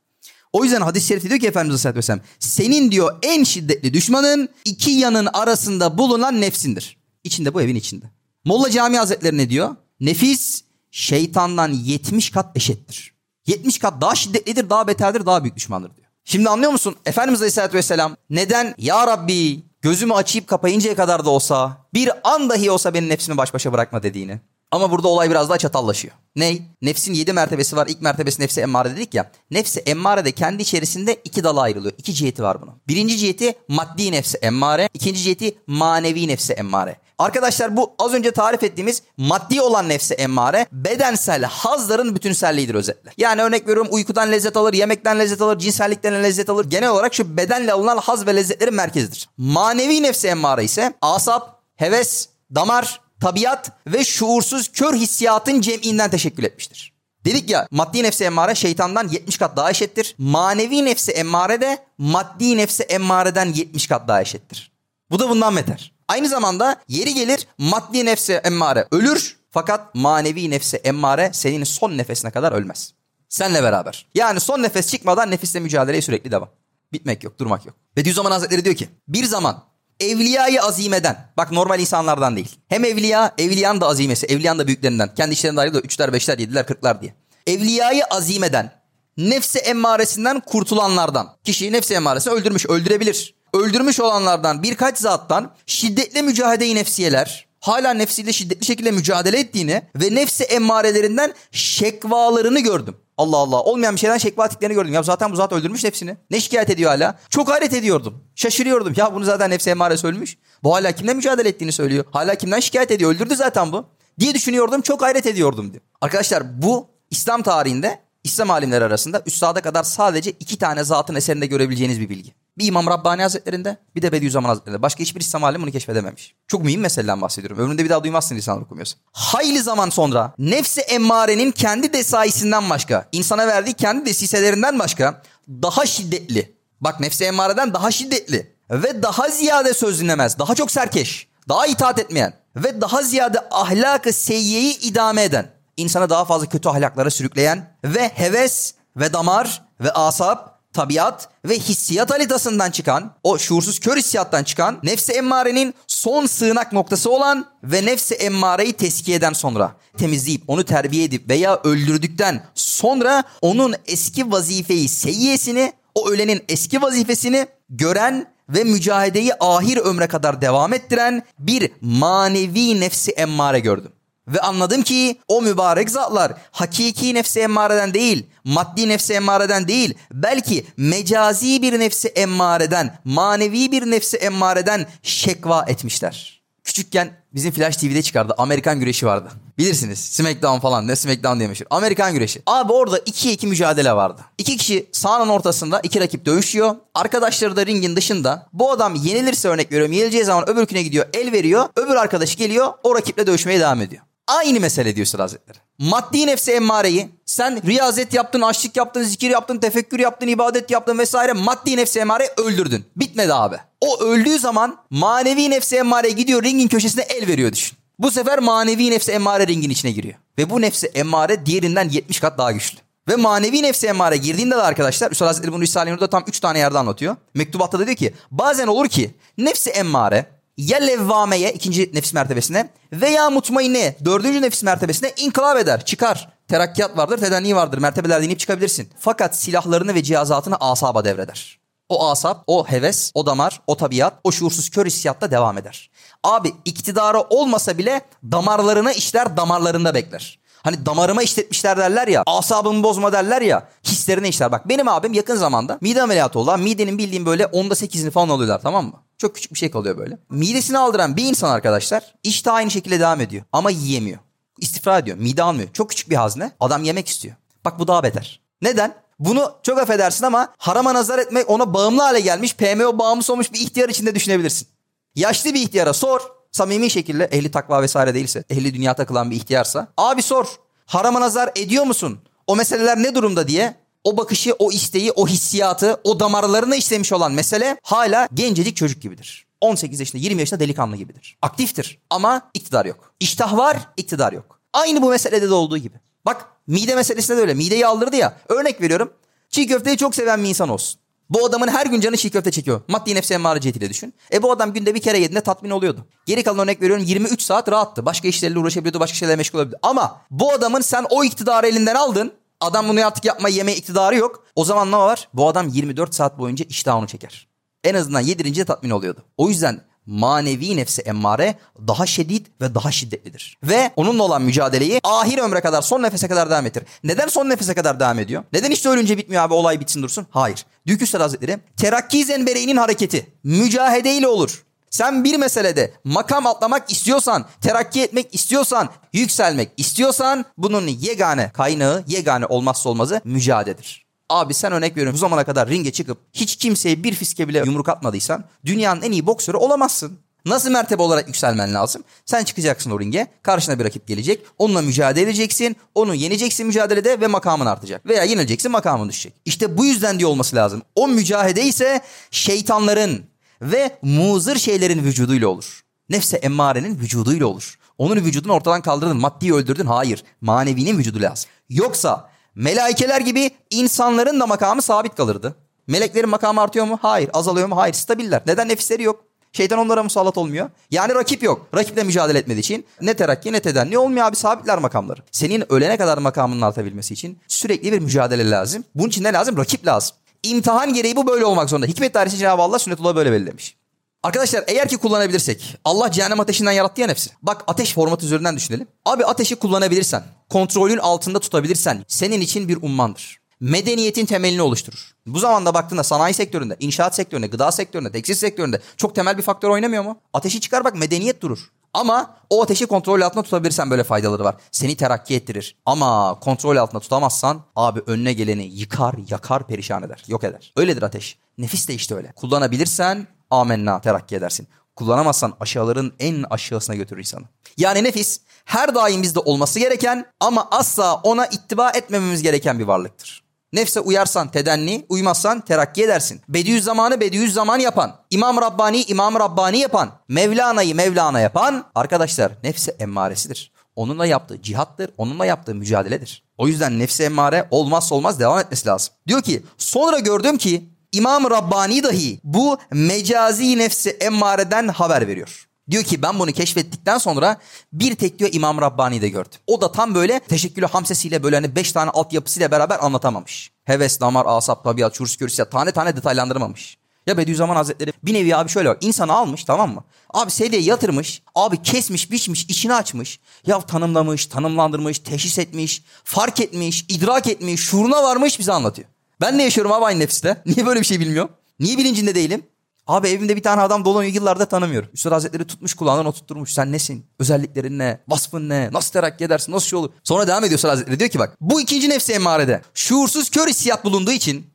O 0.53 0.65
yüzden 0.65 0.81
hadis-i 0.81 1.07
şerifte 1.07 1.29
diyor 1.29 1.41
ki 1.41 1.47
Efendimiz 1.47 1.87
Aleyhisselatü 1.87 1.99
Vesselam 1.99 2.21
senin 2.39 2.91
diyor 2.91 3.17
en 3.23 3.45
şiddetli 3.45 3.95
düşmanın 3.95 4.49
iki 4.65 4.91
yanın 4.91 5.29
arasında 5.33 5.99
bulunan 5.99 6.41
nefsindir. 6.41 6.97
İçinde 7.25 7.55
bu 7.55 7.63
evin 7.63 7.77
içinde. 7.77 8.07
Molla 8.45 8.71
Cami 8.71 8.99
Hazretleri 8.99 9.37
ne 9.37 9.51
diyor? 9.51 9.77
Nefis 10.01 10.65
şeytandan 10.91 11.73
70 11.73 12.31
kat 12.31 12.57
eşittir. 12.57 13.15
70 13.47 13.79
kat 13.79 14.01
daha 14.01 14.15
şiddetlidir, 14.15 14.71
daha 14.71 14.87
beterdir, 14.87 15.27
daha 15.27 15.45
büyük 15.45 15.57
düşmandır 15.57 15.97
diyor. 15.97 16.00
Şimdi 16.25 16.49
anlıyor 16.49 16.73
musun? 16.73 16.97
Efendimiz 17.07 17.41
Aleyhisselatü 17.41 17.77
Vesselam 17.77 18.17
neden 18.31 18.75
ya 18.79 19.07
Rabbi 19.07 19.65
gözümü 19.83 20.15
açıp 20.15 20.49
kapayıncaya 20.49 20.97
kadar 20.97 21.25
da 21.25 21.31
olsa 21.31 21.87
bir 21.95 22.11
an 22.25 22.51
dahi 22.51 22.71
olsa 22.71 22.95
benim 22.95 23.09
nefsimi 23.09 23.37
baş 23.37 23.55
başa 23.55 23.73
bırakma 23.73 24.03
dediğini. 24.03 24.41
Ama 24.71 24.91
burada 24.91 25.09
olay 25.09 25.31
biraz 25.31 25.49
daha 25.49 25.59
çatallaşıyor. 25.59 26.15
Ney? 26.37 26.63
Nefsin 26.83 27.15
yedi 27.15 27.33
mertebesi 27.33 27.77
var. 27.77 27.87
İlk 27.87 28.03
mertebesi 28.03 28.43
nefsi 28.43 28.61
emmare 28.61 28.91
dedik 28.91 29.15
ya. 29.15 29.31
Nefsi 29.51 29.81
emmare 29.81 30.25
de 30.25 30.33
kendi 30.33 30.63
içerisinde 30.63 31.15
iki 31.25 31.45
dala 31.45 31.61
ayrılıyor. 31.61 31.95
İki 31.99 32.15
ciheti 32.15 32.43
var 32.43 32.63
bunun. 32.63 32.75
Birinci 32.89 33.19
ciheti 33.19 33.55
maddi 33.69 34.13
nefsi 34.13 34.39
emmare. 34.39 34.89
ikinci 34.95 35.23
ciheti 35.23 35.59
manevi 35.67 36.29
nefsi 36.29 36.53
emmare. 36.53 36.97
Arkadaşlar 37.19 37.77
bu 37.77 37.93
az 37.99 38.15
önce 38.15 38.31
tarif 38.31 38.63
ettiğimiz 38.63 39.03
maddi 39.17 39.61
olan 39.61 39.89
nefsi 39.89 40.15
emmare 40.15 40.67
bedensel 40.73 41.45
hazların 41.45 42.15
bütünselliğidir 42.15 42.75
özetle. 42.75 43.11
Yani 43.19 43.43
örnek 43.43 43.69
veriyorum 43.69 43.89
uykudan 43.91 44.33
lezzet 44.33 44.57
alır, 44.57 44.73
yemekten 44.73 45.19
lezzet 45.19 45.43
alır, 45.43 45.59
cinsellikten 45.59 46.23
lezzet 46.25 46.51
alır. 46.51 46.71
Genel 46.71 46.91
olarak 46.91 47.15
şu 47.15 47.37
bedenle 47.37 47.73
alınan 47.73 47.99
haz 47.99 48.27
ve 48.27 48.37
lezzetlerin 48.37 48.75
merkezidir. 48.75 49.29
Manevi 49.37 50.03
nefsi 50.03 50.29
emmare 50.29 50.65
ise 50.65 50.93
asap, 51.03 51.63
heves, 51.77 52.29
damar, 52.55 53.01
tabiat 53.21 53.73
ve 53.87 54.05
şuursuz 54.05 54.73
kör 54.73 54.95
hissiyatın 54.95 55.61
cem'inden 55.61 56.11
teşekkül 56.11 56.45
etmiştir. 56.45 56.93
Dedik 57.25 57.51
ya 57.51 57.69
maddi 57.71 58.03
nefsi 58.03 58.25
emmare 58.25 58.55
şeytandan 58.55 59.09
70 59.09 59.39
kat 59.39 59.57
daha 59.57 59.71
eşittir. 59.71 60.15
Manevi 60.19 60.85
nefsi 60.85 61.13
emmare 61.13 61.61
de 61.61 61.87
maddi 61.99 62.57
nefsi 62.57 62.83
emmareden 62.83 63.47
70 63.53 63.87
kat 63.87 64.09
daha 64.09 64.21
eşittir. 64.21 64.73
Bu 65.11 65.19
da 65.19 65.29
bundan 65.29 65.57
beter. 65.57 65.93
Aynı 66.09 66.29
zamanda 66.29 66.77
yeri 66.89 67.15
gelir 67.15 67.47
maddi 67.59 68.05
nefsi 68.05 68.33
emmare 68.33 68.87
ölür 68.91 69.37
fakat 69.51 69.95
manevi 69.95 70.51
nefsi 70.51 70.77
emmare 70.77 71.31
senin 71.33 71.65
son 71.65 71.99
nefesine 71.99 72.31
kadar 72.31 72.53
ölmez. 72.53 72.95
Senle 73.29 73.63
beraber. 73.63 74.07
Yani 74.15 74.41
son 74.41 74.63
nefes 74.63 74.91
çıkmadan 74.91 75.31
nefisle 75.31 75.61
mücadeleye 75.61 76.03
sürekli 76.03 76.33
devam. 76.33 76.49
Bitmek 76.93 77.25
yok, 77.25 77.39
durmak 77.39 77.67
yok. 77.67 77.77
Bediüzzaman 77.97 78.31
Hazretleri 78.31 78.65
diyor 78.65 78.77
ki 78.77 78.89
bir 79.09 79.25
zaman 79.25 79.65
evliyayı 80.01 80.63
azimeden. 80.63 81.31
Bak 81.37 81.53
normal 81.53 81.81
insanlardan 81.81 82.37
değil. 82.37 82.57
Hem 82.69 82.85
evliya, 82.85 83.35
evliyan 83.39 83.81
da 83.81 83.87
azimesi. 83.87 84.27
Evliyan 84.27 84.59
da 84.59 84.67
büyüklerinden. 84.67 85.15
Kendi 85.15 85.33
işlerinde 85.33 85.61
ayrılıyor. 85.61 85.85
Üçler, 85.85 86.13
beşler, 86.13 86.39
yediler, 86.39 86.67
kırklar 86.67 87.03
diye. 87.03 87.15
Evliyayı 87.47 88.05
azimeden. 88.05 88.73
Nefsi 89.17 89.59
emmaresinden 89.59 90.41
kurtulanlardan. 90.41 91.37
Kişi 91.45 91.73
nefsi 91.73 91.95
emmaresini 91.95 92.33
öldürmüş, 92.33 92.67
öldürebilir. 92.67 93.35
Öldürmüş 93.55 94.01
olanlardan 94.01 94.63
birkaç 94.63 94.99
zattan 94.99 95.55
şiddetli 95.67 96.23
mücadele 96.23 96.75
nefsiyeler, 96.75 97.47
hala 97.61 97.95
nefsiyle 97.95 98.33
şiddetli 98.33 98.67
şekilde 98.67 98.91
mücadele 98.91 99.39
ettiğini 99.39 99.83
ve 99.97 100.15
nefsi 100.15 100.45
emmarelerinden 100.45 101.35
şekvalarını 101.53 102.61
gördüm. 102.61 102.97
Allah 103.21 103.37
Allah 103.37 103.61
olmayan 103.63 103.95
bir 103.95 104.01
şeyden 104.01 104.19
şekva 104.19 104.47
ettiklerini 104.47 104.75
gördüm. 104.75 104.93
Ya 104.93 105.03
zaten 105.03 105.33
bu 105.33 105.37
zat 105.37 105.53
öldürmüş 105.53 105.85
nefsini. 105.85 106.17
Ne 106.31 106.41
şikayet 106.41 106.71
ediyor 106.71 106.91
hala? 106.91 107.19
Çok 107.31 107.51
hayret 107.51 107.75
ediyordum. 107.75 108.25
Şaşırıyordum. 108.35 108.93
Ya 108.97 109.15
bunu 109.15 109.25
zaten 109.25 109.51
nefsi 109.51 109.71
emaresi 109.71 110.07
ölmüş. 110.07 110.39
Bu 110.63 110.75
hala 110.75 110.93
kimle 110.93 111.15
mücadele 111.15 111.49
ettiğini 111.49 111.73
söylüyor. 111.73 112.05
Hala 112.11 112.35
kimden 112.35 112.61
şikayet 112.61 112.91
ediyor? 112.91 113.15
Öldürdü 113.15 113.37
zaten 113.37 113.73
bu. 113.73 113.85
Diye 114.21 114.35
düşünüyordum. 114.35 114.81
Çok 114.81 115.03
hayret 115.03 115.27
ediyordum 115.27 115.73
diyor. 115.73 115.83
Arkadaşlar 116.01 116.63
bu 116.63 116.87
İslam 117.11 117.43
tarihinde 117.43 118.01
İslam 118.25 118.51
alimleri 118.51 118.85
arasında 118.85 119.23
üstada 119.27 119.61
kadar 119.61 119.83
sadece 119.83 120.31
iki 120.31 120.59
tane 120.59 120.85
zatın 120.85 121.15
eserinde 121.15 121.47
görebileceğiniz 121.47 122.01
bir 122.01 122.09
bilgi. 122.09 122.35
Bir 122.59 122.67
İmam 122.67 122.87
Rabbani 122.87 123.23
Hazretleri'nde 123.23 123.77
bir 123.97 124.03
de 124.03 124.13
Bediüzzaman 124.13 124.49
Hazretleri'nde. 124.49 124.83
Başka 124.83 125.01
hiçbir 125.01 125.21
İslam 125.21 125.45
alimi 125.45 125.63
bunu 125.63 125.71
keşfedememiş. 125.71 126.35
Çok 126.49 126.65
mühim 126.65 126.81
meseleden 126.81 127.21
bahsediyorum. 127.21 127.59
Ömründe 127.59 127.85
bir 127.85 127.91
daha 127.91 128.05
duymazsın 128.05 128.37
lisanı 128.37 128.61
okumuyorsun. 128.61 129.01
Hayli 129.13 129.63
zaman 129.63 129.91
sonra 129.91 130.33
nefsi 130.39 130.81
emmarenin 130.81 131.51
kendi 131.51 131.93
desaisinden 131.93 132.71
başka, 132.71 133.09
insana 133.13 133.47
verdiği 133.47 133.75
kendi 133.75 134.07
desiselerinden 134.07 134.79
başka 134.79 135.23
daha 135.49 135.87
şiddetli. 135.87 136.57
Bak 136.81 137.01
nefsi 137.01 137.25
emmareden 137.25 137.75
daha 137.75 137.91
şiddetli 137.91 138.55
ve 138.71 139.03
daha 139.03 139.29
ziyade 139.29 139.75
söz 139.75 140.01
dinlemez. 140.01 140.39
Daha 140.39 140.55
çok 140.55 140.71
serkeş, 140.71 141.29
daha 141.49 141.67
itaat 141.67 141.99
etmeyen 141.99 142.33
ve 142.57 142.81
daha 142.81 143.03
ziyade 143.03 143.41
ahlakı 143.51 144.13
seyyiyeyi 144.13 144.81
idame 144.81 145.23
eden, 145.23 145.51
insana 145.77 146.11
daha 146.11 146.25
fazla 146.25 146.47
kötü 146.47 146.69
ahlaklara 146.69 147.11
sürükleyen 147.11 147.77
ve 147.85 148.09
heves 148.09 148.75
ve 148.97 149.13
damar 149.13 149.63
ve 149.81 149.93
asap 149.93 150.60
tabiat 150.73 151.29
ve 151.45 151.59
hissiyat 151.59 152.11
haritasından 152.11 152.71
çıkan, 152.71 153.15
o 153.23 153.39
şuursuz 153.39 153.81
kör 153.81 153.97
hissiyattan 153.97 154.45
çıkan 154.45 154.79
nefsi 154.83 155.13
emmarenin 155.13 155.75
son 155.87 156.27
sığınak 156.27 156.73
noktası 156.73 157.11
olan 157.11 157.47
ve 157.65 157.87
nefsi 157.87 158.15
emmareyi 158.15 158.73
teskiyeden 158.73 159.33
sonra 159.33 159.77
temizleyip 159.99 160.43
onu 160.47 160.65
terbiye 160.65 161.05
edip 161.05 161.29
veya 161.29 161.61
öldürdükten 161.65 162.45
sonra 162.55 163.25
onun 163.41 163.75
eski 163.87 164.33
vazifeyi, 164.33 164.89
seyyesini, 164.89 165.73
o 165.95 166.09
ölenin 166.11 166.45
eski 166.49 166.83
vazifesini 166.83 167.47
gören 167.71 168.27
ve 168.49 168.65
mücahedeyi 168.65 169.33
ahir 169.41 169.77
ömre 169.77 170.07
kadar 170.07 170.41
devam 170.41 170.73
ettiren 170.73 171.23
bir 171.39 171.71
manevi 171.81 172.81
nefsi 172.81 173.11
emmare 173.11 173.61
gördüm. 173.61 173.93
Ve 174.31 174.41
anladım 174.41 174.83
ki 174.83 175.21
o 175.29 175.43
mübarek 175.43 175.91
zatlar 175.91 176.33
hakiki 176.51 177.15
nefsi 177.15 177.41
emmareden 177.41 177.95
değil, 177.95 178.27
maddi 178.45 178.89
nefsi 178.89 179.13
emmareden 179.13 179.69
değil, 179.69 179.95
belki 180.13 180.67
mecazi 180.77 181.63
bir 181.63 181.81
nefsi 181.81 182.09
emmareden, 182.09 182.99
manevi 183.05 183.73
bir 183.73 183.91
nefsi 183.91 184.17
emmareden 184.17 184.87
şekva 185.03 185.65
etmişler. 185.69 186.41
Küçükken 186.65 187.11
bizim 187.35 187.53
Flash 187.53 187.77
TV'de 187.77 188.03
çıkardı. 188.03 188.35
Amerikan 188.39 188.81
güreşi 188.81 189.07
vardı. 189.07 189.29
Bilirsiniz. 189.59 189.99
Smackdown 189.99 190.59
falan 190.61 190.89
ne 190.89 190.97
Smackdown 190.97 191.39
diye 191.39 191.49
meşhur. 191.49 191.67
Amerikan 191.71 192.15
güreşi. 192.15 192.43
Abi 192.47 192.73
orada 192.73 192.99
2'ye 192.99 193.33
2 193.33 193.47
mücadele 193.47 193.93
vardı. 193.93 194.21
İki 194.39 194.57
kişi 194.57 194.87
sahanın 194.93 195.29
ortasında 195.29 195.81
iki 195.81 196.01
rakip 196.01 196.27
dövüşüyor. 196.27 196.77
Arkadaşları 196.95 197.57
da 197.57 197.67
ringin 197.67 197.97
dışında. 197.97 198.47
Bu 198.53 198.71
adam 198.71 198.95
yenilirse 198.95 199.49
örnek 199.49 199.73
veriyorum. 199.73 199.93
Yenileceği 199.93 200.25
zaman 200.25 200.51
öbürküne 200.51 200.83
gidiyor. 200.83 201.07
El 201.15 201.33
veriyor. 201.33 201.69
Öbür 201.77 201.95
arkadaşı 201.95 202.39
geliyor. 202.39 202.73
O 202.83 202.95
rakiple 202.95 203.27
dövüşmeye 203.27 203.61
devam 203.61 203.81
ediyor. 203.81 204.03
Aynı 204.31 204.61
mesele 204.61 204.97
diyor 204.97 205.05
Üstad 205.05 205.21
Hazretleri. 205.21 205.59
Maddi 205.79 206.27
nefsi 206.27 206.53
emmareyi 206.53 207.09
sen 207.27 207.67
riyazet 207.67 208.15
yaptın, 208.15 208.41
açlık 208.41 208.77
yaptın, 208.77 209.03
zikir 209.03 209.31
yaptın, 209.31 209.59
tefekkür 209.59 209.99
yaptın, 209.99 210.29
ibadet 210.29 210.71
yaptın 210.71 210.99
vesaire 210.99 211.33
maddi 211.33 211.77
nefsi 211.77 211.99
emmareyi 211.99 212.31
öldürdün. 212.37 212.85
Bitmedi 212.97 213.35
abi. 213.35 213.57
O 213.81 214.01
öldüğü 214.01 214.39
zaman 214.39 214.77
manevi 214.91 215.51
nefsi 215.51 215.77
emmare 215.77 216.11
gidiyor 216.11 216.43
ringin 216.43 216.69
köşesine 216.69 217.03
el 217.03 217.29
veriyor 217.29 217.53
düşün. 217.53 217.79
Bu 217.99 218.11
sefer 218.11 218.39
manevi 218.39 218.91
nefsi 218.91 219.13
emmare 219.13 219.47
ringin 219.47 219.71
içine 219.71 219.91
giriyor. 219.91 220.15
Ve 220.39 220.51
bu 220.51 220.61
nefsi 220.61 220.87
emmare 220.87 221.47
diğerinden 221.47 221.89
70 221.89 222.21
kat 222.21 222.39
daha 222.39 222.53
güçlü. 222.53 222.79
Ve 223.09 223.17
manevi 223.17 223.63
nefsi 223.63 223.87
emmare 223.87 224.17
girdiğinde 224.17 224.57
de 224.57 224.63
arkadaşlar 224.63 225.11
Üstad 225.11 225.27
Hazretleri 225.27 225.53
bunu 225.53 225.63
Risale-i 225.63 225.93
Nur'da 225.93 226.11
tam 226.11 226.25
3 226.27 226.41
tane 226.41 226.59
yerde 226.59 226.79
anlatıyor. 226.79 227.17
Mektubatta 227.35 227.79
da 227.79 227.87
diyor 227.87 227.97
ki 227.97 228.15
bazen 228.31 228.67
olur 228.67 228.89
ki 228.89 229.15
nefsi 229.39 229.71
emmare 229.71 230.27
ya 230.61 230.79
levvameye 230.79 231.53
ikinci 231.53 231.91
nefis 231.95 232.15
mertebesine 232.15 232.69
veya 232.93 233.31
mutmainne 233.31 233.97
dördüncü 234.05 234.43
nefis 234.43 234.63
mertebesine 234.63 235.13
inkılap 235.17 235.59
eder 235.59 235.85
çıkar. 235.85 236.29
Terakkiyat 236.49 236.97
vardır, 236.97 237.19
tedenni 237.19 237.57
vardır. 237.57 237.79
Mertebeler 237.79 238.23
dinip 238.23 238.39
çıkabilirsin. 238.39 238.91
Fakat 238.99 239.37
silahlarını 239.37 239.95
ve 239.95 240.03
cihazatını 240.03 240.57
asaba 240.57 241.05
devreder. 241.05 241.61
O 241.89 242.11
asap, 242.11 242.45
o 242.47 242.67
heves, 242.67 243.11
o 243.15 243.27
damar, 243.27 243.61
o 243.67 243.77
tabiat, 243.77 244.15
o 244.25 244.33
şuursuz 244.33 244.71
kör 244.71 244.87
hissiyatta 244.87 245.31
devam 245.31 245.59
eder. 245.59 245.91
Abi 246.25 246.53
iktidarı 246.65 247.21
olmasa 247.21 247.79
bile 247.79 248.01
damarlarına 248.25 248.93
işler 248.93 249.37
damarlarında 249.37 249.95
bekler. 249.95 250.40
Hani 250.63 250.87
damarıma 250.87 251.23
işletmişler 251.23 251.77
derler 251.77 252.09
ya, 252.09 252.23
asabımı 252.27 252.83
bozma 252.83 253.13
derler 253.13 253.43
ya, 253.43 253.69
hislerine 253.85 254.29
işler. 254.29 254.53
Bak 254.53 254.69
benim 254.69 254.89
abim 254.89 255.13
yakın 255.13 255.37
zamanda 255.37 255.79
mide 255.81 256.03
ameliyatı 256.03 256.39
oldu. 256.39 256.59
Midenin 256.59 256.99
bildiğim 256.99 257.27
böyle 257.27 257.47
onda 257.47 257.75
sekizini 257.75 258.11
falan 258.11 258.29
alıyorlar 258.29 258.63
tamam 258.63 258.87
mı? 258.87 259.03
Çok 259.19 259.35
küçük 259.35 259.53
bir 259.53 259.59
şey 259.59 259.71
kalıyor 259.71 259.99
böyle. 259.99 260.19
Midesini 260.31 260.79
aldıran 260.79 261.17
bir 261.17 261.25
insan 261.25 261.51
arkadaşlar 261.51 262.15
işte 262.23 262.51
aynı 262.51 262.71
şekilde 262.71 263.01
devam 263.01 263.21
ediyor 263.21 263.45
ama 263.53 263.71
yiyemiyor. 263.71 264.19
İstifra 264.59 264.99
ediyor. 264.99 265.17
Mide 265.17 265.43
almıyor. 265.43 265.69
Çok 265.73 265.91
küçük 265.91 266.11
bir 266.11 266.17
hazne. 266.17 266.53
Adam 266.61 266.85
yemek 266.85 267.09
istiyor. 267.09 267.35
Bak 267.65 267.79
bu 267.79 267.89
daha 267.89 268.03
beter. 268.03 268.41
Neden? 268.63 268.95
Bunu 269.19 269.53
çok 269.63 269.79
affedersin 269.79 270.25
ama 270.25 270.55
harama 270.59 270.95
nazar 270.95 271.19
etmek 271.19 271.51
ona 271.51 271.75
bağımlı 271.75 272.03
hale 272.03 272.21
gelmiş, 272.21 272.57
PMO 272.57 272.99
bağımlısı 272.99 273.33
olmuş 273.33 273.53
bir 273.53 273.61
ihtiyar 273.61 273.89
içinde 273.89 274.15
düşünebilirsin. 274.15 274.69
Yaşlı 275.15 275.55
bir 275.55 275.61
ihtiyara 275.61 275.93
sor. 275.93 276.21
Samimi 276.53 276.91
şekilde 276.91 277.25
ehli 277.25 277.51
takva 277.51 277.83
vesaire 277.83 278.15
değilse, 278.15 278.45
ehli 278.51 278.75
dünya 278.75 278.95
takılan 278.95 279.31
bir 279.31 279.37
ihtiyarsa. 279.37 279.89
Abi 279.97 280.23
sor. 280.23 280.47
Harama 280.87 281.21
nazar 281.21 281.51
ediyor 281.57 281.85
musun? 281.85 282.19
O 282.47 282.57
meseleler 282.57 283.03
ne 283.03 283.15
durumda 283.15 283.49
diye 283.49 283.75
o 284.05 284.17
bakışı, 284.17 284.55
o 284.59 284.73
isteği, 284.73 285.13
o 285.13 285.27
hissiyatı, 285.27 286.01
o 286.05 286.21
damarlarına 286.21 286.77
işlemiş 286.77 287.13
olan 287.13 287.33
mesele 287.33 287.77
hala 287.83 288.29
gencecik 288.35 288.77
çocuk 288.77 289.03
gibidir. 289.03 289.47
18 289.61 290.01
yaşında, 290.01 290.23
20 290.23 290.41
yaşında 290.41 290.61
delikanlı 290.61 290.97
gibidir. 290.97 291.39
Aktiftir 291.43 291.99
ama 292.11 292.51
iktidar 292.55 292.87
yok. 292.87 293.15
İştah 293.21 293.57
var, 293.57 293.77
iktidar 293.97 294.33
yok. 294.33 294.61
Aynı 294.73 295.03
bu 295.03 295.11
meselede 295.11 295.49
de 295.49 295.55
olduğu 295.55 295.79
gibi. 295.79 295.97
Bak 296.27 296.47
mide 296.67 296.95
meselesinde 296.95 297.37
de 297.37 297.41
öyle. 297.41 297.55
Mideyi 297.55 297.87
aldırdı 297.87 298.17
ya. 298.17 298.37
Örnek 298.49 298.81
veriyorum. 298.81 299.13
Çiğ 299.49 299.67
köfteyi 299.67 299.97
çok 299.97 300.15
seven 300.15 300.45
bir 300.45 300.49
insan 300.49 300.69
olsun. 300.69 301.01
Bu 301.31 301.45
adamın 301.45 301.69
her 301.69 301.87
gün 301.87 302.01
canı 302.01 302.17
çiğ 302.17 302.31
köfte 302.31 302.51
çekiyor. 302.51 302.81
Maddi 302.89 303.15
nefsi 303.15 303.35
emmare 303.35 303.61
cihetiyle 303.61 303.91
düşün. 303.91 304.15
E 304.33 304.43
bu 304.43 304.53
adam 304.53 304.73
günde 304.73 304.95
bir 304.95 305.01
kere 305.01 305.19
yediğinde 305.19 305.41
tatmin 305.41 305.71
oluyordu. 305.71 306.07
Geri 306.27 306.43
kalan 306.43 306.59
örnek 306.59 306.83
veriyorum 306.83 307.05
23 307.07 307.43
saat 307.43 307.69
rahattı. 307.71 308.07
Başka 308.07 308.29
işlerle 308.29 308.59
uğraşabiliyordu, 308.59 309.01
başka 309.01 309.15
şeylerle 309.17 309.37
meşgul 309.37 309.59
olabiliyordu. 309.59 309.81
Ama 309.83 310.21
bu 310.31 310.53
adamın 310.53 310.81
sen 310.81 311.07
o 311.11 311.25
iktidarı 311.25 311.67
elinden 311.67 311.95
aldın. 311.95 312.33
Adam 312.61 312.89
bunu 312.89 313.07
artık 313.07 313.25
yapma 313.25 313.49
yeme 313.49 313.75
iktidarı 313.75 314.17
yok. 314.17 314.45
O 314.55 314.65
zaman 314.65 314.93
ne 314.93 314.97
var? 314.97 315.29
Bu 315.35 315.49
adam 315.49 315.69
24 315.69 316.15
saat 316.15 316.39
boyunca 316.39 316.65
iştahını 316.69 317.07
çeker. 317.07 317.49
En 317.85 317.95
azından 317.95 318.21
yedirince 318.21 318.65
tatmin 318.65 318.91
oluyordu. 318.91 319.25
O 319.37 319.49
yüzden 319.49 319.81
manevi 320.07 320.77
nefsi 320.77 321.03
emmare 321.03 321.55
daha 321.89 322.07
şiddet 322.07 322.47
ve 322.61 322.75
daha 322.75 322.91
şiddetlidir. 322.91 323.59
Ve 323.63 323.91
onunla 323.97 324.23
olan 324.23 324.43
mücadeleyi 324.43 325.01
ahir 325.05 325.39
ömre 325.39 325.61
kadar 325.61 325.83
son 325.83 326.03
nefese 326.03 326.29
kadar 326.29 326.51
devam 326.51 326.67
ettir. 326.67 326.83
Neden 327.05 327.29
son 327.29 327.49
nefese 327.49 327.75
kadar 327.75 328.01
devam 328.01 328.19
ediyor? 328.19 328.45
Neden 328.53 328.71
işte 328.71 328.89
ölünce 328.89 329.19
bitmiyor 329.19 329.43
abi 329.43 329.55
olay 329.55 329.81
bitsin 329.81 330.03
dursun? 330.03 330.27
Hayır. 330.31 330.67
Büyük 330.87 331.03
Üstad 331.03 331.21
Hazretleri 331.21 331.59
terakki 331.77 332.25
zenbereğinin 332.25 332.77
hareketi 332.77 333.27
mücahedeyle 333.45 334.29
olur. 334.29 334.65
Sen 334.91 335.25
bir 335.25 335.37
meselede 335.37 335.93
makam 336.05 336.47
atlamak 336.47 336.91
istiyorsan, 336.93 337.47
terakki 337.61 338.03
etmek 338.03 338.35
istiyorsan, 338.35 338.89
yükselmek 339.13 339.71
istiyorsan 339.77 340.45
bunun 340.59 340.87
yegane 340.87 341.51
kaynağı, 341.53 342.05
yegane 342.07 342.47
olmazsa 342.47 342.89
olmazı 342.89 343.21
mücadeledir. 343.25 344.10
Abi 344.31 344.55
sen 344.55 344.73
örnek 344.73 344.93
veriyorum 344.97 345.15
bu 345.15 345.19
zamana 345.19 345.45
kadar 345.45 345.69
ringe 345.69 345.93
çıkıp 345.93 346.19
hiç 346.33 346.57
kimseye 346.57 347.05
bir 347.05 347.15
fiske 347.15 347.49
bile 347.49 347.59
yumruk 347.59 347.89
atmadıysan 347.89 348.45
dünyanın 348.65 349.03
en 349.03 349.13
iyi 349.13 349.27
boksörü 349.27 349.57
olamazsın. 349.57 350.19
Nasıl 350.47 350.71
mertebe 350.71 351.03
olarak 351.03 351.27
yükselmen 351.27 351.75
lazım? 351.75 352.05
Sen 352.27 352.45
çıkacaksın 352.45 352.91
o 352.91 353.01
ringe. 353.01 353.27
Karşına 353.43 353.79
bir 353.79 353.85
rakip 353.85 354.07
gelecek. 354.07 354.43
Onunla 354.59 354.83
mücadele 354.83 355.25
edeceksin. 355.25 355.77
Onu 355.95 356.15
yeneceksin 356.15 356.67
mücadelede 356.67 357.21
ve 357.21 357.27
makamın 357.27 357.67
artacak. 357.67 358.07
Veya 358.07 358.25
yenileceksin 358.25 358.73
makamın 358.73 359.09
düşecek. 359.09 359.35
İşte 359.45 359.79
bu 359.79 359.85
yüzden 359.85 360.19
diye 360.19 360.27
olması 360.27 360.57
lazım. 360.57 360.83
O 360.95 361.09
mücadele 361.09 361.67
ise 361.67 362.01
şeytanların 362.31 363.25
ve 363.63 363.99
muzır 364.03 364.57
şeylerin 364.57 365.05
vücuduyla 365.05 365.49
olur. 365.49 365.85
Nefse 366.09 366.37
emmarenin 366.37 366.99
vücuduyla 366.99 367.47
olur. 367.47 367.79
Onun 367.99 368.17
vücudunu 368.17 368.53
ortadan 368.53 368.83
kaldırdın. 368.83 369.17
Maddiyi 369.17 369.55
öldürdün. 369.55 369.87
Hayır. 369.87 370.25
Manevinin 370.41 370.99
vücudu 370.99 371.23
lazım. 371.23 371.51
Yoksa 371.69 372.31
Melaikeler 372.61 373.21
gibi 373.21 373.51
insanların 373.71 374.41
da 374.41 374.47
makamı 374.47 374.83
sabit 374.83 375.15
kalırdı. 375.15 375.55
Meleklerin 375.87 376.29
makamı 376.29 376.61
artıyor 376.61 376.87
mu? 376.87 376.99
Hayır. 377.03 377.31
Azalıyor 377.33 377.69
mu? 377.69 377.77
Hayır. 377.77 377.95
Stabiller. 377.95 378.43
Neden 378.47 378.69
nefisleri 378.69 379.03
yok? 379.03 379.25
Şeytan 379.53 379.79
onlara 379.79 380.03
musallat 380.03 380.39
olmuyor. 380.39 380.71
Yani 380.91 381.15
rakip 381.15 381.43
yok. 381.43 381.67
Rakiple 381.75 382.03
mücadele 382.03 382.39
etmediği 382.39 382.61
için 382.61 382.87
ne 383.01 383.15
terakki 383.15 383.53
ne 383.53 383.61
tedenni 383.61 383.99
olmuyor 383.99 384.27
abi 384.27 384.37
sabitler 384.37 384.79
makamları. 384.79 385.21
Senin 385.33 385.73
ölene 385.73 385.97
kadar 385.97 386.19
makamının 386.19 386.61
artabilmesi 386.61 387.15
için 387.15 387.39
sürekli 387.49 387.93
bir 387.93 387.99
mücadele 387.99 388.51
lazım. 388.51 388.85
Bunun 388.95 389.09
için 389.09 389.25
ne 389.25 389.33
lazım? 389.33 389.57
Rakip 389.57 389.87
lazım. 389.87 390.17
İmtihan 390.43 390.95
gereği 390.95 391.17
bu 391.17 391.27
böyle 391.27 391.45
olmak 391.45 391.71
zorunda. 391.71 391.87
Hikmet 391.87 392.15
dairesi 392.15 392.37
Cenab-ı 392.37 392.63
Allah 392.63 392.79
sünnetullah 392.79 393.17
böyle 393.17 393.33
belirlemiş. 393.33 393.77
Arkadaşlar 394.23 394.65
eğer 394.67 394.89
ki 394.89 394.97
kullanabilirsek 394.97 395.77
Allah 395.85 396.11
cehennem 396.11 396.41
ateşinden 396.41 396.73
yarattı 396.73 397.01
ya 397.01 397.07
nefsi. 397.07 397.31
Bak 397.43 397.65
ateş 397.67 397.95
formatı 397.95 398.27
üzerinden 398.27 398.57
düşünelim. 398.57 398.87
Abi 399.05 399.25
ateşi 399.25 399.57
kullanabilirsen, 399.57 400.23
kontrolün 400.49 400.99
altında 400.99 401.41
tutabilirsen 401.41 402.05
senin 402.09 402.41
için 402.41 402.69
bir 402.69 402.77
ummandır. 402.83 403.41
Medeniyetin 403.61 404.27
temelini 404.27 404.63
oluşturur. 404.63 405.15
Bu 405.27 405.39
zamanda 405.39 405.75
baktığında 405.75 406.03
sanayi 406.03 406.35
sektöründe, 406.35 406.77
inşaat 406.81 407.15
sektöründe, 407.15 407.47
gıda 407.47 407.73
sektöründe, 407.73 408.13
tekstil 408.13 408.35
sektöründe 408.35 408.81
çok 408.97 409.15
temel 409.15 409.39
bir 409.39 409.43
faktör 409.43 409.69
oynamıyor 409.69 410.03
mu? 410.03 410.19
Ateşi 410.33 410.61
çıkar 410.61 410.85
bak 410.85 410.95
medeniyet 410.95 411.43
durur. 411.43 411.71
Ama 411.95 412.37
o 412.51 412.63
ateşi 412.63 412.87
kontrol 412.87 413.21
altında 413.21 413.43
tutabilirsen 413.43 413.91
böyle 413.91 414.05
faydaları 414.05 414.45
var. 414.45 414.57
Seni 414.73 414.97
terakki 414.97 415.35
ettirir. 415.35 415.77
Ama 415.87 416.41
kontrol 416.41 416.77
altında 416.77 417.01
tutamazsan 417.01 417.61
abi 417.77 418.01
önüne 418.07 418.33
geleni 418.33 418.65
yıkar, 418.65 419.15
yakar, 419.31 419.67
perişan 419.67 420.03
eder, 420.03 420.25
yok 420.29 420.45
eder. 420.45 420.73
Öyledir 420.77 421.03
ateş. 421.03 421.39
Nefis 421.59 421.89
de 421.89 421.95
işte 421.95 422.15
öyle. 422.15 422.33
Kullanabilirsen 422.33 423.27
amenna 423.51 424.01
terakki 424.01 424.37
edersin. 424.37 424.69
Kullanamazsan 424.97 425.55
aşağıların 425.61 426.13
en 426.19 426.45
aşağısına 426.51 426.97
götürür 426.97 427.21
insanı. 427.21 427.45
Yani 427.77 428.05
nefis 428.05 428.41
her 428.65 428.95
daim 428.95 429.23
bizde 429.23 429.39
olması 429.39 429.79
gereken 429.79 430.27
ama 430.41 430.69
asla 430.71 431.15
ona 431.15 431.47
ittiba 431.47 431.91
etmememiz 431.91 432.43
gereken 432.43 432.79
bir 432.79 432.85
varlıktır. 432.85 433.43
Nefse 433.73 434.01
uyarsan 434.01 434.51
tedenni, 434.51 435.07
uymazsan 435.09 435.61
terakki 435.61 436.05
edersin. 436.05 436.41
Bediüzzamanı 436.49 437.21
Bediüzzaman 437.21 437.79
yapan, 437.79 438.17
İmam 438.31 438.61
Rabbani 438.61 439.03
İmam 439.03 439.35
Rabbani 439.35 439.79
yapan, 439.79 440.11
Mevlana'yı 440.29 440.95
Mevlana 440.95 441.41
yapan 441.41 441.85
arkadaşlar 441.95 442.53
nefse 442.63 442.97
emmaresidir. 443.01 443.73
Onunla 443.97 444.27
yaptığı 444.27 444.63
cihattır, 444.63 445.11
onunla 445.19 445.47
yaptığı 445.47 445.75
mücadeledir. 445.75 446.43
O 446.59 446.69
yüzden 446.69 446.99
nefsi 446.99 447.23
emmare 447.23 447.69
olmazsa 447.71 448.15
olmaz 448.15 448.41
devam 448.41 448.59
etmesi 448.59 448.89
lazım. 448.89 449.15
Diyor 449.29 449.43
ki 449.43 449.63
sonra 449.79 450.19
gördüm 450.19 450.57
ki 450.59 450.91
İmam 451.13 451.51
Rabbani 451.51 452.03
dahi 452.03 452.41
bu 452.45 452.79
mecazi 452.91 453.79
nefsi 453.79 454.11
emmareden 454.11 454.89
haber 454.89 455.29
veriyor. 455.29 455.67
Diyor 455.91 456.03
ki 456.03 456.23
ben 456.23 456.39
bunu 456.39 456.53
keşfettikten 456.53 457.19
sonra 457.19 457.57
bir 457.93 458.15
tek 458.15 458.39
diyor 458.39 458.51
İmam 458.53 458.81
Rabbani 458.81 459.23
de 459.23 459.29
gördüm. 459.29 459.59
O 459.67 459.81
da 459.81 459.93
tam 459.93 460.15
böyle 460.15 460.41
teşekkülü 460.41 460.87
hamsesiyle 460.87 461.43
böyle 461.43 461.57
hani 461.57 461.77
beş 461.77 461.93
tane 461.93 462.11
altyapısıyla 462.11 462.71
beraber 462.71 462.99
anlatamamış. 463.05 463.71
Heves, 463.85 464.21
damar, 464.21 464.45
asap, 464.49 464.85
tabiat, 464.85 465.15
şuurs, 465.15 465.37
görüsiyat 465.37 465.73
tane 465.73 465.93
tane 465.93 466.17
detaylandırmamış. 466.17 466.99
Ya 467.27 467.39
Bediüzzaman 467.39 467.77
Hazretleri 467.77 468.13
bir 468.23 468.35
nevi 468.35 468.57
abi 468.57 468.69
şöyle 468.69 468.89
bak 468.89 468.99
insanı 469.01 469.33
almış 469.33 469.65
tamam 469.65 469.95
mı? 469.95 470.05
Abi 470.35 470.51
sedyeye 470.51 470.83
yatırmış 470.83 471.43
abi 471.55 471.83
kesmiş 471.83 472.31
biçmiş 472.31 472.65
içini 472.65 472.95
açmış. 472.95 473.41
Ya 473.67 473.81
tanımlamış 473.81 474.47
tanımlandırmış 474.47 475.19
teşhis 475.19 475.59
etmiş 475.59 476.03
fark 476.25 476.61
etmiş 476.61 477.05
idrak 477.09 477.47
etmiş 477.47 477.81
şuuruna 477.81 478.23
varmış 478.23 478.59
bize 478.59 478.73
anlatıyor. 478.73 479.09
Ben 479.41 479.59
ne 479.59 479.63
yaşıyorum 479.63 479.93
abi 479.93 480.05
aynı 480.05 480.21
nefiste? 480.21 480.63
Niye 480.67 480.87
böyle 480.87 481.01
bir 481.01 481.07
şey 481.07 481.21
bilmiyorum? 481.21 481.51
Niye 481.81 481.99
bilincinde 481.99 482.35
değilim? 482.35 482.63
Abi 483.07 483.29
evimde 483.29 483.57
bir 483.57 483.63
tane 483.63 483.83
adam 483.83 484.05
dolanıyor 484.05 484.33
yıllarda 484.33 484.69
tanımıyorum. 484.69 485.09
Üstad 485.15 485.33
Hazretleri 485.33 485.67
tutmuş 485.67 485.95
kulağından 485.95 486.27
oturtmuş. 486.27 486.73
Sen 486.73 486.93
nesin? 486.93 487.27
Özelliklerin 487.39 487.99
ne? 487.99 488.21
Vasfın 488.29 488.69
ne? 488.69 488.93
Nasıl 488.93 489.13
terakki 489.13 489.45
edersin? 489.45 489.73
Nasıl 489.73 489.87
şey 489.87 489.99
olur? 489.99 490.11
Sonra 490.25 490.47
devam 490.49 490.65
ediyor 490.65 490.77
Üstad 490.77 490.91
Hazretleri. 490.91 491.19
Diyor 491.19 491.31
ki 491.31 491.39
bak 491.39 491.57
bu 491.61 491.81
ikinci 491.81 492.09
nefsi 492.09 492.33
emmarede 492.33 492.83
şuursuz 492.95 493.51
kör 493.51 493.69
hissiyat 493.69 494.05
bulunduğu 494.05 494.33
için 494.33 494.67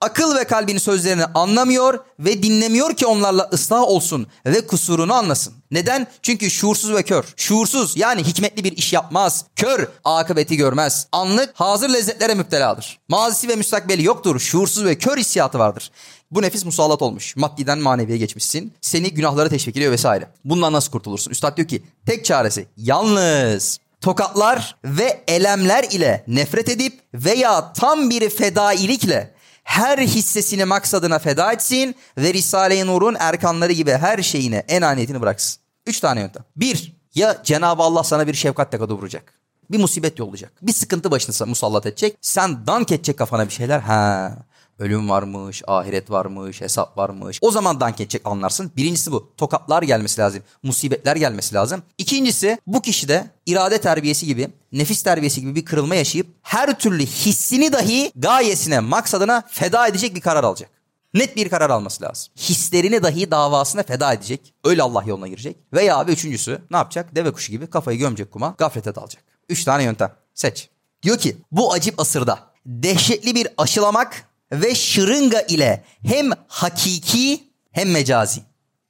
akıl 0.00 0.36
ve 0.36 0.44
kalbin 0.44 0.78
sözlerini 0.78 1.24
anlamıyor 1.24 1.98
ve 2.18 2.42
dinlemiyor 2.42 2.96
ki 2.96 3.06
onlarla 3.06 3.50
ıslah 3.52 3.82
olsun 3.82 4.26
ve 4.46 4.66
kusurunu 4.66 5.14
anlasın. 5.14 5.54
Neden? 5.70 6.06
Çünkü 6.22 6.50
şuursuz 6.50 6.94
ve 6.94 7.02
kör. 7.02 7.24
Şuursuz 7.36 7.96
yani 7.96 8.24
hikmetli 8.24 8.64
bir 8.64 8.72
iş 8.72 8.92
yapmaz. 8.92 9.44
Kör 9.56 9.88
akıbeti 10.04 10.56
görmez. 10.56 11.06
Anlık 11.12 11.50
hazır 11.54 11.88
lezzetlere 11.88 12.34
müpteladır. 12.34 12.98
Mazisi 13.08 13.48
ve 13.48 13.56
müstakbeli 13.56 14.04
yoktur. 14.04 14.40
Şuursuz 14.40 14.84
ve 14.84 14.98
kör 14.98 15.16
hissiyatı 15.16 15.58
vardır. 15.58 15.90
Bu 16.30 16.42
nefis 16.42 16.64
musallat 16.64 17.02
olmuş. 17.02 17.36
Maddiden 17.36 17.78
maneviye 17.78 18.18
geçmişsin. 18.18 18.72
Seni 18.80 19.14
günahlara 19.14 19.48
teşvik 19.48 19.76
ediyor 19.76 19.92
vesaire. 19.92 20.28
Bundan 20.44 20.72
nasıl 20.72 20.92
kurtulursun? 20.92 21.30
Üstad 21.30 21.56
diyor 21.56 21.68
ki 21.68 21.82
tek 22.06 22.24
çaresi 22.24 22.66
yalnız 22.76 23.78
tokatlar 24.00 24.76
ve 24.84 25.24
elemler 25.28 25.84
ile 25.84 26.24
nefret 26.28 26.68
edip 26.68 27.00
veya 27.14 27.72
tam 27.72 28.10
bir 28.10 28.30
fedailikle 28.30 29.33
her 29.64 29.98
hissesini 29.98 30.64
maksadına 30.64 31.18
feda 31.18 31.52
etsin 31.52 31.94
ve 32.18 32.34
Risale-i 32.34 32.86
Nur'un 32.86 33.16
erkanları 33.18 33.72
gibi 33.72 33.90
her 33.90 34.22
şeyine 34.22 34.56
enaniyetini 34.56 35.20
bıraksın. 35.20 35.60
Üç 35.86 36.00
tane 36.00 36.20
yöntem. 36.20 36.44
Bir, 36.56 36.92
ya 37.14 37.42
Cenab-ı 37.44 37.82
Allah 37.82 38.04
sana 38.04 38.26
bir 38.26 38.34
şefkat 38.34 38.70
tekadu 38.72 38.98
vuracak. 38.98 39.32
Bir 39.70 39.78
musibet 39.78 40.18
yollayacak. 40.18 40.52
Bir 40.62 40.72
sıkıntı 40.72 41.10
başına 41.10 41.46
musallat 41.46 41.86
edecek. 41.86 42.16
Sen 42.20 42.66
dank 42.66 42.92
edecek 42.92 43.18
kafana 43.18 43.46
bir 43.46 43.52
şeyler. 43.52 43.80
Ha, 43.80 44.32
ölüm 44.78 45.08
varmış, 45.08 45.62
ahiret 45.66 46.10
varmış, 46.10 46.60
hesap 46.60 46.98
varmış. 46.98 47.38
O 47.42 47.50
zaman 47.50 47.80
dank 47.80 48.00
edecek 48.00 48.22
anlarsın. 48.24 48.72
Birincisi 48.76 49.12
bu. 49.12 49.32
Tokatlar 49.36 49.82
gelmesi 49.82 50.20
lazım. 50.20 50.42
Musibetler 50.62 51.16
gelmesi 51.16 51.54
lazım. 51.54 51.82
İkincisi 51.98 52.58
bu 52.66 52.82
kişide 52.82 53.30
irade 53.46 53.80
terbiyesi 53.80 54.26
gibi, 54.26 54.48
nefis 54.72 55.02
terbiyesi 55.02 55.40
gibi 55.40 55.54
bir 55.54 55.64
kırılma 55.64 55.94
yaşayıp 55.94 56.26
her 56.42 56.78
türlü 56.78 57.06
hissini 57.06 57.72
dahi 57.72 58.12
gayesine, 58.16 58.80
maksadına 58.80 59.42
feda 59.48 59.86
edecek 59.86 60.14
bir 60.14 60.20
karar 60.20 60.44
alacak. 60.44 60.70
Net 61.14 61.36
bir 61.36 61.48
karar 61.48 61.70
alması 61.70 62.02
lazım. 62.02 62.32
Hislerini 62.36 63.02
dahi 63.02 63.30
davasına 63.30 63.82
feda 63.82 64.12
edecek. 64.12 64.54
Öyle 64.64 64.82
Allah 64.82 65.04
yoluna 65.06 65.28
girecek. 65.28 65.56
Veya 65.72 65.98
abi 65.98 66.12
üçüncüsü 66.12 66.62
ne 66.70 66.76
yapacak? 66.76 67.14
Deve 67.14 67.32
kuşu 67.32 67.52
gibi 67.52 67.66
kafayı 67.66 67.98
gömecek 67.98 68.32
kuma, 68.32 68.54
gaflete 68.58 68.94
dalacak. 68.94 69.24
Üç 69.48 69.64
tane 69.64 69.82
yöntem. 69.82 70.12
Seç. 70.34 70.68
Diyor 71.02 71.18
ki 71.18 71.36
bu 71.52 71.72
acip 71.72 72.00
asırda 72.00 72.38
dehşetli 72.66 73.34
bir 73.34 73.48
aşılamak 73.58 74.28
ve 74.52 74.74
şırınga 74.74 75.40
ile 75.40 75.84
hem 76.06 76.30
hakiki 76.48 77.44
hem 77.72 77.90
mecazi. 77.90 78.40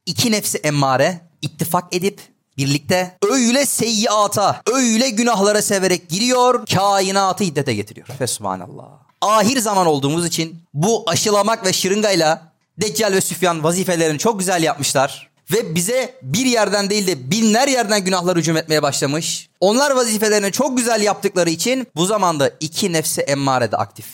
iki 0.07 0.33
nefsi 0.33 0.59
emmare 0.59 1.21
ittifak 1.43 1.95
edip 1.95 2.21
birlikte 2.57 3.19
öyle 3.31 3.67
seyyiata, 3.67 4.63
öyle 4.73 5.11
günahlara 5.11 5.63
severek 5.63 6.09
giriyor, 6.09 6.67
kainatı 6.67 7.45
hiddete 7.45 7.75
getiriyor. 7.75 8.07
Fesubhanallah. 8.19 8.85
Ahir 9.21 9.59
zaman 9.59 9.87
olduğumuz 9.87 10.27
için 10.27 10.63
bu 10.75 11.05
aşılamak 11.07 11.67
ve 11.67 11.73
şırıngayla 11.73 12.53
Deccal 12.81 13.13
ve 13.13 13.21
Süfyan 13.21 13.65
vazifelerini 13.65 14.19
çok 14.19 14.39
güzel 14.39 14.63
yapmışlar. 14.63 15.31
Ve 15.53 15.75
bize 15.75 16.15
bir 16.23 16.47
yerden 16.47 16.91
değil 16.91 17.07
de 17.07 17.31
binler 17.31 17.69
yerden 17.69 18.05
günahlar 18.05 18.39
hücum 18.39 18.57
etmeye 18.57 18.83
başlamış. 18.83 19.49
Onlar 19.61 19.91
vazifelerini 19.91 20.53
çok 20.53 20.77
güzel 20.77 21.03
yaptıkları 21.03 21.51
için 21.51 21.87
bu 21.97 22.07
zamanda 22.07 22.51
iki 22.61 22.93
nefsi 22.93 23.21
emmare 23.21 23.73
de 23.73 23.77
aktif. 23.77 24.07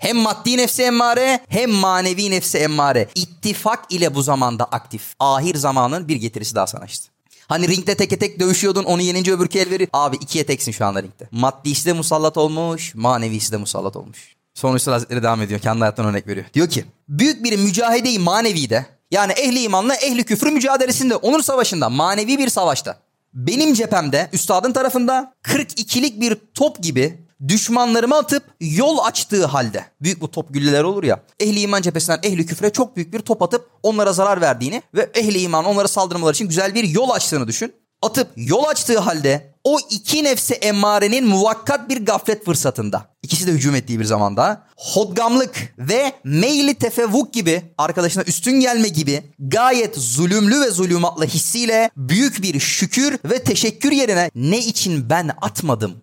Hem 0.00 0.16
maddi 0.16 0.56
nefsi 0.56 0.82
emmare 0.82 1.40
hem 1.48 1.70
manevi 1.70 2.30
nefsi 2.30 2.58
emmare. 2.58 3.08
İttifak 3.14 3.92
ile 3.92 4.14
bu 4.14 4.22
zamanda 4.22 4.64
aktif. 4.64 5.14
Ahir 5.18 5.54
zamanın 5.54 6.08
bir 6.08 6.16
getirisi 6.16 6.54
daha 6.54 6.66
sana 6.66 6.84
işte. 6.84 7.06
Hani 7.48 7.68
ringde 7.68 7.94
teke 7.94 8.18
tek 8.18 8.40
dövüşüyordun 8.40 8.84
onu 8.84 9.02
yenince 9.02 9.32
öbürkü 9.32 9.58
el 9.58 9.70
verir. 9.70 9.88
Abi 9.92 10.16
ikiye 10.16 10.46
teksin 10.46 10.72
şu 10.72 10.86
anda 10.86 11.02
ringde. 11.02 11.28
Maddisi 11.30 11.86
de 11.86 11.92
musallat 11.92 12.36
olmuş, 12.36 12.94
manevisi 12.94 13.52
de 13.52 13.56
musallat 13.56 13.96
olmuş. 13.96 14.34
Sonra 14.54 14.76
Üstad 14.76 14.92
Hazretleri 14.92 15.22
devam 15.22 15.42
ediyor. 15.42 15.60
Kendi 15.60 15.80
hayattan 15.80 16.06
örnek 16.06 16.26
veriyor. 16.26 16.46
Diyor 16.54 16.68
ki 16.68 16.84
büyük 17.08 17.44
bir 17.44 17.58
mücahede-i 17.58 18.18
manevi 18.18 18.70
de 18.70 18.86
yani 19.10 19.32
ehli 19.32 19.62
imanla 19.62 19.94
ehli 19.94 20.24
küfür 20.24 20.52
mücadelesinde, 20.52 21.16
onur 21.16 21.42
savaşında, 21.42 21.88
manevi 21.88 22.38
bir 22.38 22.48
savaşta. 22.48 22.98
Benim 23.34 23.74
cephemde, 23.74 24.28
üstadın 24.32 24.72
tarafında 24.72 25.34
42'lik 25.42 26.20
bir 26.20 26.36
top 26.54 26.82
gibi 26.82 27.18
düşmanlarıma 27.48 28.18
atıp 28.18 28.42
yol 28.60 28.98
açtığı 28.98 29.46
halde. 29.46 29.84
Büyük 30.00 30.20
bu 30.20 30.30
top 30.30 30.54
gülleler 30.54 30.84
olur 30.84 31.04
ya. 31.04 31.20
Ehli 31.40 31.60
iman 31.60 31.82
cephesinden 31.82 32.20
ehli 32.22 32.46
küfre 32.46 32.70
çok 32.70 32.96
büyük 32.96 33.12
bir 33.12 33.20
top 33.20 33.42
atıp 33.42 33.70
onlara 33.82 34.12
zarar 34.12 34.40
verdiğini 34.40 34.82
ve 34.94 35.10
ehli 35.14 35.40
iman 35.40 35.64
onlara 35.64 35.88
saldırmaları 35.88 36.34
için 36.34 36.48
güzel 36.48 36.74
bir 36.74 36.84
yol 36.84 37.10
açtığını 37.10 37.48
düşün. 37.48 37.72
Atıp 38.02 38.28
yol 38.36 38.64
açtığı 38.64 38.98
halde 38.98 39.54
o 39.64 39.78
iki 39.90 40.24
nefse 40.24 40.54
emmarenin 40.54 41.26
muvakkat 41.26 41.88
bir 41.88 42.06
gaflet 42.06 42.44
fırsatında. 42.44 43.06
ikisi 43.22 43.46
de 43.46 43.52
hücum 43.52 43.74
ettiği 43.74 44.00
bir 44.00 44.04
zamanda. 44.04 44.66
Hodgamlık 44.76 45.74
ve 45.78 46.12
meyli 46.24 46.74
tefevvuk 46.74 47.32
gibi 47.32 47.62
arkadaşına 47.78 48.22
üstün 48.22 48.60
gelme 48.60 48.88
gibi 48.88 49.22
gayet 49.38 49.96
zulümlü 49.96 50.60
ve 50.60 50.70
zulümatlı 50.70 51.26
hissiyle 51.26 51.90
büyük 51.96 52.42
bir 52.42 52.60
şükür 52.60 53.18
ve 53.24 53.44
teşekkür 53.44 53.92
yerine 53.92 54.30
ne 54.34 54.58
için 54.58 55.10
ben 55.10 55.30
atmadım 55.40 56.02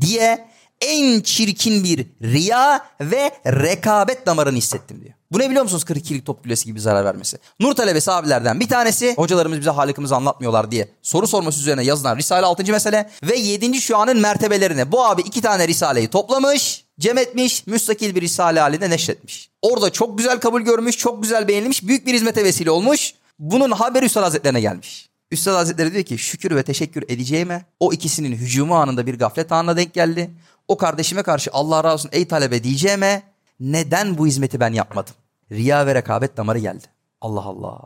diye 0.00 0.48
en 0.80 1.20
çirkin 1.20 1.84
bir 1.84 2.06
riya 2.22 2.86
ve 3.00 3.30
rekabet 3.46 4.26
damarını 4.26 4.56
hissettim 4.56 5.00
diyor. 5.00 5.14
Bu 5.32 5.38
ne 5.38 5.50
biliyor 5.50 5.62
musunuz 5.62 5.82
42'lik 5.82 6.26
top 6.26 6.44
gülesi 6.44 6.64
gibi 6.64 6.80
zarar 6.80 7.04
vermesi? 7.04 7.38
Nur 7.60 7.74
talebesi 7.74 8.10
abilerden 8.12 8.60
bir 8.60 8.68
tanesi 8.68 9.14
hocalarımız 9.16 9.58
bize 9.60 9.70
halikimizi 9.70 10.14
anlatmıyorlar 10.14 10.70
diye 10.70 10.88
soru 11.02 11.26
sorması 11.26 11.60
üzerine 11.60 11.84
yazılan 11.84 12.16
Risale 12.16 12.46
6. 12.46 12.72
mesele 12.72 13.10
ve 13.22 13.36
7. 13.36 13.80
şu 13.80 13.96
anın 13.96 14.20
mertebelerine 14.20 14.92
bu 14.92 15.04
abi 15.04 15.22
iki 15.22 15.40
tane 15.40 15.68
Risale'yi 15.68 16.08
toplamış 16.08 16.84
cem 17.00 17.18
etmiş, 17.18 17.66
müstakil 17.66 18.14
bir 18.14 18.20
risale 18.20 18.60
halinde 18.60 18.90
neşretmiş. 18.90 19.50
Orada 19.62 19.90
çok 19.90 20.18
güzel 20.18 20.40
kabul 20.40 20.60
görmüş, 20.60 20.98
çok 20.98 21.22
güzel 21.22 21.48
beğenilmiş, 21.48 21.86
büyük 21.86 22.06
bir 22.06 22.14
hizmete 22.14 22.44
vesile 22.44 22.70
olmuş. 22.70 23.14
Bunun 23.38 23.70
haberi 23.70 24.04
Üstad 24.04 24.22
Hazretlerine 24.22 24.60
gelmiş. 24.60 25.08
Üstad 25.30 25.54
Hazretleri 25.54 25.92
diyor 25.92 26.04
ki 26.04 26.18
şükür 26.18 26.56
ve 26.56 26.62
teşekkür 26.62 27.04
edeceğime 27.08 27.64
o 27.80 27.92
ikisinin 27.92 28.36
hücumu 28.36 28.76
anında 28.76 29.06
bir 29.06 29.18
gaflet 29.18 29.52
anına 29.52 29.76
denk 29.76 29.94
geldi. 29.94 30.30
O 30.68 30.76
kardeşime 30.76 31.22
karşı 31.22 31.50
Allah 31.52 31.84
razı 31.84 31.94
olsun 31.94 32.10
ey 32.12 32.28
talebe 32.28 32.64
diyeceğime 32.64 33.22
neden 33.60 34.18
bu 34.18 34.26
hizmeti 34.26 34.60
ben 34.60 34.72
yapmadım? 34.72 35.14
Riya 35.52 35.86
ve 35.86 35.94
rekabet 35.94 36.36
damarı 36.36 36.58
geldi. 36.58 36.84
Allah 37.20 37.42
Allah. 37.42 37.80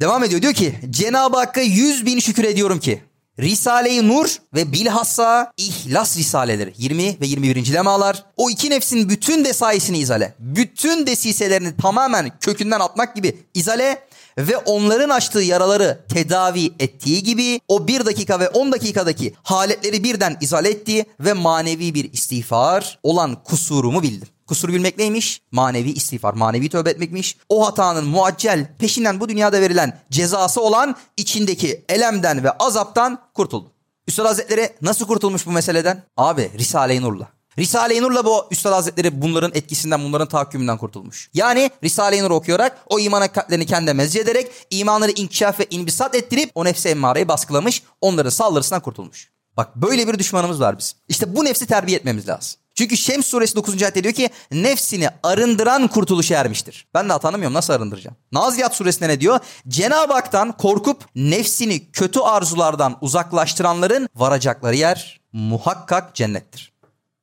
Devam 0.00 0.24
ediyor 0.24 0.42
diyor 0.42 0.52
ki 0.52 0.74
Cenab-ı 0.90 1.36
Hakk'a 1.36 1.60
yüz 1.60 2.06
bin 2.06 2.18
şükür 2.18 2.44
ediyorum 2.44 2.80
ki 2.80 3.02
Risale-i 3.38 4.08
Nur 4.08 4.36
ve 4.54 4.72
bilhassa 4.72 5.52
İhlas 5.56 6.16
Risaleleri 6.18 6.74
20 6.76 7.20
ve 7.20 7.26
21. 7.26 7.72
lemalar 7.72 8.24
o 8.36 8.50
iki 8.50 8.70
nefsin 8.70 9.08
bütün 9.08 9.44
desaisini 9.44 9.98
izale. 9.98 10.34
Bütün 10.38 11.06
desiselerini 11.06 11.76
tamamen 11.76 12.30
kökünden 12.40 12.80
atmak 12.80 13.16
gibi 13.16 13.38
izale 13.54 14.02
ve 14.46 14.56
onların 14.56 15.08
açtığı 15.08 15.40
yaraları 15.40 16.04
tedavi 16.08 16.72
ettiği 16.78 17.22
gibi 17.22 17.60
o 17.68 17.86
bir 17.86 18.06
dakika 18.06 18.40
ve 18.40 18.48
on 18.48 18.72
dakikadaki 18.72 19.34
haletleri 19.42 20.04
birden 20.04 20.36
izale 20.40 20.70
ettiği 20.70 21.04
ve 21.20 21.32
manevi 21.32 21.94
bir 21.94 22.12
istiğfar 22.12 22.98
olan 23.02 23.44
kusurumu 23.44 24.02
bildim. 24.02 24.28
Kusur 24.46 24.68
bilmek 24.68 24.98
neymiş? 24.98 25.40
Manevi 25.50 25.90
istiğfar, 25.90 26.34
manevi 26.34 26.68
tövbe 26.68 26.90
etmekmiş. 26.90 27.36
O 27.48 27.66
hatanın 27.66 28.04
muaccel, 28.04 28.74
peşinden 28.78 29.20
bu 29.20 29.28
dünyada 29.28 29.60
verilen 29.60 30.00
cezası 30.10 30.60
olan 30.60 30.96
içindeki 31.16 31.84
elemden 31.88 32.44
ve 32.44 32.50
azaptan 32.50 33.22
kurtuldum. 33.34 33.70
Üstad 34.08 34.24
Hazretleri 34.24 34.70
nasıl 34.82 35.06
kurtulmuş 35.06 35.46
bu 35.46 35.50
meseleden? 35.50 36.02
Abi 36.16 36.50
Risale-i 36.58 37.02
Nur'la. 37.02 37.39
Risale-i 37.60 38.02
Nur'la 38.02 38.24
bu 38.24 38.46
Üstad 38.50 38.72
Hazretleri 38.72 39.22
bunların 39.22 39.50
etkisinden, 39.54 40.04
bunların 40.04 40.28
tahakkümünden 40.28 40.78
kurtulmuş. 40.78 41.30
Yani 41.34 41.70
Risale-i 41.84 42.22
Nur 42.22 42.30
okuyarak 42.30 42.78
o 42.86 42.98
imana 42.98 43.32
kalplerini 43.32 43.66
kendine 43.66 43.92
mezci 43.92 44.20
ederek 44.20 44.50
imanları 44.70 45.10
inkişaf 45.10 45.60
ve 45.60 45.66
inbisat 45.70 46.14
ettirip 46.14 46.50
o 46.54 46.64
nefsi 46.64 46.88
emmareyi 46.88 47.28
baskılamış, 47.28 47.82
onların 48.00 48.30
saldırısından 48.30 48.82
kurtulmuş. 48.82 49.30
Bak 49.56 49.76
böyle 49.76 50.08
bir 50.08 50.18
düşmanımız 50.18 50.60
var 50.60 50.78
biz. 50.78 50.96
İşte 51.08 51.36
bu 51.36 51.44
nefsi 51.44 51.66
terbiye 51.66 51.98
etmemiz 51.98 52.28
lazım. 52.28 52.60
Çünkü 52.74 52.96
Şems 52.96 53.26
suresi 53.26 53.56
9. 53.56 53.82
ayette 53.82 54.02
diyor 54.04 54.14
ki 54.14 54.30
nefsini 54.52 55.08
arındıran 55.22 55.88
kurtuluşa 55.88 56.36
ermiştir. 56.36 56.86
Ben 56.94 57.08
de 57.08 57.18
tanımıyorum 57.18 57.54
nasıl 57.54 57.72
arındıracağım? 57.72 58.16
Naziyat 58.32 58.74
suresinde 58.74 59.08
ne 59.08 59.20
diyor? 59.20 59.38
Cenab-ı 59.68 60.12
Hak'tan 60.12 60.52
korkup 60.52 61.04
nefsini 61.14 61.90
kötü 61.92 62.20
arzulardan 62.20 62.98
uzaklaştıranların 63.00 64.08
varacakları 64.16 64.76
yer 64.76 65.20
muhakkak 65.32 66.14
cennettir. 66.14 66.70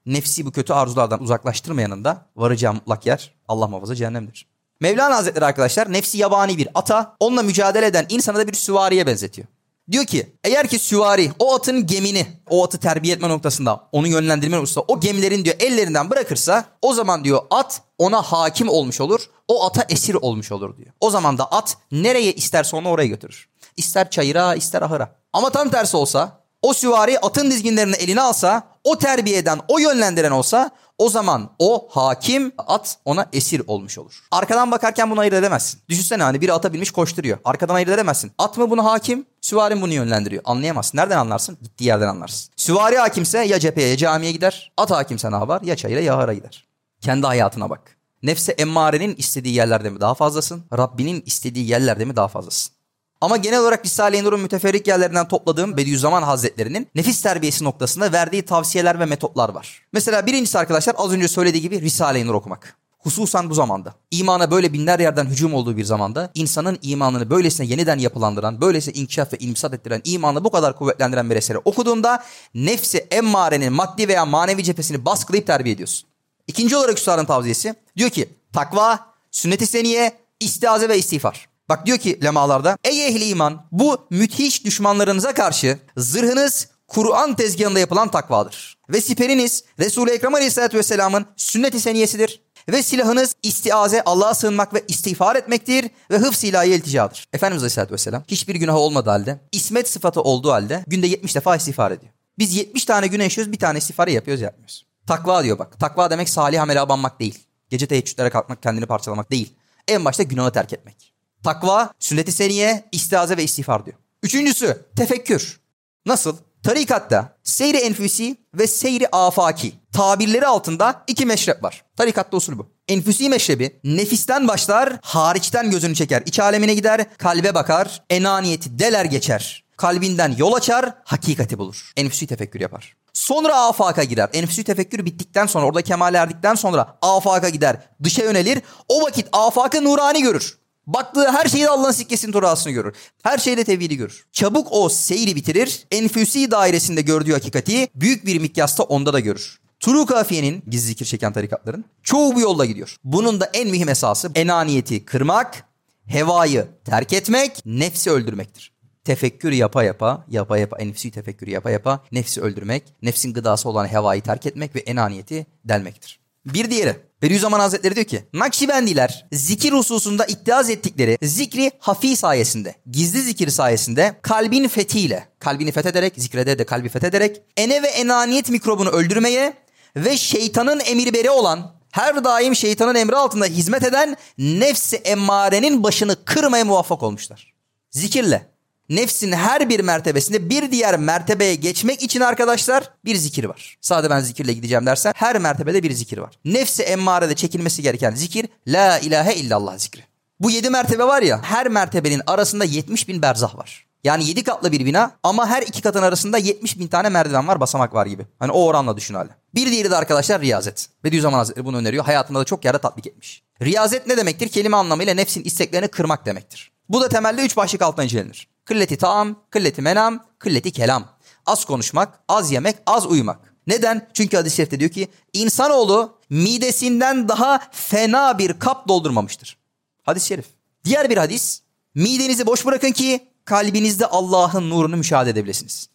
Nefsi 0.07 0.45
bu 0.45 0.51
kötü 0.51 0.73
arzulardan 0.73 1.21
uzaklaştırmayanın 1.21 2.03
da 2.03 2.25
varacağı 2.35 2.73
mutlak 2.73 3.05
yer 3.05 3.33
Allah 3.47 3.67
muhafaza 3.67 3.95
cehennemdir. 3.95 4.47
Mevlana 4.79 5.15
Hazretleri 5.15 5.45
arkadaşlar 5.45 5.93
nefsi 5.93 6.17
yabani 6.17 6.57
bir 6.57 6.67
ata 6.73 7.15
onunla 7.19 7.43
mücadele 7.43 7.85
eden 7.85 8.05
insanı 8.09 8.37
da 8.37 8.47
bir 8.47 8.53
süvariye 8.53 9.07
benzetiyor. 9.07 9.47
Diyor 9.91 10.05
ki 10.05 10.35
eğer 10.43 10.67
ki 10.67 10.79
süvari 10.79 11.31
o 11.39 11.55
atın 11.55 11.87
gemini 11.87 12.27
o 12.49 12.63
atı 12.63 12.77
terbiye 12.77 13.15
etme 13.15 13.29
noktasında 13.29 13.89
onu 13.91 14.07
yönlendirme 14.07 14.57
noktasında 14.57 14.85
o 14.87 14.99
gemilerin 14.99 15.45
diyor 15.45 15.55
ellerinden 15.59 16.09
bırakırsa 16.09 16.65
o 16.81 16.93
zaman 16.93 17.23
diyor 17.23 17.41
at 17.49 17.81
ona 17.97 18.21
hakim 18.21 18.69
olmuş 18.69 19.01
olur. 19.01 19.29
O 19.47 19.65
ata 19.65 19.85
esir 19.89 20.15
olmuş 20.15 20.51
olur 20.51 20.77
diyor. 20.77 20.91
O 20.99 21.09
zaman 21.09 21.37
da 21.37 21.51
at 21.51 21.77
nereye 21.91 22.33
isterse 22.33 22.75
onu 22.75 22.89
oraya 22.89 23.07
götürür. 23.07 23.49
İster 23.77 24.09
çayıra 24.09 24.55
ister 24.55 24.81
ahıra. 24.81 25.15
Ama 25.33 25.49
tam 25.49 25.69
tersi 25.69 25.97
olsa 25.97 26.36
o 26.61 26.73
süvari 26.73 27.19
atın 27.19 27.51
dizginlerini 27.51 27.95
eline 27.95 28.21
alsa 28.21 28.63
o 28.83 28.97
terbiye 28.97 29.37
eden 29.37 29.59
o 29.67 29.79
yönlendiren 29.79 30.31
olsa 30.31 30.71
o 30.97 31.09
zaman 31.09 31.49
o 31.59 31.87
hakim 31.91 32.51
at 32.57 32.97
ona 33.05 33.29
esir 33.33 33.61
olmuş 33.67 33.97
olur. 33.97 34.23
Arkadan 34.31 34.71
bakarken 34.71 35.11
bunu 35.11 35.19
ayırt 35.19 35.33
edemezsin. 35.33 35.81
Düşünsene 35.89 36.23
hani 36.23 36.41
biri 36.41 36.53
ata 36.53 36.73
binmiş 36.73 36.91
koşturuyor. 36.91 37.37
Arkadan 37.43 37.75
ayırt 37.75 37.89
edemezsin. 37.89 38.31
At 38.37 38.57
mı 38.57 38.69
bunu 38.69 38.85
hakim? 38.85 39.25
Süvari 39.41 39.81
bunu 39.81 39.93
yönlendiriyor? 39.93 40.41
Anlayamazsın. 40.45 40.97
Nereden 40.97 41.17
anlarsın? 41.17 41.57
Gittiği 41.61 41.83
yerden 41.83 42.07
anlarsın. 42.07 42.53
Süvari 42.55 42.97
hakimse 42.97 43.39
ya 43.39 43.59
cepheye 43.59 43.89
ya 43.89 43.97
camiye 43.97 44.31
gider. 44.31 44.71
At 44.77 44.91
hakimse 44.91 45.31
ne 45.31 45.35
yapar? 45.35 45.61
Ya 45.61 45.75
çayıra 45.75 45.99
ya 45.99 46.17
hara 46.17 46.33
gider. 46.33 46.67
Kendi 47.01 47.27
hayatına 47.27 47.69
bak. 47.69 47.97
Nefse 48.23 48.51
emmarenin 48.51 49.15
istediği 49.15 49.55
yerlerde 49.55 49.89
mi 49.89 50.01
daha 50.01 50.13
fazlasın? 50.13 50.63
Rabbinin 50.77 51.23
istediği 51.25 51.69
yerlerde 51.69 52.05
mi 52.05 52.15
daha 52.15 52.27
fazlasın? 52.27 52.76
Ama 53.21 53.37
genel 53.37 53.59
olarak 53.59 53.85
Risale-i 53.85 54.23
Nur'un 54.23 54.39
müteferrik 54.39 54.87
yerlerinden 54.87 55.27
topladığım 55.27 55.77
Bediüzzaman 55.77 56.23
Hazretleri'nin 56.23 56.87
nefis 56.95 57.21
terbiyesi 57.21 57.63
noktasında 57.63 58.11
verdiği 58.11 58.41
tavsiyeler 58.41 58.99
ve 58.99 59.05
metotlar 59.05 59.49
var. 59.49 59.83
Mesela 59.93 60.25
birincisi 60.25 60.59
arkadaşlar 60.59 60.95
az 60.97 61.11
önce 61.11 61.27
söylediği 61.27 61.61
gibi 61.61 61.81
Risale-i 61.81 62.27
Nur 62.27 62.33
okumak. 62.33 62.77
Hususan 62.99 63.49
bu 63.49 63.53
zamanda. 63.53 63.95
İmana 64.11 64.51
böyle 64.51 64.73
binler 64.73 64.99
yerden 64.99 65.25
hücum 65.25 65.53
olduğu 65.53 65.77
bir 65.77 65.83
zamanda 65.83 66.31
insanın 66.35 66.79
imanını 66.81 67.29
böylesine 67.29 67.67
yeniden 67.67 67.99
yapılandıran, 67.99 68.61
böylesine 68.61 68.93
inkişaf 68.93 69.33
ve 69.33 69.37
imsat 69.37 69.73
ettiren, 69.73 70.01
imanı 70.03 70.43
bu 70.43 70.51
kadar 70.51 70.77
kuvvetlendiren 70.77 71.29
bir 71.29 71.35
eseri 71.35 71.57
okuduğunda 71.57 72.23
nefsi 72.55 72.97
emmarenin 72.97 73.73
maddi 73.73 74.07
veya 74.07 74.25
manevi 74.25 74.63
cephesini 74.63 75.05
baskılayıp 75.05 75.47
terbiye 75.47 75.75
ediyorsun. 75.75 76.07
İkinci 76.47 76.77
olarak 76.77 76.97
Üstad'ın 76.97 77.25
tavsiyesi 77.25 77.75
diyor 77.97 78.09
ki 78.09 78.29
takva, 78.53 78.99
sünnet-i 79.31 79.67
seniye, 79.67 80.17
istiaze 80.39 80.89
ve 80.89 80.97
istiğfar. 80.97 81.56
Bak 81.69 81.85
diyor 81.85 81.97
ki 81.97 82.19
lemalarda 82.23 82.77
ey 82.83 83.07
ehli 83.07 83.25
iman 83.25 83.65
bu 83.71 84.07
müthiş 84.09 84.65
düşmanlarınıza 84.65 85.33
karşı 85.33 85.79
zırhınız 85.97 86.67
Kur'an 86.87 87.35
tezgahında 87.35 87.79
yapılan 87.79 88.11
takvadır. 88.11 88.77
Ve 88.89 89.01
siperiniz 89.01 89.63
Resul-i 89.79 90.11
Ekrem 90.11 90.35
Aleyhisselatü 90.35 90.77
Vesselam'ın 90.77 91.25
sünnet-i 91.37 91.79
seniyesidir. 91.79 92.41
Ve 92.69 92.83
silahınız 92.83 93.35
istiaze, 93.43 94.01
Allah'a 94.01 94.35
sığınmak 94.35 94.73
ve 94.73 94.83
istiğfar 94.87 95.35
etmektir 95.35 95.89
ve 96.11 96.17
hıfz 96.17 96.43
ilahi 96.43 96.69
ilticadır. 96.69 97.27
Efendimiz 97.33 97.63
Aleyhisselatü 97.63 97.93
Vesselam 97.93 98.23
hiçbir 98.27 98.55
günah 98.55 98.75
olmadığı 98.75 99.09
halde, 99.09 99.39
ismet 99.51 99.89
sıfatı 99.89 100.21
olduğu 100.21 100.51
halde 100.51 100.83
günde 100.87 101.07
70 101.07 101.35
defa 101.35 101.55
istiğfar 101.55 101.91
ediyor. 101.91 102.11
Biz 102.39 102.55
70 102.55 102.85
tane 102.85 103.07
günah 103.07 103.23
yaşıyoruz 103.23 103.53
bir 103.53 103.59
tane 103.59 103.77
istiğfarı 103.77 104.11
yapıyoruz 104.11 104.41
yapmıyoruz. 104.41 104.85
Takva 105.07 105.43
diyor 105.43 105.59
bak. 105.59 105.79
Takva 105.79 106.09
demek 106.09 106.29
salih 106.29 106.61
amele 106.61 106.79
abanmak 106.79 107.19
değil. 107.19 107.39
Gece 107.69 107.87
teheccüdlere 107.87 108.29
kalkmak, 108.29 108.63
kendini 108.63 108.85
parçalamak 108.85 109.31
değil. 109.31 109.53
En 109.87 110.05
başta 110.05 110.23
günahı 110.23 110.51
terk 110.51 110.73
etmek. 110.73 111.16
Takva, 111.43 111.93
sünnet-i 111.99 112.31
seniye, 112.31 112.89
istiaze 112.91 113.37
ve 113.37 113.43
istiğfar 113.43 113.85
diyor. 113.85 113.97
Üçüncüsü 114.23 114.85
tefekkür. 114.95 115.59
Nasıl? 116.05 116.37
Tarikatta 116.63 117.37
seyri 117.43 117.77
enfüsi 117.77 118.37
ve 118.53 118.67
seyri 118.67 119.07
afaki 119.11 119.73
tabirleri 119.93 120.47
altında 120.47 121.03
iki 121.07 121.25
meşrep 121.25 121.63
var. 121.63 121.83
Tarikatta 121.97 122.37
usulü 122.37 122.57
bu. 122.57 122.67
Enfüsi 122.87 123.29
meşrebi 123.29 123.79
nefisten 123.83 124.47
başlar, 124.47 124.99
hariçten 125.01 125.71
gözünü 125.71 125.95
çeker. 125.95 126.23
İç 126.25 126.39
alemine 126.39 126.73
gider, 126.73 127.05
kalbe 127.17 127.55
bakar, 127.55 128.03
enaniyeti 128.09 128.79
deler 128.79 129.05
geçer. 129.05 129.63
Kalbinden 129.77 130.35
yol 130.37 130.53
açar, 130.53 130.93
hakikati 131.03 131.57
bulur. 131.57 131.91
Enfüsi 131.97 132.27
tefekkür 132.27 132.59
yapar. 132.59 132.95
Sonra 133.13 133.55
afaka 133.55 134.03
girer. 134.03 134.29
Enfüsi 134.33 134.63
tefekkür 134.63 135.05
bittikten 135.05 135.45
sonra, 135.45 135.65
orada 135.65 135.81
kemal 135.81 136.15
erdikten 136.15 136.55
sonra 136.55 136.97
afaka 137.01 137.49
gider. 137.49 137.77
Dışa 138.03 138.23
yönelir. 138.23 138.61
O 138.87 139.01
vakit 139.01 139.27
afakı 139.33 139.83
nurani 139.83 140.21
görür. 140.21 140.57
Baktığı 140.87 141.31
her 141.31 141.45
şeyde 141.45 141.69
Allah'ın 141.69 141.91
sikkesinin 141.91 142.31
turasını 142.31 142.73
görür. 142.73 142.95
Her 143.23 143.37
şeyde 143.37 143.63
tevhidi 143.63 143.97
görür. 143.97 144.25
Çabuk 144.31 144.67
o 144.71 144.89
seyri 144.89 145.35
bitirir. 145.35 145.85
Enfüsi 145.91 146.51
dairesinde 146.51 147.01
gördüğü 147.01 147.33
hakikati 147.33 147.87
büyük 147.95 148.25
bir 148.25 148.39
mikyasta 148.39 148.83
onda 148.83 149.13
da 149.13 149.19
görür. 149.19 149.59
Turu 149.79 150.05
kafiyenin 150.05 150.63
gizli 150.67 150.87
zikir 150.87 151.05
çeken 151.05 151.33
tarikatların 151.33 151.85
çoğu 152.03 152.35
bu 152.35 152.39
yolda 152.39 152.65
gidiyor. 152.65 152.95
Bunun 153.03 153.39
da 153.39 153.49
en 153.53 153.69
mühim 153.69 153.89
esası 153.89 154.31
enaniyeti 154.35 155.05
kırmak, 155.05 155.63
hevayı 156.05 156.67
terk 156.85 157.13
etmek, 157.13 157.65
nefsi 157.65 158.11
öldürmektir. 158.11 158.71
Tefekkür 159.03 159.51
yapa 159.51 159.83
yapa, 159.83 160.25
yapa 160.29 160.57
yapa, 160.57 160.77
enfüsi 160.77 161.11
tefekkür 161.11 161.47
yapa 161.47 161.71
yapa, 161.71 162.03
nefsi 162.11 162.41
öldürmek, 162.41 162.83
nefsin 163.01 163.33
gıdası 163.33 163.69
olan 163.69 163.87
hevayı 163.87 164.21
terk 164.21 164.45
etmek 164.45 164.75
ve 164.75 164.79
enaniyeti 164.79 165.45
delmektir. 165.65 166.19
Bir 166.53 166.71
diğeri, 166.71 166.95
Bediüzzaman 167.21 167.59
Hazretleri 167.59 167.95
diyor 167.95 168.05
ki 168.05 168.23
Nakşibendiler 168.33 169.25
zikir 169.31 169.71
hususunda 169.71 170.25
iddiaz 170.25 170.69
ettikleri 170.69 171.17
zikri 171.21 171.71
hafi 171.79 172.15
sayesinde, 172.15 172.75
gizli 172.91 173.21
zikir 173.21 173.49
sayesinde 173.49 174.15
kalbin 174.21 174.67
fethiyle, 174.67 175.27
kalbini 175.39 175.71
fethederek, 175.71 176.13
zikrede 176.17 176.59
de 176.59 176.65
kalbi 176.65 176.89
fethederek 176.89 177.41
ene 177.57 177.83
ve 177.83 177.87
enaniyet 177.87 178.49
mikrobunu 178.49 178.89
öldürmeye 178.89 179.53
ve 179.95 180.17
şeytanın 180.17 180.79
emirberi 180.85 181.29
olan 181.29 181.75
her 181.91 182.23
daim 182.23 182.55
şeytanın 182.55 182.95
emri 182.95 183.15
altında 183.15 183.45
hizmet 183.45 183.83
eden 183.83 184.17
nefsi 184.37 184.95
emmarenin 184.95 185.83
başını 185.83 186.25
kırmaya 186.25 186.65
muvaffak 186.65 187.03
olmuşlar. 187.03 187.53
Zikirle 187.91 188.49
nefsin 188.89 189.31
her 189.31 189.69
bir 189.69 189.79
mertebesinde 189.79 190.49
bir 190.49 190.71
diğer 190.71 190.99
mertebeye 190.99 191.55
geçmek 191.55 192.03
için 192.03 192.21
arkadaşlar 192.21 192.89
bir 193.05 193.15
zikir 193.15 193.43
var. 193.43 193.77
Sadece 193.81 194.09
ben 194.09 194.19
zikirle 194.19 194.53
gideceğim 194.53 194.85
dersen 194.85 195.13
her 195.15 195.39
mertebede 195.39 195.83
bir 195.83 195.91
zikir 195.91 196.17
var. 196.17 196.33
Nefsi 196.45 196.83
emmarede 196.83 197.35
çekilmesi 197.35 197.81
gereken 197.81 198.15
zikir 198.15 198.47
la 198.67 198.99
ilahe 198.99 199.35
illallah 199.35 199.77
zikri. 199.77 200.01
Bu 200.39 200.51
yedi 200.51 200.69
mertebe 200.69 201.03
var 201.03 201.21
ya 201.21 201.41
her 201.43 201.67
mertebenin 201.67 202.21
arasında 202.27 202.63
70 202.63 203.07
bin 203.07 203.21
berzah 203.21 203.57
var. 203.57 203.87
Yani 204.03 204.27
yedi 204.27 204.43
katlı 204.43 204.71
bir 204.71 204.85
bina 204.85 205.11
ama 205.23 205.47
her 205.47 205.61
iki 205.61 205.81
katın 205.81 206.01
arasında 206.01 206.37
70 206.37 206.79
bin 206.79 206.87
tane 206.87 207.09
merdiven 207.09 207.47
var 207.47 207.59
basamak 207.59 207.93
var 207.93 208.05
gibi. 208.05 208.25
Hani 208.39 208.51
o 208.51 208.63
oranla 208.65 208.97
düşün 208.97 209.13
hali. 209.13 209.29
Bir 209.55 209.71
diğeri 209.71 209.91
de 209.91 209.95
arkadaşlar 209.95 210.41
riyazet. 210.41 210.89
Bediüzzaman 211.03 211.37
Hazretleri 211.37 211.65
bunu 211.65 211.77
öneriyor. 211.77 212.05
Hayatında 212.05 212.39
da 212.39 212.43
çok 212.43 212.65
yerde 212.65 212.77
tatbik 212.77 213.07
etmiş. 213.07 213.43
Riyazet 213.61 214.07
ne 214.07 214.17
demektir? 214.17 214.49
Kelime 214.49 214.77
anlamıyla 214.77 215.13
nefsin 215.13 215.43
isteklerini 215.43 215.87
kırmak 215.87 216.25
demektir. 216.25 216.71
Bu 216.89 217.01
da 217.01 217.09
temelde 217.09 217.41
üç 217.45 217.57
başlık 217.57 217.81
altına 217.81 218.03
incelenir. 218.03 218.47
Kılleti 218.67 218.97
taam, 218.97 219.35
kılleti 219.49 219.81
menam, 219.81 220.25
kılleti 220.39 220.71
kelam. 220.71 221.07
Az 221.45 221.65
konuşmak, 221.65 222.19
az 222.27 222.51
yemek, 222.51 222.75
az 222.85 223.05
uyumak. 223.05 223.53
Neden? 223.67 224.09
Çünkü 224.13 224.37
hadis-i 224.37 224.55
şerifte 224.55 224.79
diyor 224.79 224.91
ki 224.91 225.07
insanoğlu 225.33 226.17
midesinden 226.29 227.27
daha 227.27 227.59
fena 227.71 228.37
bir 228.37 228.59
kap 228.59 228.87
doldurmamıştır. 228.87 229.57
Hadis-i 230.03 230.27
şerif. 230.27 230.45
Diğer 230.83 231.09
bir 231.09 231.17
hadis. 231.17 231.61
Midenizi 231.95 232.45
boş 232.45 232.65
bırakın 232.65 232.91
ki 232.91 233.27
kalbinizde 233.45 234.05
Allah'ın 234.05 234.69
nurunu 234.69 234.97
müşahede 234.97 235.29
edebilirsiniz. 235.29 235.89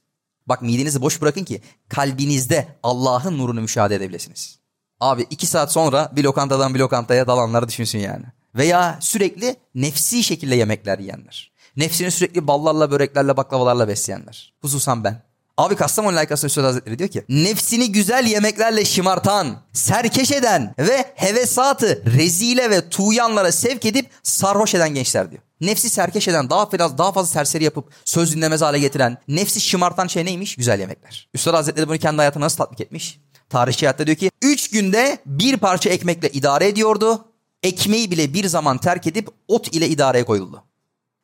Bak 0.46 0.62
midenizi 0.62 1.02
boş 1.02 1.20
bırakın 1.20 1.44
ki 1.44 1.62
kalbinizde 1.88 2.68
Allah'ın 2.82 3.38
nurunu 3.38 3.60
müşahede 3.60 3.94
edebilirsiniz. 3.94 4.58
Abi 5.00 5.26
iki 5.30 5.46
saat 5.46 5.72
sonra 5.72 6.12
bir 6.16 6.24
lokantadan 6.24 6.74
bir 6.74 6.80
lokantaya 6.80 7.26
dalanları 7.26 7.68
düşünsün 7.68 7.98
yani. 7.98 8.24
Veya 8.54 8.98
sürekli 9.00 9.56
nefsi 9.74 10.24
şekilde 10.24 10.54
yemekler 10.54 10.98
yiyenler. 10.98 11.51
Nefsini 11.76 12.10
sürekli 12.10 12.46
ballarla, 12.46 12.90
böreklerle, 12.90 13.36
baklavalarla 13.36 13.88
besleyenler. 13.88 14.52
Hususan 14.62 15.04
ben. 15.04 15.22
Abi 15.56 15.76
Kastamonu 15.76 16.16
Laikası 16.16 16.46
Üstad 16.46 16.64
Hazretleri 16.64 16.98
diyor 16.98 17.10
ki 17.10 17.24
nefsini 17.28 17.92
güzel 17.92 18.26
yemeklerle 18.26 18.84
şımartan, 18.84 19.56
serkeş 19.72 20.32
eden 20.32 20.74
ve 20.78 21.04
hevesatı 21.14 22.02
rezile 22.18 22.70
ve 22.70 22.88
tuğyanlara 22.88 23.52
sevk 23.52 23.84
edip 23.86 24.10
sarhoş 24.22 24.74
eden 24.74 24.94
gençler 24.94 25.30
diyor. 25.30 25.42
Nefsi 25.60 25.90
serkeş 25.90 26.28
eden, 26.28 26.50
daha 26.50 26.72
biraz 26.72 26.98
daha 26.98 27.12
fazla 27.12 27.32
serseri 27.32 27.64
yapıp 27.64 27.92
söz 28.04 28.34
dinlemez 28.36 28.62
hale 28.62 28.78
getiren, 28.78 29.18
nefsi 29.28 29.60
şımartan 29.60 30.06
şey 30.06 30.24
neymiş? 30.24 30.56
Güzel 30.56 30.80
yemekler. 30.80 31.28
Üstad 31.34 31.54
Hazretleri 31.54 31.88
bunu 31.88 31.98
kendi 31.98 32.16
hayatına 32.16 32.44
nasıl 32.44 32.56
tatbik 32.56 32.80
etmiş? 32.80 33.20
Tarihçi 33.50 33.86
hayatta 33.86 34.06
diyor 34.06 34.16
ki 34.16 34.30
üç 34.42 34.70
günde 34.70 35.18
bir 35.26 35.56
parça 35.56 35.90
ekmekle 35.90 36.30
idare 36.30 36.68
ediyordu. 36.68 37.24
Ekmeği 37.62 38.10
bile 38.10 38.34
bir 38.34 38.46
zaman 38.46 38.78
terk 38.78 39.06
edip 39.06 39.28
ot 39.48 39.74
ile 39.74 39.88
idareye 39.88 40.24
koyuldu. 40.24 40.64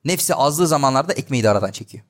Nefsi 0.04 0.34
azlığı 0.34 0.66
zamanlarda 0.66 1.12
ekmeği 1.12 1.42
de 1.42 1.50
aradan 1.50 1.70
çekiyor. 1.70 2.04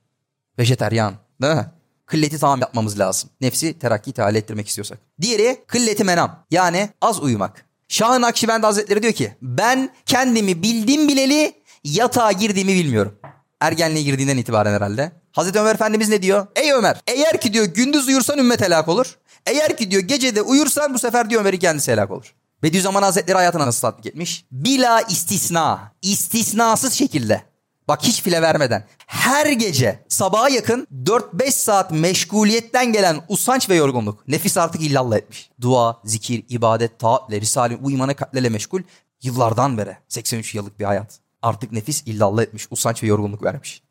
Vejeteryan 0.59 1.13
değil 1.41 1.55
mi? 1.55 1.65
Kılleti 2.05 2.39
tamam 2.39 2.61
yapmamız 2.61 2.99
lazım. 2.99 3.29
Nefsi 3.41 3.79
terakki 3.79 4.11
teala 4.11 4.37
ettirmek 4.37 4.67
istiyorsak. 4.67 4.99
Diğeri 5.21 5.63
kılleti 5.67 6.03
menam. 6.03 6.45
Yani 6.51 6.89
az 7.01 7.23
uyumak. 7.23 7.65
Şah-ı 7.87 8.61
Hazretleri 8.61 9.01
diyor 9.03 9.13
ki 9.13 9.35
ben 9.41 9.89
kendimi 10.05 10.63
bildim 10.63 11.07
bileli 11.07 11.53
yatağa 11.83 12.31
girdiğimi 12.31 12.73
bilmiyorum. 12.73 13.19
Ergenliğe 13.61 14.03
girdiğinden 14.03 14.37
itibaren 14.37 14.73
herhalde. 14.73 15.11
Hazreti 15.31 15.59
Ömer 15.59 15.75
Efendimiz 15.75 16.09
ne 16.09 16.21
diyor? 16.21 16.47
Ey 16.55 16.73
Ömer 16.73 17.01
eğer 17.07 17.41
ki 17.41 17.53
diyor 17.53 17.65
gündüz 17.65 18.07
uyursan 18.07 18.37
ümmet 18.37 18.61
helak 18.61 18.87
olur. 18.87 19.17
Eğer 19.45 19.77
ki 19.77 19.91
diyor 19.91 20.01
gecede 20.01 20.41
uyursan 20.41 20.93
bu 20.93 20.99
sefer 20.99 21.29
diyor 21.29 21.41
Ömer'in 21.41 21.59
kendisi 21.59 21.91
helak 21.91 22.11
olur. 22.11 22.35
Bediüzzaman 22.63 23.03
Hazretleri 23.03 23.37
hayatına 23.37 23.67
nasıl 23.67 23.81
tatbik 23.81 24.05
etmiş? 24.05 24.45
Bila 24.51 25.01
istisna. 25.01 25.93
istisnasız 26.01 26.93
şekilde. 26.93 27.48
Bak 27.89 28.03
hiç 28.03 28.21
file 28.21 28.41
vermeden. 28.41 28.87
Her 29.07 29.45
gece 29.45 30.05
sabaha 30.07 30.49
yakın 30.49 30.87
4-5 31.05 31.51
saat 31.51 31.91
meşguliyetten 31.91 32.93
gelen 32.93 33.21
usanç 33.27 33.69
ve 33.69 33.75
yorgunluk. 33.75 34.27
Nefis 34.27 34.57
artık 34.57 34.81
illallah 34.81 35.17
etmiş. 35.17 35.49
Dua, 35.61 36.01
zikir, 36.05 36.45
ibadet, 36.49 36.99
taatle, 36.99 37.41
risale, 37.41 37.75
uyumana 37.75 38.15
kalplerle 38.15 38.49
meşgul. 38.49 38.81
Yıllardan 39.23 39.77
beri 39.77 39.97
83 40.07 40.55
yıllık 40.55 40.79
bir 40.79 40.85
hayat. 40.85 41.19
Artık 41.41 41.71
nefis 41.71 42.03
illallah 42.05 42.41
etmiş. 42.41 42.67
Usanç 42.71 43.03
ve 43.03 43.07
yorgunluk 43.07 43.43
vermiş. 43.43 43.81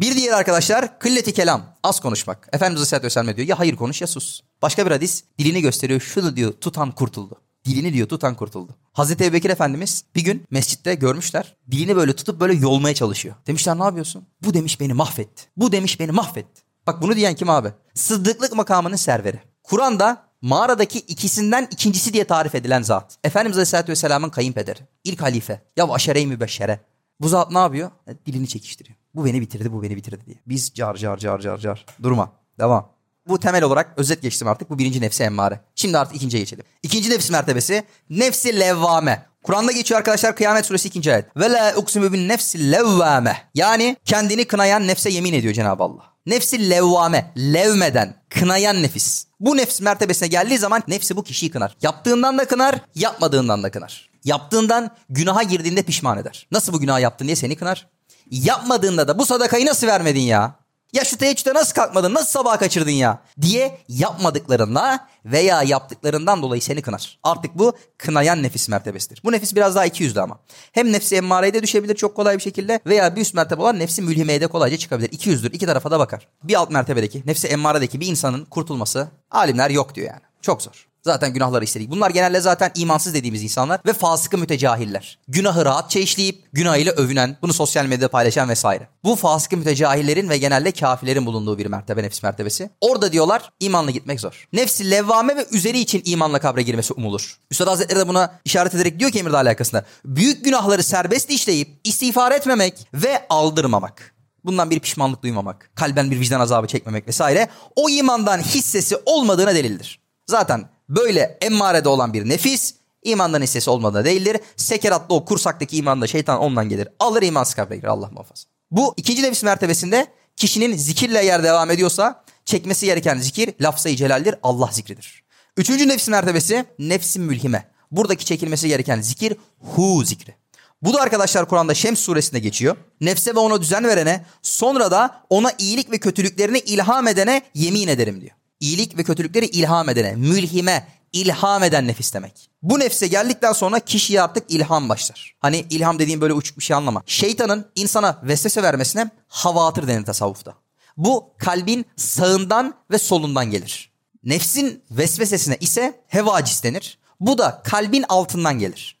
Bir 0.00 0.16
diğer 0.16 0.32
arkadaşlar 0.32 0.98
kılleti 0.98 1.32
kelam. 1.32 1.76
Az 1.82 2.00
konuşmak. 2.00 2.48
Efendimiz 2.52 2.80
Aleyhisselatü 2.80 3.06
Vesselam 3.06 3.36
diyor 3.36 3.48
ya 3.48 3.58
hayır 3.58 3.76
konuş 3.76 4.00
ya 4.00 4.06
sus. 4.06 4.40
Başka 4.62 4.86
bir 4.86 4.90
hadis 4.90 5.24
dilini 5.38 5.62
gösteriyor. 5.62 6.00
Şunu 6.00 6.36
diyor 6.36 6.52
tutan 6.52 6.92
kurtuldu. 6.92 7.40
Dilini 7.64 7.92
diyor 7.92 8.08
tutan 8.08 8.34
kurtuldu. 8.34 8.72
Hazreti 8.92 9.24
Ebubekir 9.24 9.50
Efendimiz 9.50 10.04
bir 10.14 10.24
gün 10.24 10.44
mescitte 10.50 10.94
görmüşler. 10.94 11.56
Dilini 11.70 11.96
böyle 11.96 12.16
tutup 12.16 12.40
böyle 12.40 12.52
yolmaya 12.54 12.94
çalışıyor. 12.94 13.34
Demişler 13.46 13.78
ne 13.78 13.84
yapıyorsun? 13.84 14.26
Bu 14.42 14.54
demiş 14.54 14.80
beni 14.80 14.92
mahvetti. 14.92 15.42
Bu 15.56 15.72
demiş 15.72 16.00
beni 16.00 16.12
mahvetti. 16.12 16.62
Bak 16.86 17.02
bunu 17.02 17.16
diyen 17.16 17.34
kim 17.34 17.50
abi? 17.50 17.72
Sıddıklık 17.94 18.56
makamının 18.56 18.96
serveri. 18.96 19.40
Kur'an'da 19.62 20.28
mağaradaki 20.42 20.98
ikisinden 20.98 21.68
ikincisi 21.70 22.12
diye 22.12 22.24
tarif 22.24 22.54
edilen 22.54 22.82
zat. 22.82 23.18
Efendimiz 23.24 23.56
Aleyhisselatü 23.56 23.92
Vesselam'ın 23.92 24.30
kayınpederi. 24.30 24.78
İlk 25.04 25.22
halife. 25.22 25.62
Ya 25.76 25.88
aşere-i 25.88 26.26
mübeşşere. 26.26 26.80
Bu 27.20 27.28
zat 27.28 27.50
ne 27.50 27.58
yapıyor? 27.58 27.90
E, 28.06 28.26
dilini 28.26 28.48
çekiştiriyor. 28.48 28.98
Bu 29.14 29.24
beni 29.24 29.40
bitirdi, 29.40 29.72
bu 29.72 29.82
beni 29.82 29.96
bitirdi 29.96 30.26
diye. 30.26 30.36
Biz 30.46 30.70
car 30.74 30.94
car 30.94 31.16
car 31.16 31.40
car 31.40 31.58
car. 31.58 31.86
Durma. 32.02 32.32
Devam. 32.58 32.97
Bu 33.28 33.40
temel 33.40 33.62
olarak 33.62 33.94
özet 33.96 34.22
geçtim 34.22 34.48
artık. 34.48 34.70
Bu 34.70 34.78
birinci 34.78 35.00
nefsi 35.00 35.22
emmare. 35.22 35.60
Şimdi 35.74 35.98
artık 35.98 36.16
ikinciye 36.16 36.42
geçelim. 36.42 36.64
İkinci 36.82 37.10
nefis 37.10 37.30
mertebesi 37.30 37.84
nefsi 38.10 38.60
levvame. 38.60 39.26
Kur'an'da 39.42 39.72
geçiyor 39.72 39.98
arkadaşlar 39.98 40.36
Kıyamet 40.36 40.66
Suresi 40.66 40.88
2. 40.88 41.12
ayet. 41.12 41.36
Ve 41.36 41.52
la 41.52 41.74
uksimu 41.76 42.12
bin 42.12 42.28
nefsi 42.28 42.72
levvame. 42.72 43.36
Yani 43.54 43.96
kendini 44.04 44.44
kınayan 44.44 44.86
nefse 44.86 45.10
yemin 45.10 45.32
ediyor 45.32 45.54
Cenab-ı 45.54 45.82
Allah. 45.82 46.02
Nefsi 46.26 46.70
levvame, 46.70 47.32
levmeden, 47.36 48.14
kınayan 48.28 48.82
nefis. 48.82 49.26
Bu 49.40 49.56
nefs 49.56 49.80
mertebesine 49.80 50.28
geldiği 50.28 50.58
zaman 50.58 50.82
nefsi 50.88 51.16
bu 51.16 51.24
kişiyi 51.24 51.50
kınar. 51.50 51.76
Yaptığından 51.82 52.38
da 52.38 52.44
kınar, 52.44 52.74
yapmadığından 52.94 53.62
da 53.62 53.70
kınar. 53.70 54.10
Yaptığından 54.24 54.90
günaha 55.10 55.48
girdiğinde 55.48 55.82
pişman 55.82 56.18
eder. 56.18 56.46
Nasıl 56.52 56.72
bu 56.72 56.80
günah 56.80 57.00
yaptın 57.00 57.26
diye 57.26 57.36
seni 57.36 57.56
kınar. 57.56 57.86
Yapmadığında 58.30 59.08
da 59.08 59.18
bu 59.18 59.26
sadakayı 59.26 59.66
nasıl 59.66 59.86
vermedin 59.86 60.20
ya? 60.20 60.54
Ya 60.92 61.04
şu 61.04 61.18
teheccüde 61.18 61.54
nasıl 61.54 61.74
kalkmadın, 61.74 62.14
nasıl 62.14 62.28
sabaha 62.28 62.58
kaçırdın 62.58 62.90
ya? 62.90 63.22
Diye 63.40 63.78
yapmadıklarınla 63.88 65.08
veya 65.24 65.62
yaptıklarından 65.62 66.42
dolayı 66.42 66.62
seni 66.62 66.82
kınar. 66.82 67.18
Artık 67.22 67.58
bu 67.58 67.72
kınayan 67.98 68.42
nefis 68.42 68.68
mertebesidir. 68.68 69.20
Bu 69.24 69.32
nefis 69.32 69.56
biraz 69.56 69.74
daha 69.74 69.86
iki 69.86 70.02
yüzlü 70.04 70.20
ama. 70.20 70.38
Hem 70.72 70.92
nefsi 70.92 71.16
emmareye 71.16 71.54
de 71.54 71.62
düşebilir 71.62 71.94
çok 71.94 72.16
kolay 72.16 72.36
bir 72.36 72.42
şekilde 72.42 72.80
veya 72.86 73.16
bir 73.16 73.20
üst 73.20 73.34
mertebe 73.34 73.62
olan 73.62 73.78
nefsi 73.78 74.02
mülhimeye 74.02 74.40
de 74.40 74.46
kolayca 74.46 74.76
çıkabilir. 74.76 75.12
İki 75.12 75.30
yüzdür, 75.30 75.52
iki 75.52 75.66
tarafa 75.66 75.90
da 75.90 75.98
bakar. 75.98 76.28
Bir 76.44 76.54
alt 76.54 76.70
mertebedeki, 76.70 77.22
nefsi 77.26 77.48
emmaredeki 77.48 78.00
bir 78.00 78.06
insanın 78.06 78.44
kurtulması 78.44 79.08
alimler 79.30 79.70
yok 79.70 79.94
diyor 79.94 80.06
yani. 80.06 80.22
Çok 80.42 80.62
zor. 80.62 80.87
Zaten 81.08 81.32
günahları 81.32 81.64
işledik. 81.64 81.90
Bunlar 81.90 82.10
genelde 82.10 82.40
zaten 82.40 82.70
imansız 82.74 83.14
dediğimiz 83.14 83.42
insanlar 83.42 83.80
ve 83.86 83.92
fasıkı 83.92 84.38
mütecahiller. 84.38 85.18
Günahı 85.28 85.64
rahatça 85.64 86.00
işleyip 86.00 86.44
günahıyla 86.52 86.92
övünen, 86.92 87.36
bunu 87.42 87.52
sosyal 87.52 87.84
medyada 87.84 88.08
paylaşan 88.08 88.48
vesaire. 88.48 88.88
Bu 89.04 89.16
fasıkı 89.16 89.56
mütecahillerin 89.56 90.28
ve 90.28 90.38
genelde 90.38 90.72
kafirlerin 90.72 91.26
bulunduğu 91.26 91.58
bir 91.58 91.66
mertebe 91.66 92.02
nefis 92.02 92.22
mertebesi. 92.22 92.70
Orada 92.80 93.12
diyorlar 93.12 93.52
imanla 93.60 93.90
gitmek 93.90 94.20
zor. 94.20 94.48
Nefsi 94.52 94.90
levvame 94.90 95.36
ve 95.36 95.46
üzeri 95.50 95.78
için 95.78 96.02
imanla 96.04 96.38
kabre 96.38 96.62
girmesi 96.62 96.92
umulur. 96.92 97.38
Üstad 97.50 97.66
Hazretleri 97.66 97.98
de 97.98 98.08
buna 98.08 98.40
işaret 98.44 98.74
ederek 98.74 99.00
diyor 99.00 99.10
ki 99.10 99.18
Emirdağ 99.18 99.38
alakasında. 99.38 99.84
Büyük 100.04 100.44
günahları 100.44 100.82
serbest 100.82 101.30
işleyip 101.30 101.68
istiğfar 101.84 102.32
etmemek 102.32 102.88
ve 102.94 103.26
aldırmamak. 103.30 104.14
Bundan 104.44 104.70
bir 104.70 104.80
pişmanlık 104.80 105.22
duymamak, 105.22 105.70
kalben 105.74 106.10
bir 106.10 106.20
vicdan 106.20 106.40
azabı 106.40 106.66
çekmemek 106.66 107.08
vesaire 107.08 107.48
o 107.76 107.90
imandan 107.90 108.38
hissesi 108.38 108.96
olmadığına 109.06 109.54
delildir. 109.54 110.00
Zaten 110.26 110.77
Böyle 110.88 111.38
emmarede 111.40 111.88
olan 111.88 112.12
bir 112.12 112.28
nefis 112.28 112.74
imandan 113.02 113.42
hissesi 113.42 113.70
olmadığı 113.70 114.04
değildir. 114.04 114.36
Sekeratlı 114.56 115.14
o 115.14 115.24
kursaktaki 115.24 115.76
imanda 115.76 116.06
şeytan 116.06 116.40
ondan 116.40 116.68
gelir. 116.68 116.88
Alır 117.00 117.22
iman 117.22 117.46
girer 117.70 117.88
Allah 117.88 118.10
muhafaza. 118.12 118.48
Bu 118.70 118.94
ikinci 118.96 119.22
nefis 119.22 119.42
mertebesinde 119.42 120.06
kişinin 120.36 120.76
zikirle 120.76 121.24
yer 121.24 121.42
devam 121.42 121.70
ediyorsa 121.70 122.24
çekmesi 122.44 122.86
gereken 122.86 123.18
zikir 123.18 123.54
lafzayı 123.60 123.96
celaldir 123.96 124.34
Allah 124.42 124.68
zikridir. 124.72 125.24
Üçüncü 125.56 125.88
nefis 125.88 126.08
mertebesi 126.08 126.64
nefsin 126.78 127.22
mülhime. 127.22 127.70
Buradaki 127.90 128.24
çekilmesi 128.24 128.68
gereken 128.68 129.00
zikir 129.00 129.36
hu 129.58 130.04
zikri. 130.04 130.34
Bu 130.82 130.94
da 130.94 131.00
arkadaşlar 131.00 131.48
Kur'an'da 131.48 131.74
Şems 131.74 132.00
suresinde 132.00 132.38
geçiyor. 132.38 132.76
Nefse 133.00 133.34
ve 133.34 133.38
ona 133.38 133.62
düzen 133.62 133.84
verene 133.84 134.24
sonra 134.42 134.90
da 134.90 135.24
ona 135.30 135.52
iyilik 135.58 135.90
ve 135.90 135.98
kötülüklerini 135.98 136.58
ilham 136.58 137.08
edene 137.08 137.42
yemin 137.54 137.88
ederim 137.88 138.20
diyor 138.20 138.37
iyilik 138.60 138.98
ve 138.98 139.04
kötülükleri 139.04 139.46
ilham 139.46 139.88
edene, 139.88 140.16
mülhime, 140.16 140.88
ilham 141.12 141.62
eden 141.62 141.86
nefis 141.86 142.14
demek. 142.14 142.50
Bu 142.62 142.78
nefse 142.78 143.06
geldikten 143.06 143.52
sonra 143.52 143.80
kişiye 143.80 144.22
artık 144.22 144.50
ilham 144.50 144.88
başlar. 144.88 145.34
Hani 145.40 145.64
ilham 145.70 145.98
dediğim 145.98 146.20
böyle 146.20 146.32
uçuk 146.32 146.58
bir 146.58 146.64
şey 146.64 146.76
anlama. 146.76 147.02
Şeytanın 147.06 147.66
insana 147.74 148.20
vesvese 148.22 148.62
vermesine 148.62 149.10
havatır 149.28 149.88
denir 149.88 150.04
tasavvufta. 150.04 150.54
Bu 150.96 151.34
kalbin 151.38 151.86
sağından 151.96 152.74
ve 152.90 152.98
solundan 152.98 153.50
gelir. 153.50 153.92
Nefsin 154.24 154.82
vesvesesine 154.90 155.56
ise 155.60 156.00
hevacis 156.08 156.62
denir. 156.62 156.98
Bu 157.20 157.38
da 157.38 157.62
kalbin 157.64 158.04
altından 158.08 158.58
gelir. 158.58 158.98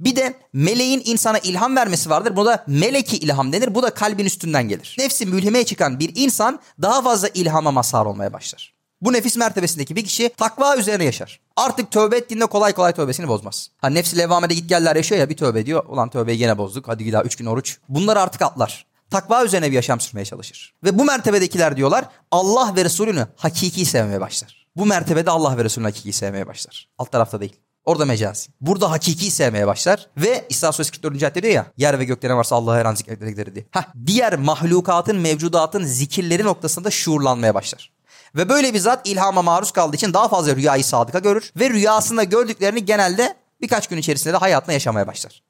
Bir 0.00 0.16
de 0.16 0.34
meleğin 0.52 1.02
insana 1.04 1.38
ilham 1.38 1.76
vermesi 1.76 2.10
vardır. 2.10 2.36
Bu 2.36 2.46
da 2.46 2.64
meleki 2.66 3.16
ilham 3.16 3.52
denir. 3.52 3.74
Bu 3.74 3.82
da 3.82 3.90
kalbin 3.90 4.24
üstünden 4.24 4.68
gelir. 4.68 4.96
Nefsi 4.98 5.26
mülhimeye 5.26 5.64
çıkan 5.64 6.00
bir 6.00 6.12
insan 6.14 6.60
daha 6.82 7.02
fazla 7.02 7.28
ilhama 7.28 7.70
mazhar 7.70 8.06
olmaya 8.06 8.32
başlar. 8.32 8.77
Bu 9.00 9.12
nefis 9.12 9.36
mertebesindeki 9.36 9.96
bir 9.96 10.04
kişi 10.04 10.28
takva 10.28 10.76
üzerine 10.76 11.04
yaşar. 11.04 11.40
Artık 11.56 11.90
tövbe 11.90 12.16
ettiğinde 12.16 12.46
kolay 12.46 12.72
kolay 12.72 12.92
tövbesini 12.92 13.28
bozmaz. 13.28 13.70
Hani 13.78 13.94
nefsi 13.94 14.18
levamede 14.18 14.54
git 14.54 14.68
geller 14.68 14.96
yaşıyor 14.96 15.20
ya 15.20 15.30
bir 15.30 15.36
tövbe 15.36 15.66
diyor. 15.66 15.84
Ulan 15.88 16.10
tövbeyi 16.10 16.38
gene 16.38 16.58
bozduk. 16.58 16.88
Hadi 16.88 17.12
daha 17.12 17.22
üç 17.22 17.36
gün 17.36 17.46
oruç. 17.46 17.78
Bunlar 17.88 18.16
artık 18.16 18.42
atlar. 18.42 18.86
Takva 19.10 19.44
üzerine 19.44 19.66
bir 19.70 19.72
yaşam 19.72 20.00
sürmeye 20.00 20.24
çalışır. 20.24 20.74
Ve 20.84 20.98
bu 20.98 21.04
mertebedekiler 21.04 21.76
diyorlar 21.76 22.04
Allah 22.30 22.72
ve 22.76 22.84
Resulünü 22.84 23.26
hakiki 23.36 23.84
sevmeye 23.84 24.20
başlar. 24.20 24.66
Bu 24.76 24.86
mertebede 24.86 25.30
Allah 25.30 25.58
ve 25.58 25.64
Resulünü 25.64 25.88
hakiki 25.88 26.12
sevmeye 26.12 26.46
başlar. 26.46 26.88
Alt 26.98 27.12
tarafta 27.12 27.40
değil. 27.40 27.56
Orada 27.84 28.04
mecazi. 28.04 28.50
Burada 28.60 28.90
hakiki 28.90 29.30
sevmeye 29.30 29.66
başlar. 29.66 30.06
Ve 30.16 30.46
İsra 30.48 30.72
Suresi 30.72 30.92
44. 30.92 31.22
ayette 31.22 31.42
diyor 31.42 31.54
ya 31.54 31.66
yer 31.76 31.98
ve 31.98 32.04
gökte 32.04 32.28
ne 32.28 32.36
varsa 32.36 32.56
Allah'a 32.56 32.76
her 32.76 32.84
an 32.84 32.94
zikretmektedir 32.94 33.54
diye. 33.54 33.66
Heh, 33.70 33.82
diğer 34.06 34.36
mahlukatın, 34.36 35.16
mevcudatın 35.16 35.84
zikirleri 35.84 36.44
noktasında 36.44 36.90
şuurlanmaya 36.90 37.54
başlar. 37.54 37.97
Ve 38.34 38.48
böyle 38.48 38.74
bir 38.74 38.78
zat 38.78 39.08
ilhama 39.08 39.42
maruz 39.42 39.70
kaldığı 39.70 39.96
için 39.96 40.14
daha 40.14 40.28
fazla 40.28 40.56
rüyayı 40.56 40.84
sadıka 40.84 41.18
görür. 41.18 41.52
Ve 41.56 41.70
rüyasında 41.70 42.24
gördüklerini 42.24 42.84
genelde 42.84 43.36
birkaç 43.60 43.86
gün 43.86 43.96
içerisinde 43.96 44.32
de 44.32 44.36
hayatına 44.36 44.72
yaşamaya 44.72 45.06
başlar. 45.06 45.42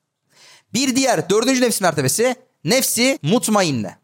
Bir 0.75 0.97
diğer 0.97 1.31
dördüncü 1.31 1.61
nefs 1.61 1.81
mertebesi 1.81 2.37
nefsi 2.64 3.19
mutmainne. 3.23 3.97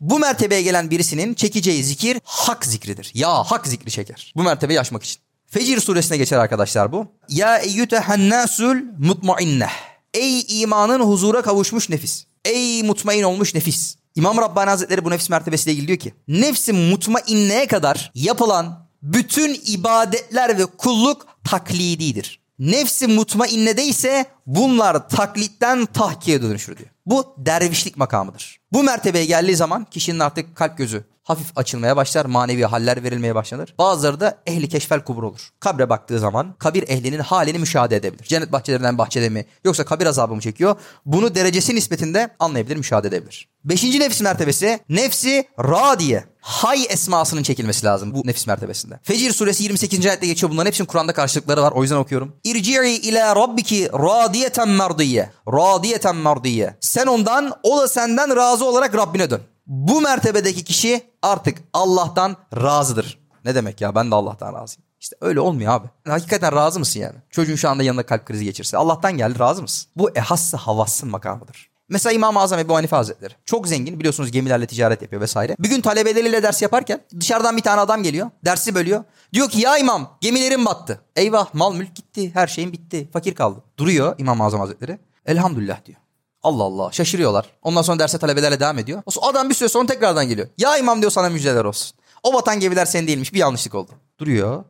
Bu 0.00 0.18
mertebeye 0.18 0.62
gelen 0.62 0.90
birisinin 0.90 1.34
çekeceği 1.34 1.84
zikir 1.84 2.20
hak 2.24 2.66
zikridir. 2.66 3.10
Ya 3.14 3.42
hak 3.44 3.66
zikri 3.66 3.90
çeker. 3.90 4.32
Bu 4.36 4.42
mertebeyi 4.42 4.80
aşmak 4.80 5.02
için. 5.02 5.20
Fecir 5.46 5.80
suresine 5.80 6.16
geçer 6.16 6.38
arkadaşlar 6.38 6.92
bu. 6.92 7.06
Ya 7.28 7.58
eyyütehennasul 7.58 8.76
mutmainne. 8.98 9.68
Ey 10.14 10.62
imanın 10.62 11.00
huzura 11.00 11.42
kavuşmuş 11.42 11.88
nefis. 11.88 12.24
Ey 12.44 12.82
mutmain 12.82 13.22
olmuş 13.22 13.54
nefis. 13.54 13.96
İmam 14.16 14.36
Rabbani 14.36 14.70
Hazretleri 14.70 15.04
bu 15.04 15.10
nefis 15.10 15.30
mertebesiyle 15.30 15.72
ilgili 15.72 15.88
diyor 15.88 15.98
ki 15.98 16.14
nefsi 16.28 16.72
mutmainneye 16.72 17.66
kadar 17.66 18.12
yapılan 18.14 18.86
bütün 19.02 19.60
ibadetler 19.66 20.58
ve 20.58 20.66
kulluk 20.66 21.26
taklididir. 21.44 22.40
Nefsi 22.58 23.06
mutmainnede 23.06 23.84
ise 23.84 24.26
bunlar 24.46 25.08
taklitten 25.08 25.86
tahkiye 25.86 26.42
dönüşür 26.42 26.76
diyor. 26.76 26.90
Bu 27.06 27.34
dervişlik 27.38 27.96
makamıdır. 27.96 28.60
Bu 28.72 28.82
mertebeye 28.82 29.24
geldiği 29.24 29.56
zaman 29.56 29.84
kişinin 29.84 30.18
artık 30.18 30.56
kalp 30.56 30.78
gözü 30.78 31.04
hafif 31.26 31.58
açılmaya 31.58 31.96
başlar. 31.96 32.24
Manevi 32.24 32.64
haller 32.64 33.02
verilmeye 33.02 33.34
başlanır. 33.34 33.74
Bazıları 33.78 34.20
da 34.20 34.38
ehli 34.46 34.68
keşfel 34.68 35.04
kubur 35.04 35.22
olur. 35.22 35.50
Kabre 35.60 35.88
baktığı 35.88 36.18
zaman 36.18 36.54
kabir 36.58 36.88
ehlinin 36.88 37.18
halini 37.18 37.58
müşahede 37.58 37.96
edebilir. 37.96 38.24
Cennet 38.24 38.52
bahçelerinden 38.52 38.98
bahçede 38.98 39.28
mi 39.28 39.44
yoksa 39.64 39.84
kabir 39.84 40.06
azabı 40.06 40.34
mı 40.34 40.40
çekiyor? 40.40 40.76
Bunu 41.06 41.34
derecesi 41.34 41.74
nispetinde 41.74 42.28
anlayabilir, 42.38 42.76
müşahede 42.76 43.08
edebilir. 43.08 43.48
Beşinci 43.64 44.00
nefis 44.00 44.20
mertebesi 44.20 44.80
nefsi 44.88 45.48
radiye. 45.58 46.24
Hay 46.40 46.86
esmasının 46.88 47.42
çekilmesi 47.42 47.86
lazım 47.86 48.14
bu 48.14 48.26
nefis 48.26 48.46
mertebesinde. 48.46 49.00
Fecir 49.02 49.32
suresi 49.32 49.62
28. 49.62 50.06
ayette 50.06 50.26
geçiyor. 50.26 50.52
Bunların 50.52 50.66
hepsinin 50.66 50.86
Kur'an'da 50.86 51.12
karşılıkları 51.12 51.62
var. 51.62 51.72
O 51.72 51.82
yüzden 51.82 51.96
okuyorum. 51.96 52.36
İrci'i 52.44 53.00
ila 53.00 53.36
rabbiki 53.36 53.88
radiyeten 53.92 54.68
merdiye. 54.68 55.30
Radiyeten 55.48 56.16
merdiye. 56.16 56.76
Sen 56.80 57.06
ondan, 57.06 57.52
o 57.62 57.80
da 57.80 57.88
senden 57.88 58.36
razı 58.36 58.64
olarak 58.64 58.94
Rabbine 58.94 59.30
dön. 59.30 59.40
Bu 59.66 60.00
mertebedeki 60.00 60.64
kişi 60.64 61.02
artık 61.22 61.58
Allah'tan 61.72 62.36
razıdır. 62.56 63.18
Ne 63.44 63.54
demek 63.54 63.80
ya 63.80 63.94
ben 63.94 64.10
de 64.10 64.14
Allah'tan 64.14 64.54
razıyım. 64.54 64.82
İşte 65.00 65.16
öyle 65.20 65.40
olmuyor 65.40 65.72
abi. 65.72 65.86
Hakikaten 66.08 66.52
razı 66.52 66.78
mısın 66.78 67.00
yani? 67.00 67.16
Çocuğun 67.30 67.56
şu 67.56 67.68
anda 67.68 67.82
yanında 67.82 68.06
kalp 68.06 68.26
krizi 68.26 68.44
geçirse. 68.44 68.76
Allah'tan 68.76 69.16
geldi 69.16 69.38
razı 69.38 69.62
mısın? 69.62 69.90
Bu 69.96 70.10
ehassa 70.10 70.58
havassın 70.58 71.10
makamıdır. 71.10 71.70
Mesela 71.88 72.12
İmam-ı 72.12 72.40
Azam 72.40 72.58
Ebu 72.58 72.76
Hanife 72.76 72.96
Hazretleri. 72.96 73.34
Çok 73.44 73.68
zengin 73.68 73.98
biliyorsunuz 73.98 74.30
gemilerle 74.30 74.66
ticaret 74.66 75.02
yapıyor 75.02 75.22
vesaire. 75.22 75.56
Bir 75.58 75.68
gün 75.68 75.80
talebeleriyle 75.80 76.42
ders 76.42 76.62
yaparken 76.62 77.00
dışarıdan 77.20 77.56
bir 77.56 77.62
tane 77.62 77.80
adam 77.80 78.02
geliyor. 78.02 78.30
Dersi 78.44 78.74
bölüyor. 78.74 79.04
Diyor 79.32 79.50
ki 79.50 79.60
ya 79.60 79.78
imam 79.78 80.18
gemilerim 80.20 80.64
battı. 80.64 81.00
Eyvah 81.16 81.54
mal 81.54 81.74
mülk 81.74 81.94
gitti. 81.94 82.34
Her 82.34 82.46
şeyin 82.46 82.72
bitti. 82.72 83.08
Fakir 83.12 83.34
kaldı. 83.34 83.62
Duruyor 83.78 84.14
İmam-ı 84.18 84.44
Azam 84.44 84.60
Hazretleri. 84.60 84.98
Elhamdülillah 85.26 85.84
diyor. 85.84 85.98
Allah 86.46 86.62
Allah 86.62 86.92
şaşırıyorlar. 86.92 87.46
Ondan 87.62 87.82
sonra 87.82 87.98
derse 87.98 88.18
talebelerle 88.18 88.60
devam 88.60 88.78
ediyor. 88.78 89.02
O 89.06 89.26
adam 89.26 89.48
bir 89.48 89.54
süre 89.54 89.68
sonra 89.68 89.86
tekrardan 89.86 90.28
geliyor. 90.28 90.48
Ya 90.58 90.76
imam 90.76 91.00
diyor 91.00 91.10
sana 91.10 91.28
müjdeler 91.28 91.64
olsun. 91.64 91.96
O 92.22 92.34
batan 92.34 92.60
gemiler 92.60 92.86
senin 92.86 93.06
değilmiş 93.06 93.34
bir 93.34 93.38
yanlışlık 93.38 93.74
oldu. 93.74 93.90
Duruyor. 94.18 94.64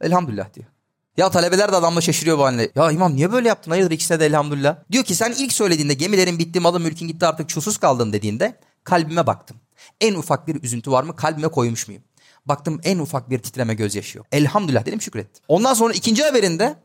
Elhamdülillah 0.00 0.54
diyor. 0.54 0.66
Ya 1.16 1.30
talebeler 1.30 1.72
de 1.72 1.76
adamla 1.76 2.00
şaşırıyor 2.00 2.38
bu 2.38 2.44
haline. 2.44 2.68
Ya 2.74 2.90
imam 2.90 3.16
niye 3.16 3.32
böyle 3.32 3.48
yaptın? 3.48 3.70
Hayırdır 3.70 3.90
ikisine 3.90 4.20
de 4.20 4.26
elhamdülillah. 4.26 4.76
Diyor 4.92 5.04
ki 5.04 5.14
sen 5.14 5.34
ilk 5.38 5.52
söylediğinde 5.52 5.94
gemilerin 5.94 6.38
bitti, 6.38 6.60
malın 6.60 6.82
mülkün 6.82 7.08
gitti 7.08 7.26
artık 7.26 7.48
çulsuz 7.48 7.78
kaldın 7.78 8.12
dediğinde 8.12 8.60
kalbime 8.84 9.26
baktım. 9.26 9.56
En 10.00 10.14
ufak 10.14 10.48
bir 10.48 10.62
üzüntü 10.62 10.90
var 10.90 11.02
mı? 11.02 11.16
Kalbime 11.16 11.48
koymuş 11.48 11.88
muyum? 11.88 12.02
Baktım 12.46 12.80
en 12.84 12.98
ufak 12.98 13.30
bir 13.30 13.38
titreme 13.38 13.74
göz 13.74 13.94
yaşıyor. 13.94 14.24
Elhamdülillah 14.32 14.86
dedim 14.86 15.00
şükrettim. 15.00 15.44
Ondan 15.48 15.74
sonra 15.74 15.92
ikinci 15.92 16.22
haberinde 16.22 16.76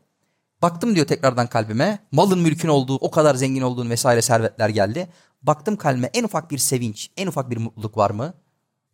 baktım 0.62 0.94
diyor 0.94 1.06
tekrardan 1.06 1.46
kalbime. 1.46 1.98
Malın 2.12 2.38
mülkün 2.38 2.68
olduğu, 2.68 2.96
o 2.96 3.10
kadar 3.10 3.34
zengin 3.34 3.62
olduğun 3.62 3.90
vesaire 3.90 4.22
servetler 4.22 4.68
geldi. 4.68 5.08
Baktım 5.42 5.76
kalbime 5.76 6.10
en 6.14 6.24
ufak 6.24 6.50
bir 6.50 6.58
sevinç, 6.58 7.10
en 7.16 7.26
ufak 7.26 7.50
bir 7.50 7.56
mutluluk 7.56 7.96
var 7.96 8.10
mı? 8.10 8.34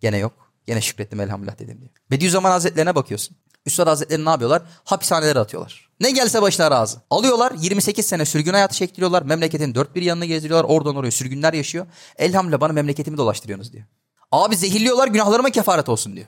Gene 0.00 0.18
yok. 0.18 0.52
Gene 0.66 0.80
şükrettim 0.80 1.20
elhamdülillah 1.20 1.58
dedim 1.58 1.80
diyor. 1.80 1.90
Bediüzzaman 2.10 2.50
Hazretlerine 2.50 2.94
bakıyorsun. 2.94 3.36
Üstad 3.66 3.86
Hazretleri 3.86 4.24
ne 4.24 4.30
yapıyorlar? 4.30 4.62
Hapishanelere 4.84 5.38
atıyorlar. 5.38 5.90
Ne 6.00 6.10
gelse 6.10 6.42
başına 6.42 6.70
razı. 6.70 6.98
Alıyorlar 7.10 7.52
28 7.58 8.06
sene 8.06 8.24
sürgün 8.24 8.52
hayatı 8.52 8.74
çektiriyorlar. 8.76 9.22
Memleketin 9.22 9.74
dört 9.74 9.94
bir 9.94 10.02
yanını 10.02 10.24
gezdiriyorlar. 10.24 10.70
Oradan 10.70 10.96
oraya 10.96 11.10
sürgünler 11.10 11.52
yaşıyor. 11.52 11.86
Elhamdülillah 12.16 12.60
bana 12.60 12.72
memleketimi 12.72 13.16
dolaştırıyorsunuz 13.16 13.72
diyor. 13.72 13.84
Abi 14.32 14.56
zehirliyorlar 14.56 15.08
günahlarıma 15.08 15.50
kefaret 15.50 15.88
olsun 15.88 16.16
diyor. 16.16 16.26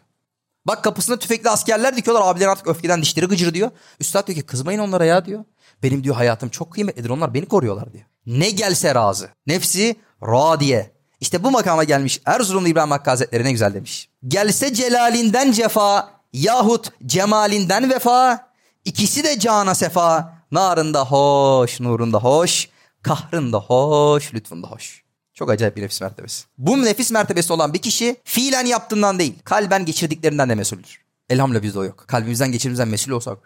Bak 0.67 0.85
kapısında 0.85 1.19
tüfekli 1.19 1.51
askerler 1.51 1.97
dikiyorlar. 1.97 2.29
Abilerin 2.29 2.51
artık 2.51 2.67
öfkeden 2.67 3.03
dişleri 3.03 3.27
gıcır 3.27 3.55
diyor. 3.55 3.71
Üstad 4.01 4.27
diyor 4.27 4.39
ki 4.39 4.47
kızmayın 4.47 4.79
onlara 4.79 5.05
ya 5.05 5.25
diyor. 5.25 5.45
Benim 5.83 6.05
diyor 6.05 6.17
hayatım 6.17 6.49
çok 6.49 6.73
kıymetlidir. 6.73 7.11
Onlar 7.11 7.35
beni 7.35 7.47
koruyorlar 7.47 7.93
diyor. 7.93 8.05
Ne 8.27 8.51
gelse 8.51 8.95
razı. 8.95 9.29
Nefsi 9.47 9.97
radiye. 10.23 10.91
İşte 11.21 11.45
bu 11.45 11.51
makama 11.51 11.85
gelmiş 11.85 12.21
Erzurumlu 12.25 12.69
İbrahim 12.69 12.91
Hakkı 12.91 13.11
Hazretleri 13.11 13.45
ne 13.45 13.53
güzel 13.53 13.75
demiş. 13.75 14.09
Gelse 14.29 14.75
celalinden 14.75 15.53
cefa 15.53 16.11
yahut 16.33 16.93
cemalinden 17.07 17.91
vefa 17.91 18.49
ikisi 18.85 19.25
de 19.25 19.39
cana 19.39 19.75
sefa 19.75 20.37
narında 20.51 21.05
hoş 21.05 21.81
nurunda 21.81 22.19
hoş 22.19 22.69
kahrında 23.03 23.59
hoş 23.59 24.35
lütfunda 24.35 24.67
hoş. 24.67 25.06
Çok 25.37 25.51
acayip 25.51 25.77
bir 25.77 25.83
nefis 25.83 26.01
mertebesi. 26.01 26.45
Bu 26.59 26.85
nefis 26.85 27.11
mertebesi 27.11 27.53
olan 27.53 27.75
bir 27.75 27.79
kişi 27.79 28.17
fiilen 28.25 28.67
yaptığından 28.67 29.19
değil 29.19 29.35
kalben 29.45 29.85
geçirdiklerinden 29.85 30.49
de 30.49 30.55
mesuldür. 30.55 31.01
Elhamdülillah 31.31 31.63
bizde 31.63 31.79
o 31.79 31.85
yok. 31.85 32.05
Kalbimizden 32.09 32.53
geçirimizden 32.53 32.89
mesul 32.89 33.13
olsak 33.13 33.39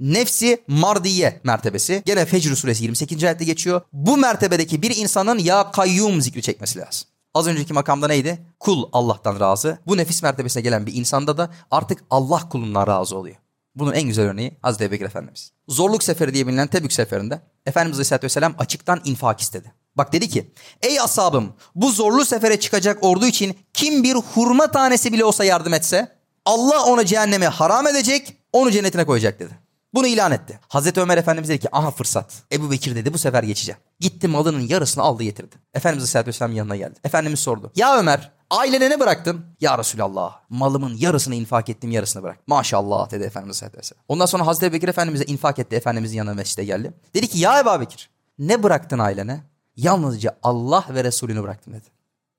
Nefsi 0.00 0.62
mardiye 0.66 1.40
mertebesi. 1.44 2.02
Gene 2.06 2.24
Fecr 2.24 2.54
suresi 2.54 2.82
28. 2.82 3.24
ayette 3.24 3.44
geçiyor. 3.44 3.80
Bu 3.92 4.16
mertebedeki 4.16 4.82
bir 4.82 4.96
insanın 4.96 5.38
ya 5.38 5.70
kayyum 5.70 6.20
zikri 6.20 6.42
çekmesi 6.42 6.78
lazım. 6.78 7.08
Az 7.34 7.46
önceki 7.46 7.72
makamda 7.72 8.06
neydi? 8.06 8.38
Kul 8.60 8.88
Allah'tan 8.92 9.40
razı. 9.40 9.78
Bu 9.86 9.96
nefis 9.96 10.22
mertebesine 10.22 10.62
gelen 10.62 10.86
bir 10.86 10.94
insanda 10.94 11.38
da 11.38 11.50
artık 11.70 12.04
Allah 12.10 12.48
kulundan 12.48 12.86
razı 12.86 13.16
oluyor. 13.16 13.36
Bunun 13.74 13.92
en 13.92 14.02
güzel 14.02 14.24
örneği 14.24 14.56
Hazreti 14.62 14.84
Ebubekir 14.84 15.04
Efendimiz. 15.04 15.52
Zorluk 15.68 16.02
seferi 16.02 16.34
diye 16.34 16.46
bilinen 16.46 16.66
Tebük 16.66 16.92
seferinde 16.92 17.40
Efendimiz 17.66 17.96
Aleyhisselatü 17.96 18.24
Vesselam 18.24 18.54
açıktan 18.58 19.00
infak 19.04 19.40
istedi. 19.40 19.72
Bak 20.00 20.12
dedi 20.12 20.28
ki 20.28 20.50
ey 20.82 21.00
ashabım 21.00 21.52
bu 21.74 21.90
zorlu 21.90 22.24
sefere 22.24 22.60
çıkacak 22.60 22.98
ordu 23.04 23.26
için 23.26 23.56
kim 23.72 24.02
bir 24.02 24.14
hurma 24.14 24.70
tanesi 24.70 25.12
bile 25.12 25.24
olsa 25.24 25.44
yardım 25.44 25.74
etse 25.74 26.16
Allah 26.44 26.84
onu 26.84 27.04
cehenneme 27.04 27.46
haram 27.46 27.86
edecek 27.86 28.36
onu 28.52 28.70
cennetine 28.70 29.04
koyacak 29.04 29.40
dedi. 29.40 29.58
Bunu 29.94 30.06
ilan 30.06 30.32
etti. 30.32 30.60
Hazreti 30.68 31.00
Ömer 31.00 31.18
Efendimiz 31.18 31.48
dedi 31.48 31.58
ki 31.58 31.68
aha 31.72 31.90
fırsat. 31.90 32.42
Ebu 32.52 32.70
Bekir 32.70 32.96
dedi 32.96 33.14
bu 33.14 33.18
sefer 33.18 33.42
geçeceğim. 33.42 33.80
Gitti 34.00 34.28
malının 34.28 34.60
yarısını 34.60 35.04
aldı 35.04 35.22
getirdi. 35.22 35.56
Efendimiz 35.74 36.02
Aleyhisselatü 36.02 36.28
Vesselam 36.28 36.52
yanına 36.52 36.76
geldi. 36.76 36.94
Efendimiz 37.04 37.40
sordu. 37.40 37.72
Ya 37.76 37.98
Ömer 37.98 38.30
ailene 38.50 38.90
ne 38.90 39.00
bıraktın? 39.00 39.44
Ya 39.60 39.78
Resulallah 39.78 40.40
malımın 40.48 40.96
yarısını 40.96 41.34
infak 41.34 41.68
ettim 41.68 41.90
yarısını 41.90 42.22
bırak. 42.22 42.38
Maşallah 42.46 43.10
dedi 43.10 43.24
Efendimiz 43.24 43.56
Aleyhisselatü 43.56 43.78
Vesselam. 43.78 44.04
Ondan 44.08 44.26
sonra 44.26 44.46
Hazreti 44.46 44.72
Bekir 44.72 44.88
Efendimiz'e 44.88 45.24
infak 45.24 45.58
etti. 45.58 45.76
Efendimizin 45.76 46.16
yanına 46.16 46.34
mescide 46.34 46.64
geldi. 46.64 46.92
Dedi 47.14 47.28
ki 47.28 47.38
ya 47.38 47.60
Ebu 47.60 47.80
Bekir 47.80 48.10
ne 48.40 48.62
bıraktın 48.62 48.98
ailene? 48.98 49.40
Yalnızca 49.82 50.36
Allah 50.42 50.86
ve 50.90 51.04
Resulünü 51.04 51.42
bıraktım 51.42 51.74
dedi. 51.74 51.84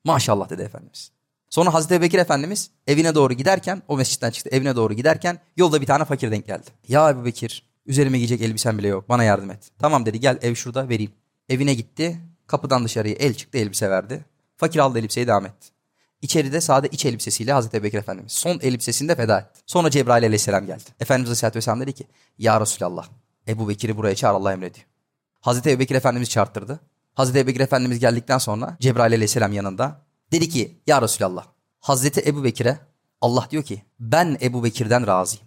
Maşallah 0.04 0.50
dedi 0.50 0.62
Efendimiz. 0.62 1.12
Sonra 1.50 1.74
Hazreti 1.74 2.02
Bekir 2.02 2.20
Efendimiz 2.20 2.72
evine 2.88 3.16
doğru 3.16 3.34
giderken 3.34 3.82
o 3.88 3.98
mescitten 3.98 4.32
çıktı 4.32 4.50
evine 4.50 4.76
doğru 4.76 4.94
giderken 4.94 5.40
yolda 5.58 5.82
bir 5.82 5.86
tane 5.86 6.06
fakir 6.06 6.32
denk 6.32 6.48
geldi. 6.48 6.70
Ya 6.88 7.10
Ebu 7.10 7.26
Bekir 7.26 7.64
üzerime 7.86 8.18
giyecek 8.18 8.42
elbisem 8.42 8.78
bile 8.78 8.88
yok 8.88 9.10
bana 9.10 9.24
yardım 9.24 9.52
et. 9.52 9.72
Tamam 9.80 10.06
dedi 10.06 10.20
gel 10.20 10.38
ev 10.42 10.56
şurada 10.56 10.90
vereyim. 10.90 11.12
Evine 11.50 11.74
gitti 11.74 12.20
kapıdan 12.48 12.86
dışarıya 12.86 13.16
el 13.16 13.34
çıktı 13.34 13.58
elbise 13.58 13.90
verdi. 13.90 14.26
Fakir 14.58 14.80
aldı 14.80 15.00
elbiseyi 15.00 15.28
devam 15.28 15.46
etti. 15.46 15.68
İçeride 16.22 16.62
sade 16.62 16.88
iç 16.88 17.06
elbisesiyle 17.06 17.54
Hazreti 17.54 17.84
Bekir 17.84 17.98
Efendimiz 17.98 18.32
son 18.32 18.60
elbisesini 18.62 19.10
de 19.10 19.16
feda 19.16 19.40
etti. 19.40 19.62
Sonra 19.66 19.90
Cebrail 19.90 20.24
aleyhisselam 20.24 20.66
geldi. 20.66 20.84
Efendimiz 21.00 21.28
Aleyhisselatü 21.28 21.58
Vesselam 21.58 21.82
dedi 21.82 21.94
ki 21.94 22.08
Ya 22.38 22.62
Resulallah 22.62 23.08
Ebu 23.48 23.70
Bekir'i 23.70 23.98
buraya 23.98 24.16
çağır 24.16 24.34
Allah 24.34 24.54
emrediyor. 24.54 24.86
Hazreti 25.42 25.70
Ebu 25.70 25.80
Bekir 25.80 25.96
Efendimiz 25.96 26.30
çağırttırdı. 26.30 26.80
Hazreti 27.14 27.40
Ebu 27.40 27.48
Bekir 27.48 27.60
Efendimiz 27.60 28.00
geldikten 28.00 28.38
sonra 28.38 28.78
Cebrail 28.80 29.14
aleyhisselam 29.14 29.54
yanında 29.54 30.02
Dedi 30.32 30.50
ki 30.50 30.82
ya 30.88 31.02
Resulallah 31.02 31.46
Hazreti 31.80 32.30
Ebu 32.30 32.44
Bekir'e 32.44 32.80
Allah 33.22 33.48
diyor 33.52 33.64
ki 33.64 33.84
ben 34.00 34.38
Ebu 34.42 34.64
Bekir'den 34.64 35.08
razıyım. 35.08 35.46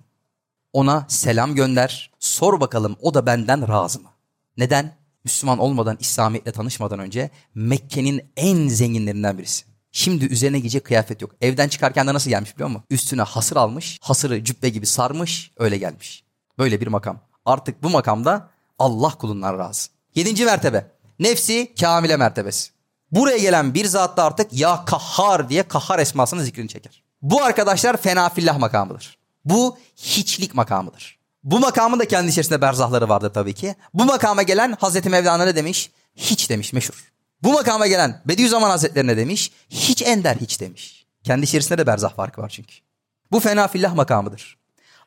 Ona 0.73 1.07
selam 1.09 1.55
gönder 1.55 2.11
sor 2.19 2.61
bakalım 2.61 2.97
o 3.01 3.15
da 3.15 3.27
benden 3.27 3.69
razı 3.69 4.01
mı? 4.01 4.09
Neden? 4.57 4.97
Müslüman 5.25 5.59
olmadan 5.59 5.97
İslamiyetle 6.01 6.53
tanışmadan 6.53 6.99
önce 6.99 7.31
Mekke'nin 7.55 8.23
en 8.37 8.69
zenginlerinden 8.69 9.39
birisi. 9.39 9.65
Şimdi 9.93 10.25
üzerine 10.25 10.59
giyecek 10.59 10.85
kıyafet 10.85 11.23
yok. 11.23 11.31
Evden 11.41 11.69
çıkarken 11.69 12.07
de 12.07 12.15
nasıl 12.15 12.31
gelmiş 12.31 12.55
biliyor 12.55 12.69
musun? 12.69 12.85
Üstüne 12.91 13.23
hasır 13.23 13.57
almış, 13.57 13.99
hasırı 14.03 14.45
cübbe 14.45 14.69
gibi 14.69 14.87
sarmış, 14.87 15.51
öyle 15.57 15.79
gelmiş. 15.79 16.25
Böyle 16.59 16.81
bir 16.81 16.87
makam. 16.87 17.21
Artık 17.45 17.83
bu 17.83 17.91
makamda 17.91 18.51
Allah 18.79 19.11
kulundan 19.11 19.59
razı. 19.59 19.91
Yedinci 20.15 20.45
mertebe. 20.45 20.94
Nefsi 21.19 21.75
kamile 21.81 22.17
mertebesi. 22.17 22.71
Buraya 23.11 23.39
gelen 23.39 23.75
bir 23.75 23.85
zat 23.85 24.17
da 24.17 24.25
artık 24.25 24.53
ya 24.53 24.85
kahhar 24.85 25.49
diye 25.49 25.63
kahhar 25.63 25.99
esmasını 25.99 26.45
zikrini 26.45 26.69
çeker. 26.69 27.03
Bu 27.23 27.43
arkadaşlar 27.43 27.97
fenafillah 27.97 28.59
makamıdır. 28.59 29.19
Bu 29.45 29.79
hiçlik 29.97 30.55
makamıdır. 30.55 31.19
Bu 31.45 31.61
makamın 31.61 31.99
da 31.99 32.09
kendi 32.09 32.31
içerisinde 32.31 32.61
berzahları 32.61 33.09
vardır 33.09 33.33
tabii 33.35 33.55
ki. 33.55 33.75
Bu 33.95 34.05
makama 34.05 34.43
gelen 34.43 34.77
Hazreti 34.81 35.11
Mevlana 35.11 35.45
ne 35.45 35.57
demiş? 35.57 35.91
Hiç 36.17 36.51
demiş 36.51 36.73
meşhur. 36.73 37.13
Bu 37.43 37.53
makama 37.53 37.87
gelen 37.87 38.23
Bediüzzaman 38.25 38.71
Hazretleri 38.71 39.07
ne 39.07 39.17
demiş? 39.17 39.53
Hiç 39.71 40.03
ender 40.03 40.37
hiç 40.37 40.61
demiş. 40.61 41.07
Kendi 41.25 41.45
içerisinde 41.45 41.79
de 41.79 41.87
berzah 41.87 42.15
farkı 42.15 42.43
var 42.43 42.49
çünkü. 42.49 42.75
Bu 43.33 43.41
fenafillah 43.41 43.95
makamıdır. 43.95 44.59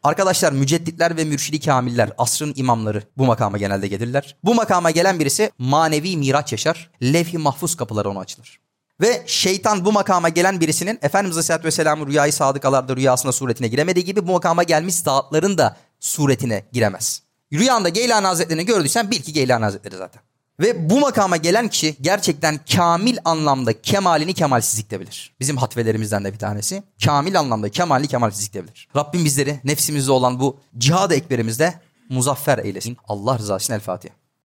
Arkadaşlar 0.07 0.51
mücedditler 0.51 1.17
ve 1.17 1.23
mürşidi 1.23 1.59
kamiller, 1.59 2.11
asrın 2.17 2.53
imamları 2.55 3.03
bu 3.17 3.25
makama 3.25 3.57
genelde 3.57 3.87
gelirler. 3.87 4.35
Bu 4.43 4.55
makama 4.55 4.91
gelen 4.91 5.19
birisi 5.19 5.51
manevi 5.57 6.17
miraç 6.17 6.51
yaşar. 6.51 6.91
Levh-i 7.03 7.37
mahfuz 7.37 7.75
kapıları 7.75 8.09
ona 8.09 8.19
açılır. 8.19 8.59
Ve 9.01 9.23
şeytan 9.25 9.85
bu 9.85 9.91
makama 9.91 10.29
gelen 10.29 10.59
birisinin 10.59 10.99
Efendimiz 11.01 11.37
Aleyhisselatü 11.37 11.63
Vesselam'ın 11.63 12.07
rüyayı 12.07 12.33
sadıkalarda 12.33 12.95
rüyasına 12.95 13.31
suretine 13.31 13.67
giremediği 13.67 14.05
gibi 14.05 14.27
bu 14.27 14.31
makama 14.31 14.63
gelmiş 14.63 14.95
zatların 14.95 15.57
da 15.57 15.77
suretine 15.99 16.65
giremez. 16.71 17.21
Rüyanda 17.53 17.89
Geylani 17.89 18.27
Hazretleri'ni 18.27 18.65
gördüysen 18.65 19.11
bil 19.11 19.21
ki 19.21 19.33
Geylani 19.33 19.63
Hazretleri 19.63 19.97
zaten. 19.97 20.21
Ve 20.59 20.89
bu 20.89 20.99
makama 20.99 21.37
gelen 21.37 21.67
kişi 21.67 21.95
gerçekten 22.01 22.59
kamil 22.75 23.17
anlamda 23.25 23.81
kemalini 23.81 24.33
kemalsizlikte 24.33 24.99
bilir. 24.99 25.35
Bizim 25.39 25.57
hatvelerimizden 25.57 26.23
de 26.23 26.33
bir 26.33 26.39
tanesi. 26.39 26.83
Kamil 27.05 27.39
anlamda 27.39 27.69
kemalini 27.69 28.07
kemalsizlikte 28.07 28.63
bilir. 28.63 28.87
Rabbim 28.95 29.25
bizleri 29.25 29.59
nefsimizde 29.63 30.11
olan 30.11 30.39
bu 30.39 30.59
cihad 30.77 31.11
ekberimizde 31.11 31.73
muzaffer 32.09 32.57
eylesin. 32.57 32.97
Allah 33.07 33.39
rızası 33.39 33.63
için 33.63 33.73
El 33.73 33.79
Fatiha. 33.79 34.13